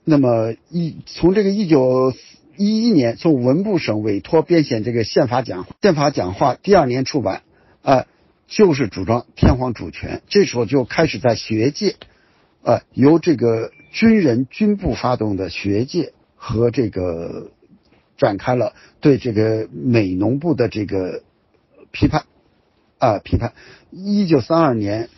[0.02, 2.14] 那么一从这个一九
[2.56, 7.42] 一一年从文部省委托编写这个宪法讲宪法讲话，第二年出版
[7.82, 8.06] 啊，
[8.46, 10.22] 就是主张天皇主权。
[10.28, 11.96] 这时候就开始在学界。
[12.62, 17.50] 啊，由这个军人军部发动的学界和这个
[18.16, 21.22] 展开了对这个美农部的这个
[21.92, 22.24] 批判
[22.96, 23.52] 啊批判。
[23.90, 25.10] 一九三二年，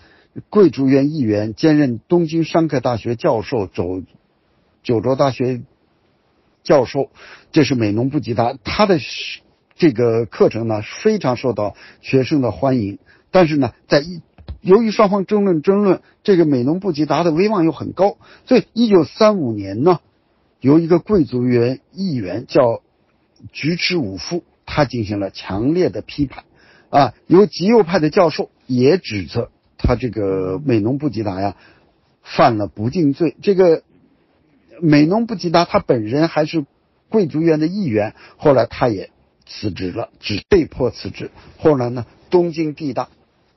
[0.51, 4.03] 贵族院议员兼任东京商科大学教授，走
[4.83, 5.63] 九州大学
[6.67, 7.11] 教授，
[7.53, 8.99] 这是美农布吉他，他的
[9.77, 12.99] 这个课程呢非常受到学生的欢迎，
[13.31, 14.21] 但是呢，在一。
[14.63, 18.17] 由于双方争论争论，这个美农布吉达的威望又很高，
[18.47, 20.01] 所以一九三五年呢，
[20.61, 22.81] 由一个贵族员议员叫
[23.53, 26.45] 菊池武夫，他进行了强烈的批判，
[26.91, 31.55] 啊，由极右派的教授也指责他这个美农布吉达呀
[32.23, 33.37] 犯了不敬罪。
[33.43, 33.83] 这个
[34.81, 36.65] 美浓布吉达他本人还是
[37.09, 39.11] 贵族院的议员，后来他也
[39.47, 41.31] 辞职了，只被迫辞职。
[41.59, 43.09] 后来呢，东京地大。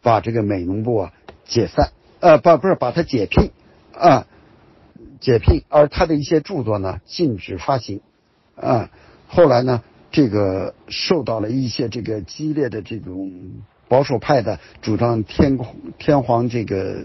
[0.02, 1.14] 把这个美农部啊
[1.44, 1.92] 解散，
[2.22, 3.52] 呃，不不是把他解聘
[3.94, 4.28] 啊，
[5.20, 8.00] 解聘，而他的一些著作呢禁止发行
[8.56, 8.90] 啊。
[9.28, 13.30] 后来呢，这个受到了一些这个激烈的这种
[13.90, 15.60] 保守派的主张天
[15.98, 17.04] 天皇这个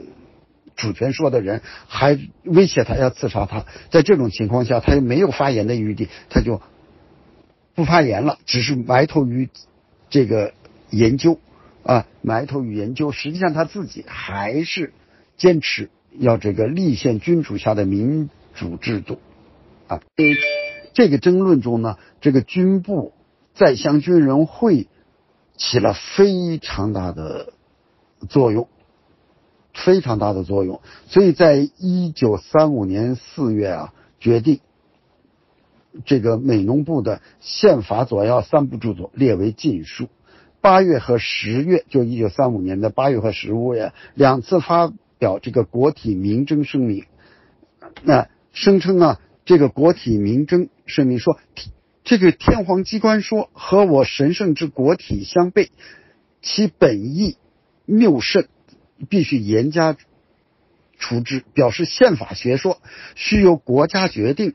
[0.77, 3.65] 主权说的人，还威胁他要刺杀他。
[3.91, 6.61] 在这种情况下，他又没有发言的余地，他就
[7.75, 9.49] 不发言了，只是埋头于
[10.11, 10.53] 这个
[10.91, 11.39] 研究。
[11.85, 14.95] 啊，埋头于研究，实际上他自己还是
[15.37, 19.19] 坚持要这个立宪君主下的民主制度。
[19.87, 20.01] 啊，
[20.95, 23.13] 这个争论中呢，这个军部
[23.55, 24.89] 在湘军人会
[25.59, 27.53] 起了非常大的
[28.31, 28.67] 作用，
[29.75, 30.81] 非常大的作用。
[31.09, 34.61] 所以在一九三五年四月啊，决定
[36.07, 40.09] 这个美农部的宪法左要三部著作列为禁书。
[40.61, 47.05] 八月和十月，就一九三五年的八月和十五月，两次发表这个国体明争声明。
[48.03, 51.39] 那声称啊，这个国体明争声明说，
[52.03, 55.69] 这个天皇机关说和我神圣之国体相悖，
[56.41, 57.37] 其本意
[57.85, 58.49] 谬甚，
[59.09, 59.97] 必须严加
[60.99, 61.45] 处置。
[61.55, 62.81] 表示宪法学说
[63.15, 64.55] 需由国家决定。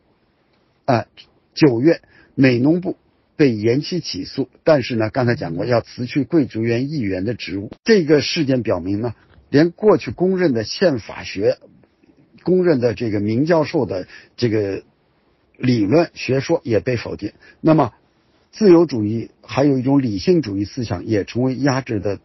[0.86, 1.06] 啊，
[1.54, 2.02] 九月
[2.36, 2.98] 美农部。
[3.36, 7.72] 被延期起诉，但是呢，刚才讲过要辞去贵族院议员的职务。
[7.86, 9.16] 这个事件表明呢，
[9.50, 11.58] 连过去公认的宪法学、
[12.44, 14.84] 公认的这个名教授的这个
[15.56, 17.32] 理论学说也被否定。
[17.62, 17.94] 那么，
[18.52, 22.20] 自由主义还有一种理性主义思想也成为压制的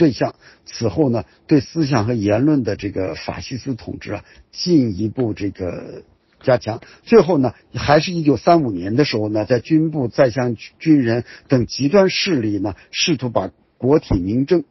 [0.00, 0.34] 对象。
[0.64, 6.02] 此后呢，对思想和言论的这个法西斯统治啊，进一步这个
[6.42, 6.80] 加强。
[7.02, 14.64] 最后呢，还是一九三五年的时候呢，在军部、在向军人等极端势力呢，试图把国体民政。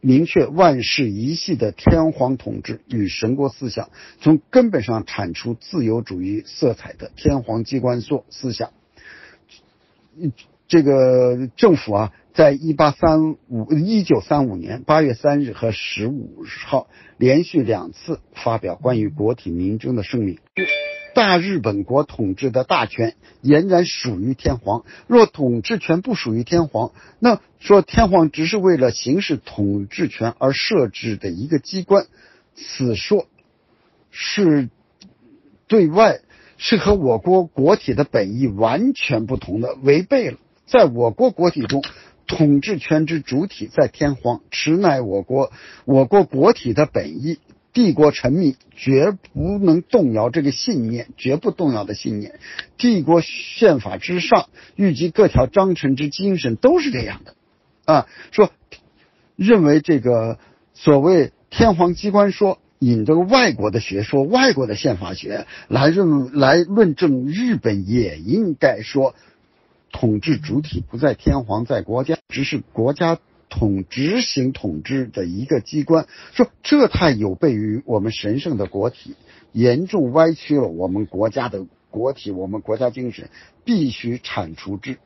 [0.00, 3.90] 明确万世一系的天皇统治与神国思想，
[4.20, 8.70] 从根本上铲除自由主义色彩的天皇机关所思想。
[10.68, 16.86] 这个政府啊，在一八三五一九三五年八月三日和十五号
[17.16, 20.38] 连续两次发表关于国体民政的声明。
[21.16, 24.84] 大日本国统治的大权俨然属于天皇。
[25.08, 32.06] 若统治权不属于天皇，那说天皇只是为了行使统治权而设置的一个机关，
[32.54, 33.26] 此说
[34.12, 34.68] 是
[35.66, 36.20] 对外
[36.56, 41.82] 是和我国国体的本意完全不同的，违背了在我国国体中
[42.28, 45.50] 统治权之主体在天皇，此乃我国
[45.84, 47.40] 我国国体的本意。
[47.70, 52.40] 帝国臣民绝不能动摇这个信念，绝不动摇的信念。
[52.76, 57.34] 帝国宪法之上，预及各条章程之精神都是这样的，
[57.84, 58.50] 啊，说
[59.36, 60.38] 认为这个
[60.74, 69.14] 所谓天皇机关说，引这个外国的学说、外国的宪法学来认来论证日本也应该说，
[69.92, 73.18] 统治主体不在天皇，在国家，只是国家。
[73.50, 79.16] 统执行统治的一个机关，说这太有悖于我们神圣的国体，
[79.52, 83.30] 严重歪曲了我们国家的国体，我们国家精神
[83.64, 84.98] 必须铲除之。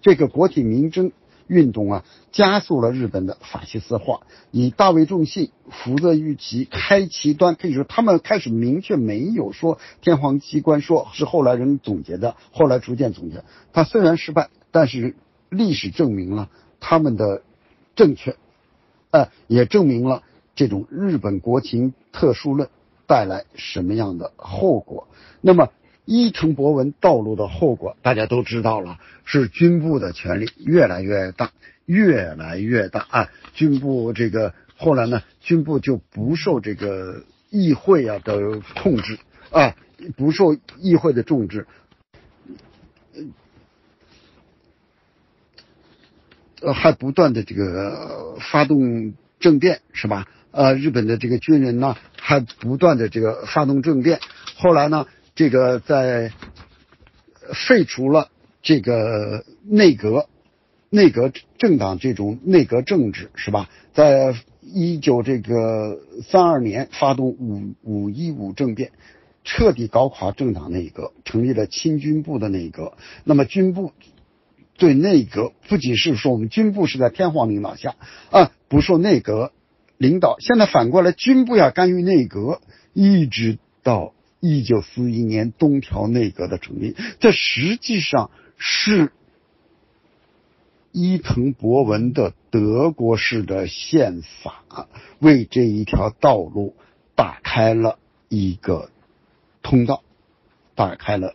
[0.00, 1.12] 这个国体民争
[1.50, 4.20] 运动啊，加速了日本的法西斯化，
[4.52, 13.42] 以大卫重信、福泽谕吉开其端，可以说他们开始明确没有说天皇机关说是后来人总结的，后来逐渐总结。
[13.72, 15.14] 他虽然失败，但是
[15.50, 16.48] 历史证明了
[16.80, 17.42] 他们的。
[17.96, 18.36] 正确，
[19.10, 20.22] 呃，也证明了
[20.54, 22.70] 这种日本国情特殊论
[23.06, 25.06] 带来什么样的后果。
[25.42, 25.68] 那么
[26.04, 31.52] 伊藤博文道路的后果，大家都知道了，是军部的权力越来越大，
[31.86, 33.28] 越来越大啊！
[33.54, 39.18] 军部这个后来呢，军部就不受这个议会啊的控制
[39.50, 39.76] 啊，
[40.16, 41.66] 不受议会的重视。
[46.62, 50.26] 呃，还不断的这个发动政变，是吧？
[50.50, 54.20] 呃，日本的这个军人呢，还不断的这个发动政变。
[54.56, 55.06] 后来呢，
[55.40, 56.32] 这个在
[57.54, 58.28] 废除了
[58.60, 60.28] 这个内阁、
[60.90, 63.70] 内阁政党这种内阁政治，是吧？
[63.94, 65.98] 在一九这个
[66.28, 68.92] 三二年发动五五一五政变，
[69.42, 72.92] 彻底搞垮政党内阁，成立了亲军部的内阁。
[73.24, 73.92] 那么军部。
[74.76, 77.96] 对内阁不仅是说我们军部是在天皇领导下
[78.30, 79.52] 啊，不受内阁
[79.96, 80.36] 领导。
[80.38, 82.60] 现在反过来，军部要干预内阁，
[82.92, 89.12] 一直到一九四一年东条内阁的成立，这实际上是
[90.92, 94.88] 伊藤博文的德国式的宪法
[95.20, 96.74] 为这一条道路
[97.14, 97.98] 打开了
[98.28, 98.90] 一个
[99.62, 100.02] 通道，
[100.74, 101.34] 打开了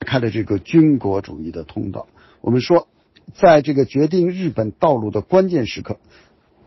[0.00, 2.08] 开了这个军国主义的通道。
[2.40, 2.88] 我们说，
[3.34, 5.98] 在这个决定日本道路的关键时刻，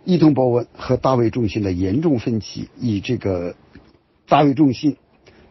[0.05, 3.55] 伊藤博文和大卫重信的严重分歧以这个
[4.27, 4.97] 大卫重信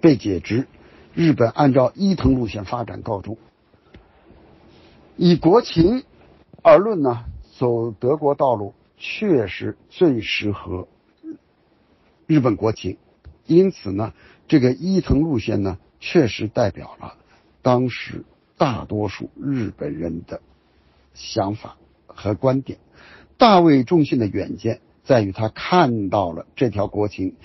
[0.01, 0.66] 被解职，
[1.14, 3.36] 日本按照伊藤路线发展告终。
[5.16, 6.05] 以国情
[6.62, 7.24] 而论呢，
[7.59, 10.89] 走德国道路确实最适合
[12.27, 12.97] 日本国情，
[13.47, 14.12] 因此呢，
[14.48, 17.14] 这个伊藤路线呢，确实代表了
[17.62, 18.24] 当时。
[18.60, 20.43] 大多数日本人的
[21.14, 22.78] 想法和观点，
[23.39, 27.36] 大卫重信的远见在于他看到了这条国情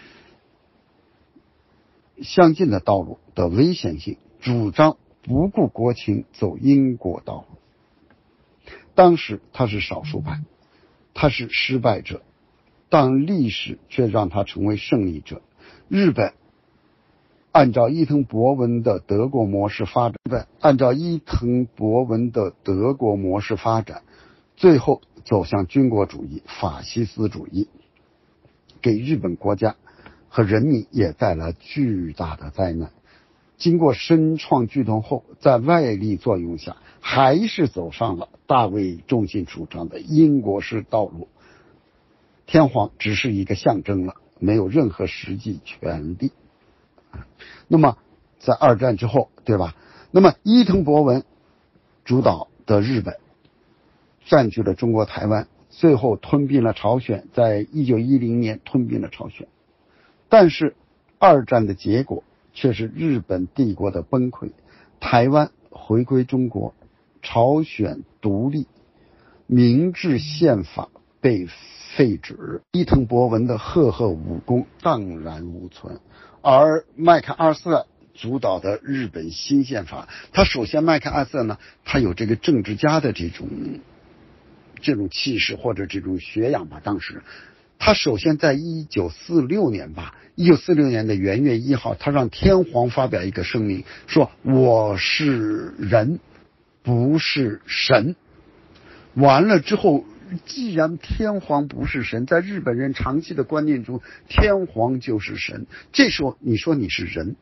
[2.21, 8.71] 相近的道路的危险性，主张不顾国情走英国道路。
[8.93, 10.41] 当时他是少数派，
[11.13, 12.21] 他是失败者，
[12.89, 15.41] 但历史却让他成为胜利者。
[15.89, 16.33] 日本。
[17.51, 24.03] 按照伊藤博文的德国模式发展，按照伊藤博文的德国模式发展，
[24.57, 27.69] 最后走向军国主义、法西斯主义，
[28.81, 29.77] 给日本国家
[30.35, 32.91] 和人民也带来巨大的灾难。
[33.55, 41.29] 经过深创巨痛后，在外力作用下，还是走上了大卫重信主张的英国式道路。
[42.45, 46.33] 天皇只是一个象征了，没有任何实际权利。
[47.69, 47.97] 那么，
[48.37, 49.73] 在二战之后，对吧？
[50.11, 51.23] 那么伊藤博文
[52.03, 53.15] 主导的日本
[54.25, 59.47] 占据了中国台湾，最后吞并了朝鲜，在一九一零年吞并了朝鲜。
[60.29, 60.75] 但是
[61.19, 62.23] 二战的结果
[62.53, 64.51] 却是日本帝国的崩溃，
[64.99, 66.73] 台湾回归中国，
[67.21, 68.67] 朝鲜独立，
[69.47, 70.89] 明治宪法
[71.21, 71.47] 被
[71.95, 75.99] 废止，伊藤博文的赫赫武功荡然无存，
[76.41, 77.87] 而麦克阿瑟。
[78.17, 83.49] 主导的日本新宪法，他首先麦克阿瑟呢，他有这个政治家的这种
[84.79, 86.79] 这种气势或者这种学养吧。
[86.81, 87.23] 当时，
[87.77, 96.19] 他首先在一九四六年吧，一九四六年的元月一号，他让天皇发表一个声明，说我是人，
[96.81, 98.15] 不是神。
[99.13, 100.03] 完了之后，
[100.45, 105.67] 既然天皇不是神，在日本人长期的观念中，天皇就是神。
[105.91, 107.35] 这时候你说你是人。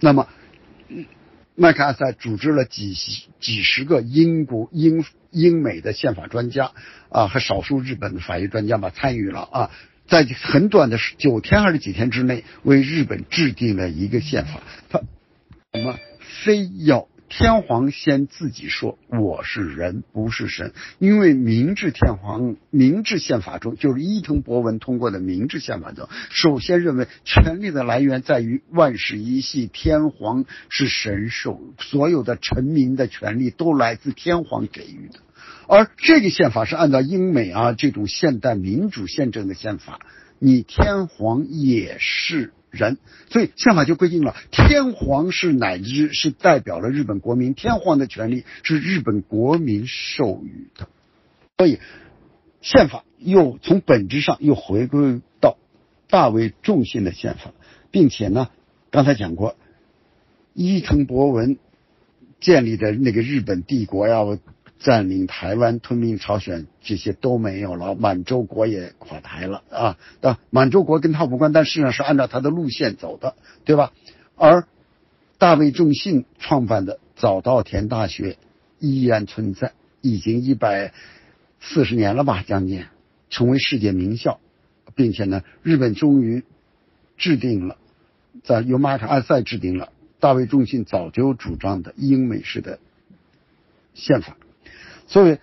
[0.00, 0.28] 那么，
[1.54, 2.94] 麦克阿瑟组织了几
[3.38, 6.72] 几十个英国、英英美的宪法专家
[7.08, 9.70] 啊，和少数日本的法律专家吧参与了啊，
[10.06, 14.60] 在很短的九天还是几天之内，为日本制定了一个宪法。
[14.88, 15.00] 他
[15.72, 15.98] 什么
[16.44, 17.08] 非要？
[17.34, 35.20] 天皇先自己说我是人，不是神，因为明治天皇明治宪法中，就是伊藤博文通过的明治宪法中，首先认为权力的来源在于万世一系，天皇是神授，所有的臣民的权利都来自天皇给予的，
[35.66, 40.00] 而这个宪法是按照英美啊这种现代民主宪政的宪法，
[40.38, 42.52] 你天皇也是。
[42.72, 42.98] 人，
[43.30, 50.88] 所以宪法就规定了，天皇是乃日是代表了日本国民，天皇的权利是日本国民授予的，
[51.58, 51.78] 所以
[52.62, 55.58] 宪法又从本质上又回归到
[56.08, 57.52] 大为重信的宪法，
[57.90, 58.48] 并且呢，
[58.90, 59.54] 刚才讲过，
[60.54, 61.58] 伊藤博文
[62.40, 64.22] 建立的那个日本帝国呀。
[64.82, 67.94] 占领台湾、吞并朝鲜，这些都没有了。
[67.94, 69.96] 满洲国也垮台了啊！
[70.20, 73.92] 啊，满洲国跟他无关，但实际上是按照他的路线走的，对吧？
[74.34, 74.66] 而
[75.38, 78.38] 大卫仲信创办的早稻田大学
[78.80, 80.92] 依然存在，已经一百
[81.60, 82.84] 四十年了吧，将近
[83.30, 84.40] 成为世界名校，
[84.96, 86.42] 并且呢，日本终于
[87.16, 87.76] 制定了，
[88.42, 92.80] 在由马卡阿塞制定了大卫仲信早就主张的英美式的
[93.94, 94.36] 宪法。
[95.12, 95.36] 所以，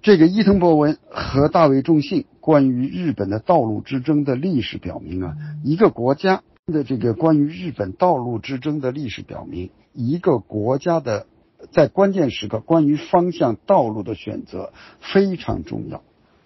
[0.00, 11.26] 这个伊藤博文和大卫仲信关于日本的道路之争的历史表明啊，一个国家的这个关于日本道路之争的历史表明，一个国家的
[11.72, 16.02] 在关键时刻关于方向道路的选择非常重要。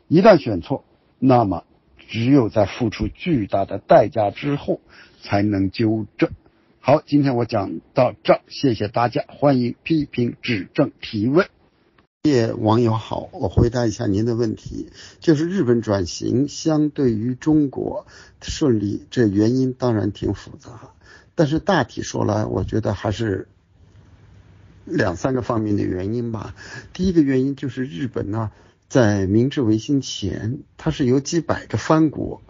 [0.08, 0.82] 一旦选错，
[1.20, 1.62] 那么
[2.08, 4.80] 只有在付出巨大的代价之后
[5.22, 6.30] 才能纠正。
[6.80, 11.46] 好，今天我讲到这，谢谢大家，欢迎批评指正提问。
[12.26, 14.90] 叶网友好，我回答一下您的问题，
[15.20, 18.06] 就是日本转型相对于中国
[18.42, 20.90] 顺利，这原因当然挺复杂，
[21.34, 23.46] 但是大体说来，我觉得还是
[24.84, 26.54] 两三个方面的原因吧。
[26.92, 28.50] 第一个原因就是日本呢，
[28.88, 32.42] 在明治维新前，它是有几百个藩国，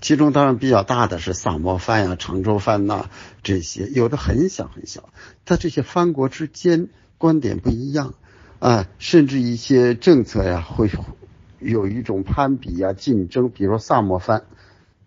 [0.00, 3.10] 其中当然比较大的是萨摩藩呀、长州藩呐
[3.42, 5.08] 这些，有的很小很小，
[5.44, 6.88] 在这些藩国之间
[7.18, 8.14] 观点不一样。
[8.64, 10.90] 啊，甚至一些政策呀，会
[11.58, 13.50] 有一种攀比呀、竞争。
[13.50, 14.44] 比如萨摩藩，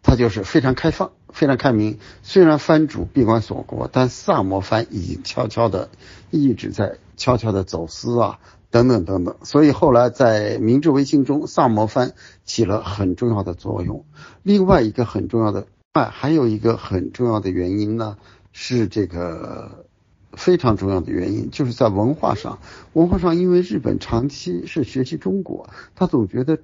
[0.04, 1.98] 它就是非常开放、非常开明。
[2.22, 5.90] 虽然藩主闭关锁国，但萨摩藩已经悄悄的
[6.30, 8.38] 一直在悄悄的走私啊，
[8.70, 9.36] 等等等等。
[9.42, 12.14] 所以后来在明治维新中，萨摩藩
[12.46, 14.06] 起了很重要的作用。
[14.44, 18.18] 另外一个很重要的，啊，还有一个很重要的原因呢，
[18.52, 19.88] 是这个。
[20.38, 22.60] 非常重要的原因就是在文化上，
[22.94, 26.60] 文化上，因为日本长期是学习中国，他总觉得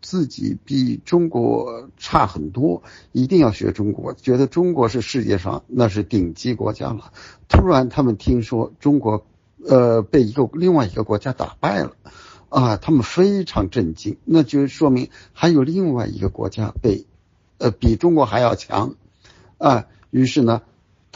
[0.00, 2.82] 自己比中国差很多，
[3.12, 7.12] 一定要学中国，觉得中国是世界上那是顶级国家了。
[7.48, 9.26] 突然他们听说中国，
[9.66, 11.96] 呃，被一个另外一个国家打败了，
[12.50, 17.06] 啊，他们非常震惊，那就说明还有另外一个国家被，
[17.58, 18.94] 呃，比中国还要强，
[19.58, 20.60] 啊，于是呢。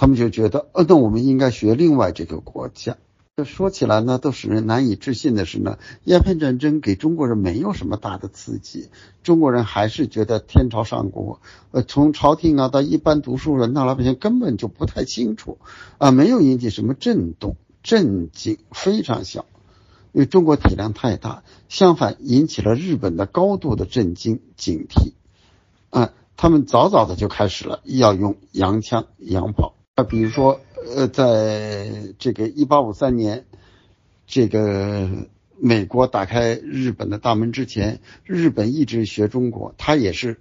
[0.00, 2.96] 他们就觉得，呃，那我们应该学另外这个国家。
[3.36, 8.90] 这说起来呢，都使人难以置信的是呢，鸦片战争给中国人没有什么大的刺激，
[9.24, 11.40] 中国人还是觉得天朝上国。
[11.72, 15.58] 呃，从朝廷啊到一般读书人，那老百姓根本就不太清楚，
[15.98, 19.46] 啊，没有引起什么震动、震惊，非常小，
[20.12, 21.42] 因为中国体量太大。
[21.68, 25.10] 相反，引起了日本的高度的震惊、警惕，
[25.90, 29.74] 啊，他们早早的就开始了要用洋枪、洋炮。
[29.98, 30.60] 啊，比如说，
[30.94, 33.46] 呃，在这个一八五三年，
[34.28, 35.10] 这个
[35.58, 40.38] 美国打开日本的大门之前，日本一直学中国，它也是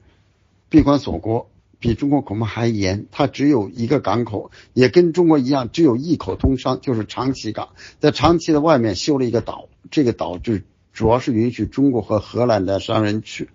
[0.69, 3.07] 闭关锁国，比中国恐怕还严。
[3.09, 10.59] 它只有一个港口，也跟中国一样，只有一口通商，就是长崎港，在长崎的外面修了一个岛，这个岛就
[10.93, 13.49] 主要是允许中国和荷兰的商人去，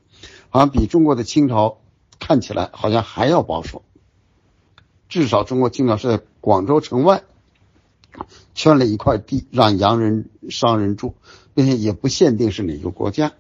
[0.49, 1.79] 好像比中国的清朝
[2.19, 3.85] 看起来好像还要保守。
[5.13, 7.23] 至少中国清朝是在广州城外
[8.55, 11.13] 圈了一块地，让洋人商人住，
[11.53, 13.35] 并且也不限定是哪个国家。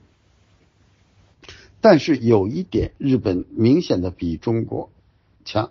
[1.80, 4.90] 但是有一点，日本明显的比中国
[5.46, 5.70] 强。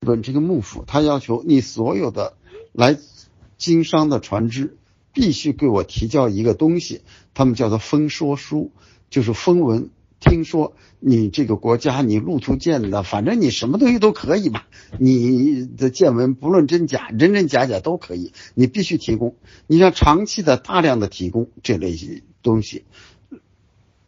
[0.00, 2.34] 日本这个幕府，他要求你所有的
[2.70, 2.96] 来
[3.58, 4.76] 经商的船只
[5.12, 7.00] 必须给我提交一个东西，
[7.34, 8.70] 他们叫做封说书，
[9.10, 9.90] 就是封文。
[10.20, 10.74] 听说
[11.04, 14.62] 你这个国家，你路途见的，反正你什么东西都可以嘛？
[14.98, 19.34] 你的见闻不论真假，真真假假都可以，你必须提供。
[19.66, 21.96] 你像长期的大量的提供这类
[22.42, 22.84] 东西，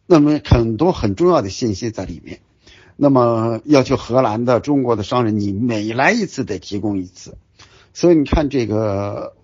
[0.07, 2.39] 那么很多很重要的信息在里面。
[2.95, 7.37] 那么要求荷兰的、中国的商人，你每来一次得提供一次。
[7.93, 9.35] 所以你看这个。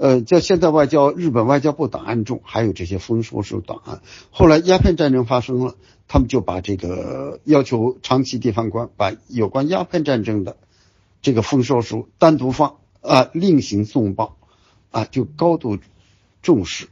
[0.00, 4.00] 呃，叫现在外交，日本外交部档案中还有这些封书书档案。
[4.30, 5.74] 后来鸦片战争发生了，
[6.08, 10.56] 他们就把这个要求长期地方官把有关鸦片战争的
[11.20, 14.38] 这个封说书单独放啊，另行送报
[14.90, 15.76] 啊，就高度
[16.40, 16.88] 重视。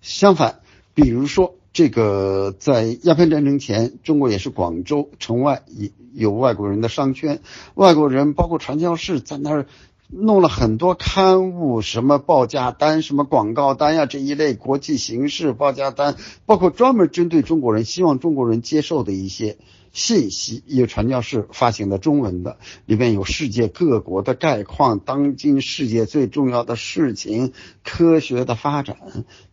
[0.00, 0.60] 相反，
[0.94, 7.40] 比如说这个在鸦片战争前，中国也是广州城外有有外国人的商圈，
[7.74, 9.66] 外国人包括传教士在那儿。
[10.08, 16.14] 弄了很多刊物，什么报价单、什么广告单呀，这一类国际形势报价单，
[16.44, 19.58] 包括专门针对中国人、希望中国人接受的一些
[19.90, 27.52] 信息，有传教士发行的中文的，里面有世界各国的概况，当今世界最重要的事情，
[27.82, 28.96] 科学的发展。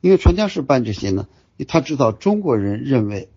[0.01, 1.27] 因为传教士办这些呢，
[1.67, 3.29] 他知道中国人认为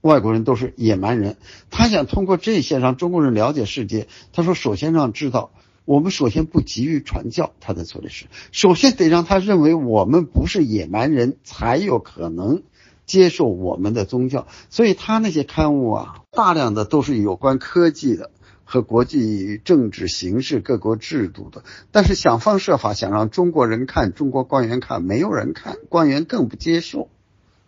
[0.00, 1.36] 外国人都是野蛮人，
[1.70, 4.08] 他想通过这些让中国人了解世界。
[4.32, 5.50] 他说，首先让知道。
[5.86, 12.64] 我们首先不急于传教，他在做的事，首先得让他认为我们不是野蛮人，才有可能
[13.06, 14.48] 接受我们的宗教。
[14.68, 18.32] 所以他那些刊物啊，大量的都是有关科技的
[18.64, 21.62] 和国际政治形势、各国制度的。
[21.92, 27.08] 但是想方设法想让中国人看，中国官员看，没有人看，官员更不接受，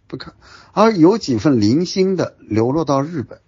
[0.08, 0.34] 不看。
[0.72, 3.38] 而有几份零星的流落到日本，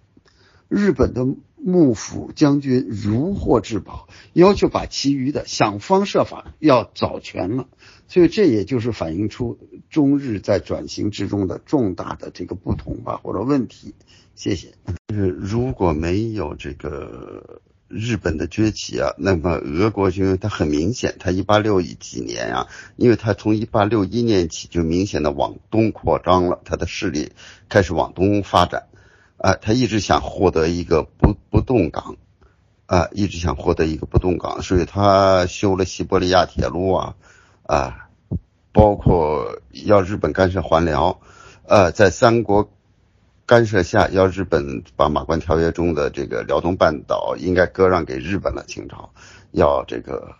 [0.69, 1.27] 日本的。
[1.63, 7.67] 幕府将军如获至宝，要求把其余的想方设法要找全了，
[8.07, 9.59] 所以这也就是反映出
[9.89, 13.93] 中日在转型之中的重大的这个不同吧，或者问题。
[14.33, 14.73] 谢谢。
[15.07, 27.33] 就是如果没有这个日本的崛起啊，那么俄国军它很明显，它一八六几年啊，因为它从一八六一年起就明显的往东扩张了，它的势力
[27.69, 28.87] 开始往东发展。
[29.41, 32.15] 啊，他一直想获得一个不不动港，
[32.85, 37.15] 啊，一直想获得一个不动港，所以他修了西伯利亚铁路啊，
[37.63, 38.09] 啊，
[38.71, 41.19] 包括要日本干涉还辽，
[41.67, 42.69] 呃，在三国
[43.47, 49.09] 干涉下，要日本把马关条约中的这个辽东半岛应该割让给日本了，清朝
[49.49, 50.35] 要这个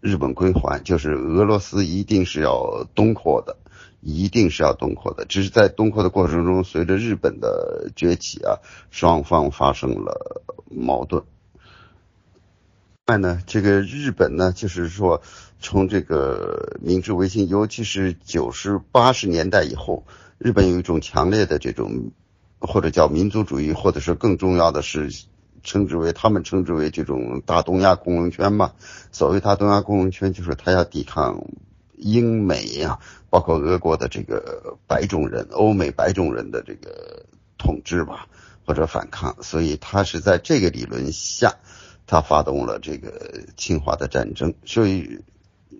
[0.00, 3.56] 日本归还，就是俄罗斯一定是要东扩的。
[4.08, 8.60] 一定是要东扩的，只是在东扩的过程中，随着日本的崛起啊，
[8.92, 11.24] 双方发生了矛盾。
[13.04, 15.22] 另外呢，这个日本呢，就是说，
[15.58, 20.04] 从这个明治维新，尤其是九十八十年代以后，
[20.38, 22.12] 日本有一种强烈的这种，
[22.60, 25.10] 或者叫民族主义，或者是更重要的是，
[25.64, 28.72] 称之为他们称之为这种大东亚共荣圈嘛。
[29.10, 31.44] 所谓大东亚共荣圈，就是他要抵抗。
[31.96, 32.98] 英美呀，
[33.30, 37.24] 包括俄国的这个白种人、欧美白种人的这个
[37.58, 38.26] 统治吧，
[38.64, 41.54] 或者反抗，所以他是在这个理论下，
[42.06, 44.54] 他发动了这个侵华的战争。
[44.64, 45.20] 所以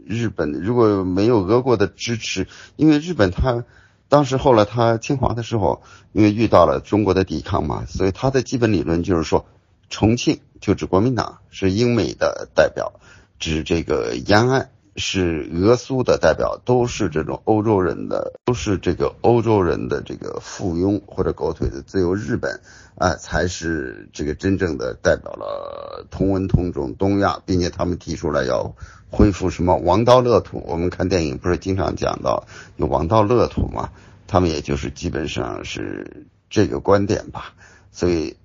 [0.07, 3.65] 日本如果没有俄国的支持，因为日本他
[4.09, 5.83] 当时后来他侵华的时候，
[6.13, 9.47] 因为遇到了中国的抵抗嘛，所以他的基本理论就是说，
[9.91, 12.93] 重庆就指国民党是英美的代表，
[13.39, 14.71] 指这个延安。
[14.97, 22.61] 是俄苏的代表，都是这种欧洲人的，都是这个欧洲人的这个附庸或者狗腿子，只有日本
[22.95, 28.75] 啊才是这个真正的代表了同文同种东亚，并且他们提出来要
[29.11, 30.63] 恢复什么王道乐土。
[30.67, 32.47] 我们看电影不是经常讲到
[32.77, 33.91] 有王道乐土吗？
[34.27, 37.55] 他们也就是基本上是这个观点吧。
[37.93, 38.37] 所以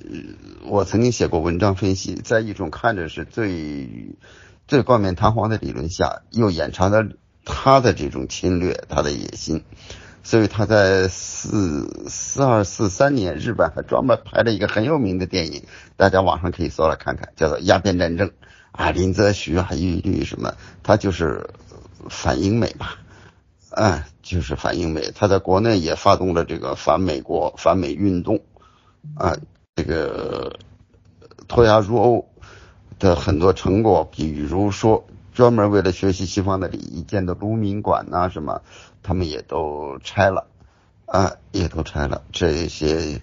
[0.00, 0.18] 呃
[0.66, 4.14] 我曾经写过文章分析，在一种看着是最
[4.66, 7.06] 最冠冕堂皇的理论下，又掩藏着
[7.44, 9.62] 他的这种侵略，他的野心。
[10.24, 15.62] 所以他在四四二四三年，日本还专门拍了一个很有名的电影，
[15.96, 18.28] 大家网上可以搜来看看，叫做《鸦片战争》
[18.72, 20.52] 啊，林则徐啊，玉律什么，
[20.82, 21.48] 他就是
[22.10, 22.98] 反英美吧，
[23.70, 25.12] 嗯，就是反英美。
[25.14, 28.40] 他在国内也发动了这个反美国、反美运动
[29.14, 29.36] 啊，
[29.76, 30.58] 这个
[31.46, 32.28] 脱亚入欧
[32.98, 38.62] 的很多成果，比如说专门为了学习西方的礼仪建的卢明馆呐，什么。
[39.08, 40.48] 他们也都拆了，
[41.04, 42.22] 啊，也都拆了。
[42.32, 43.20] 这些，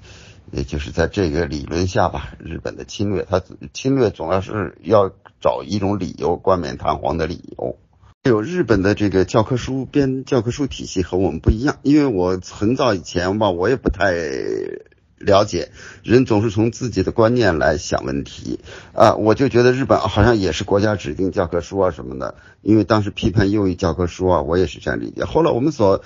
[0.49, 3.41] 也就是在这个理论下吧，日本的侵略，他
[3.73, 7.75] 侵略总要是要找一种理由，冠冕堂皇的理由。
[8.23, 14.13] 有日本的这个教科书编教科书体系和我们不一样，因为我很早以前吧，我也不太
[15.25, 15.71] 了解，
[16.03, 18.59] 人总是从自己的观念来想问题
[18.93, 22.35] 啊，我就觉得日本好像也是国家指定教科书啊什么的。
[22.61, 25.25] 因为当时批判右翼教科书啊，我也是这样理解。
[25.25, 26.03] 后来我们所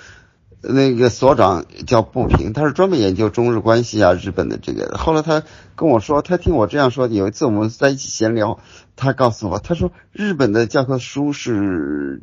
[0.60, 4.96] 那个所长叫不平，他是专门研究中日关系啊，日本的这个。
[4.98, 5.44] 后来他
[5.76, 8.58] 跟我说，他听我这样说，有一次我们在一起闲聊，
[8.96, 12.22] 他告诉我，他说日本的教科书是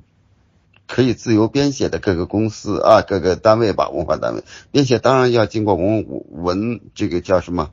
[0.87, 7.71] 可以自由编写的，各个公司啊，各个单位吧，文化单位编写，当然要经过文文这个叫什么，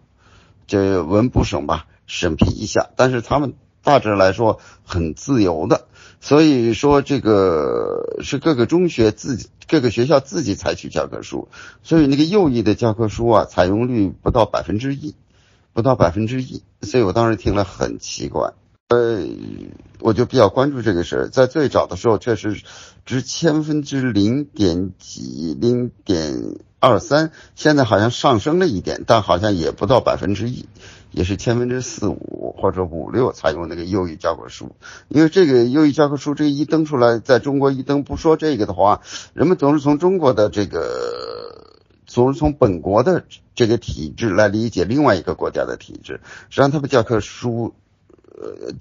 [0.67, 5.87] 这文部省吧审批一下，但是他们大致来说很自由的。
[6.21, 11.49] 所以说，这个是各个中学自己、各个学校自己采取教科书，
[11.83, 15.17] 所以那个右翼的教科书啊，采用率不到百分之一，
[15.73, 16.63] 不到百分之一。
[16.83, 18.53] 所以我当时听了很奇怪，
[18.93, 19.27] 呃，
[20.01, 21.29] 我就比较关注这个事儿。
[21.31, 22.63] 在最早的时候，确实
[23.07, 30.67] 值千分之零点几、零点二三，现在好像上升了一点，但好像也不到百分之一。
[31.11, 34.75] 也是千分之四五或者五六采用那个右翼教科书，
[35.09, 39.01] 因为这个右翼教科书这一登出来，在中国一登不说这个的话，
[39.33, 41.67] 人们总是从中国的这个，
[42.07, 43.25] 总是从本国的
[43.55, 46.21] 这个体制来理解另外一个国家的体制。
[46.49, 47.75] 实际上，他们教科书，
[48.35, 48.75] 呃，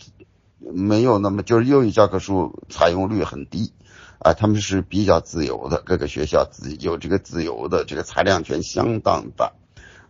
[0.71, 3.73] 没有那么就是英语教科书采用率很低，
[4.19, 9.53] 啊，他们是比较自由的，各个学校自有这个自由的这个裁量权相当大。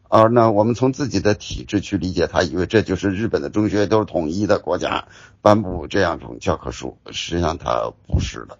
[0.09, 5.07] 而呢，我们从自己的体制去理解它，以为这就是日本的中学都是统一的国家
[5.41, 8.59] 颁布这样一种教科书，实际上它不是的。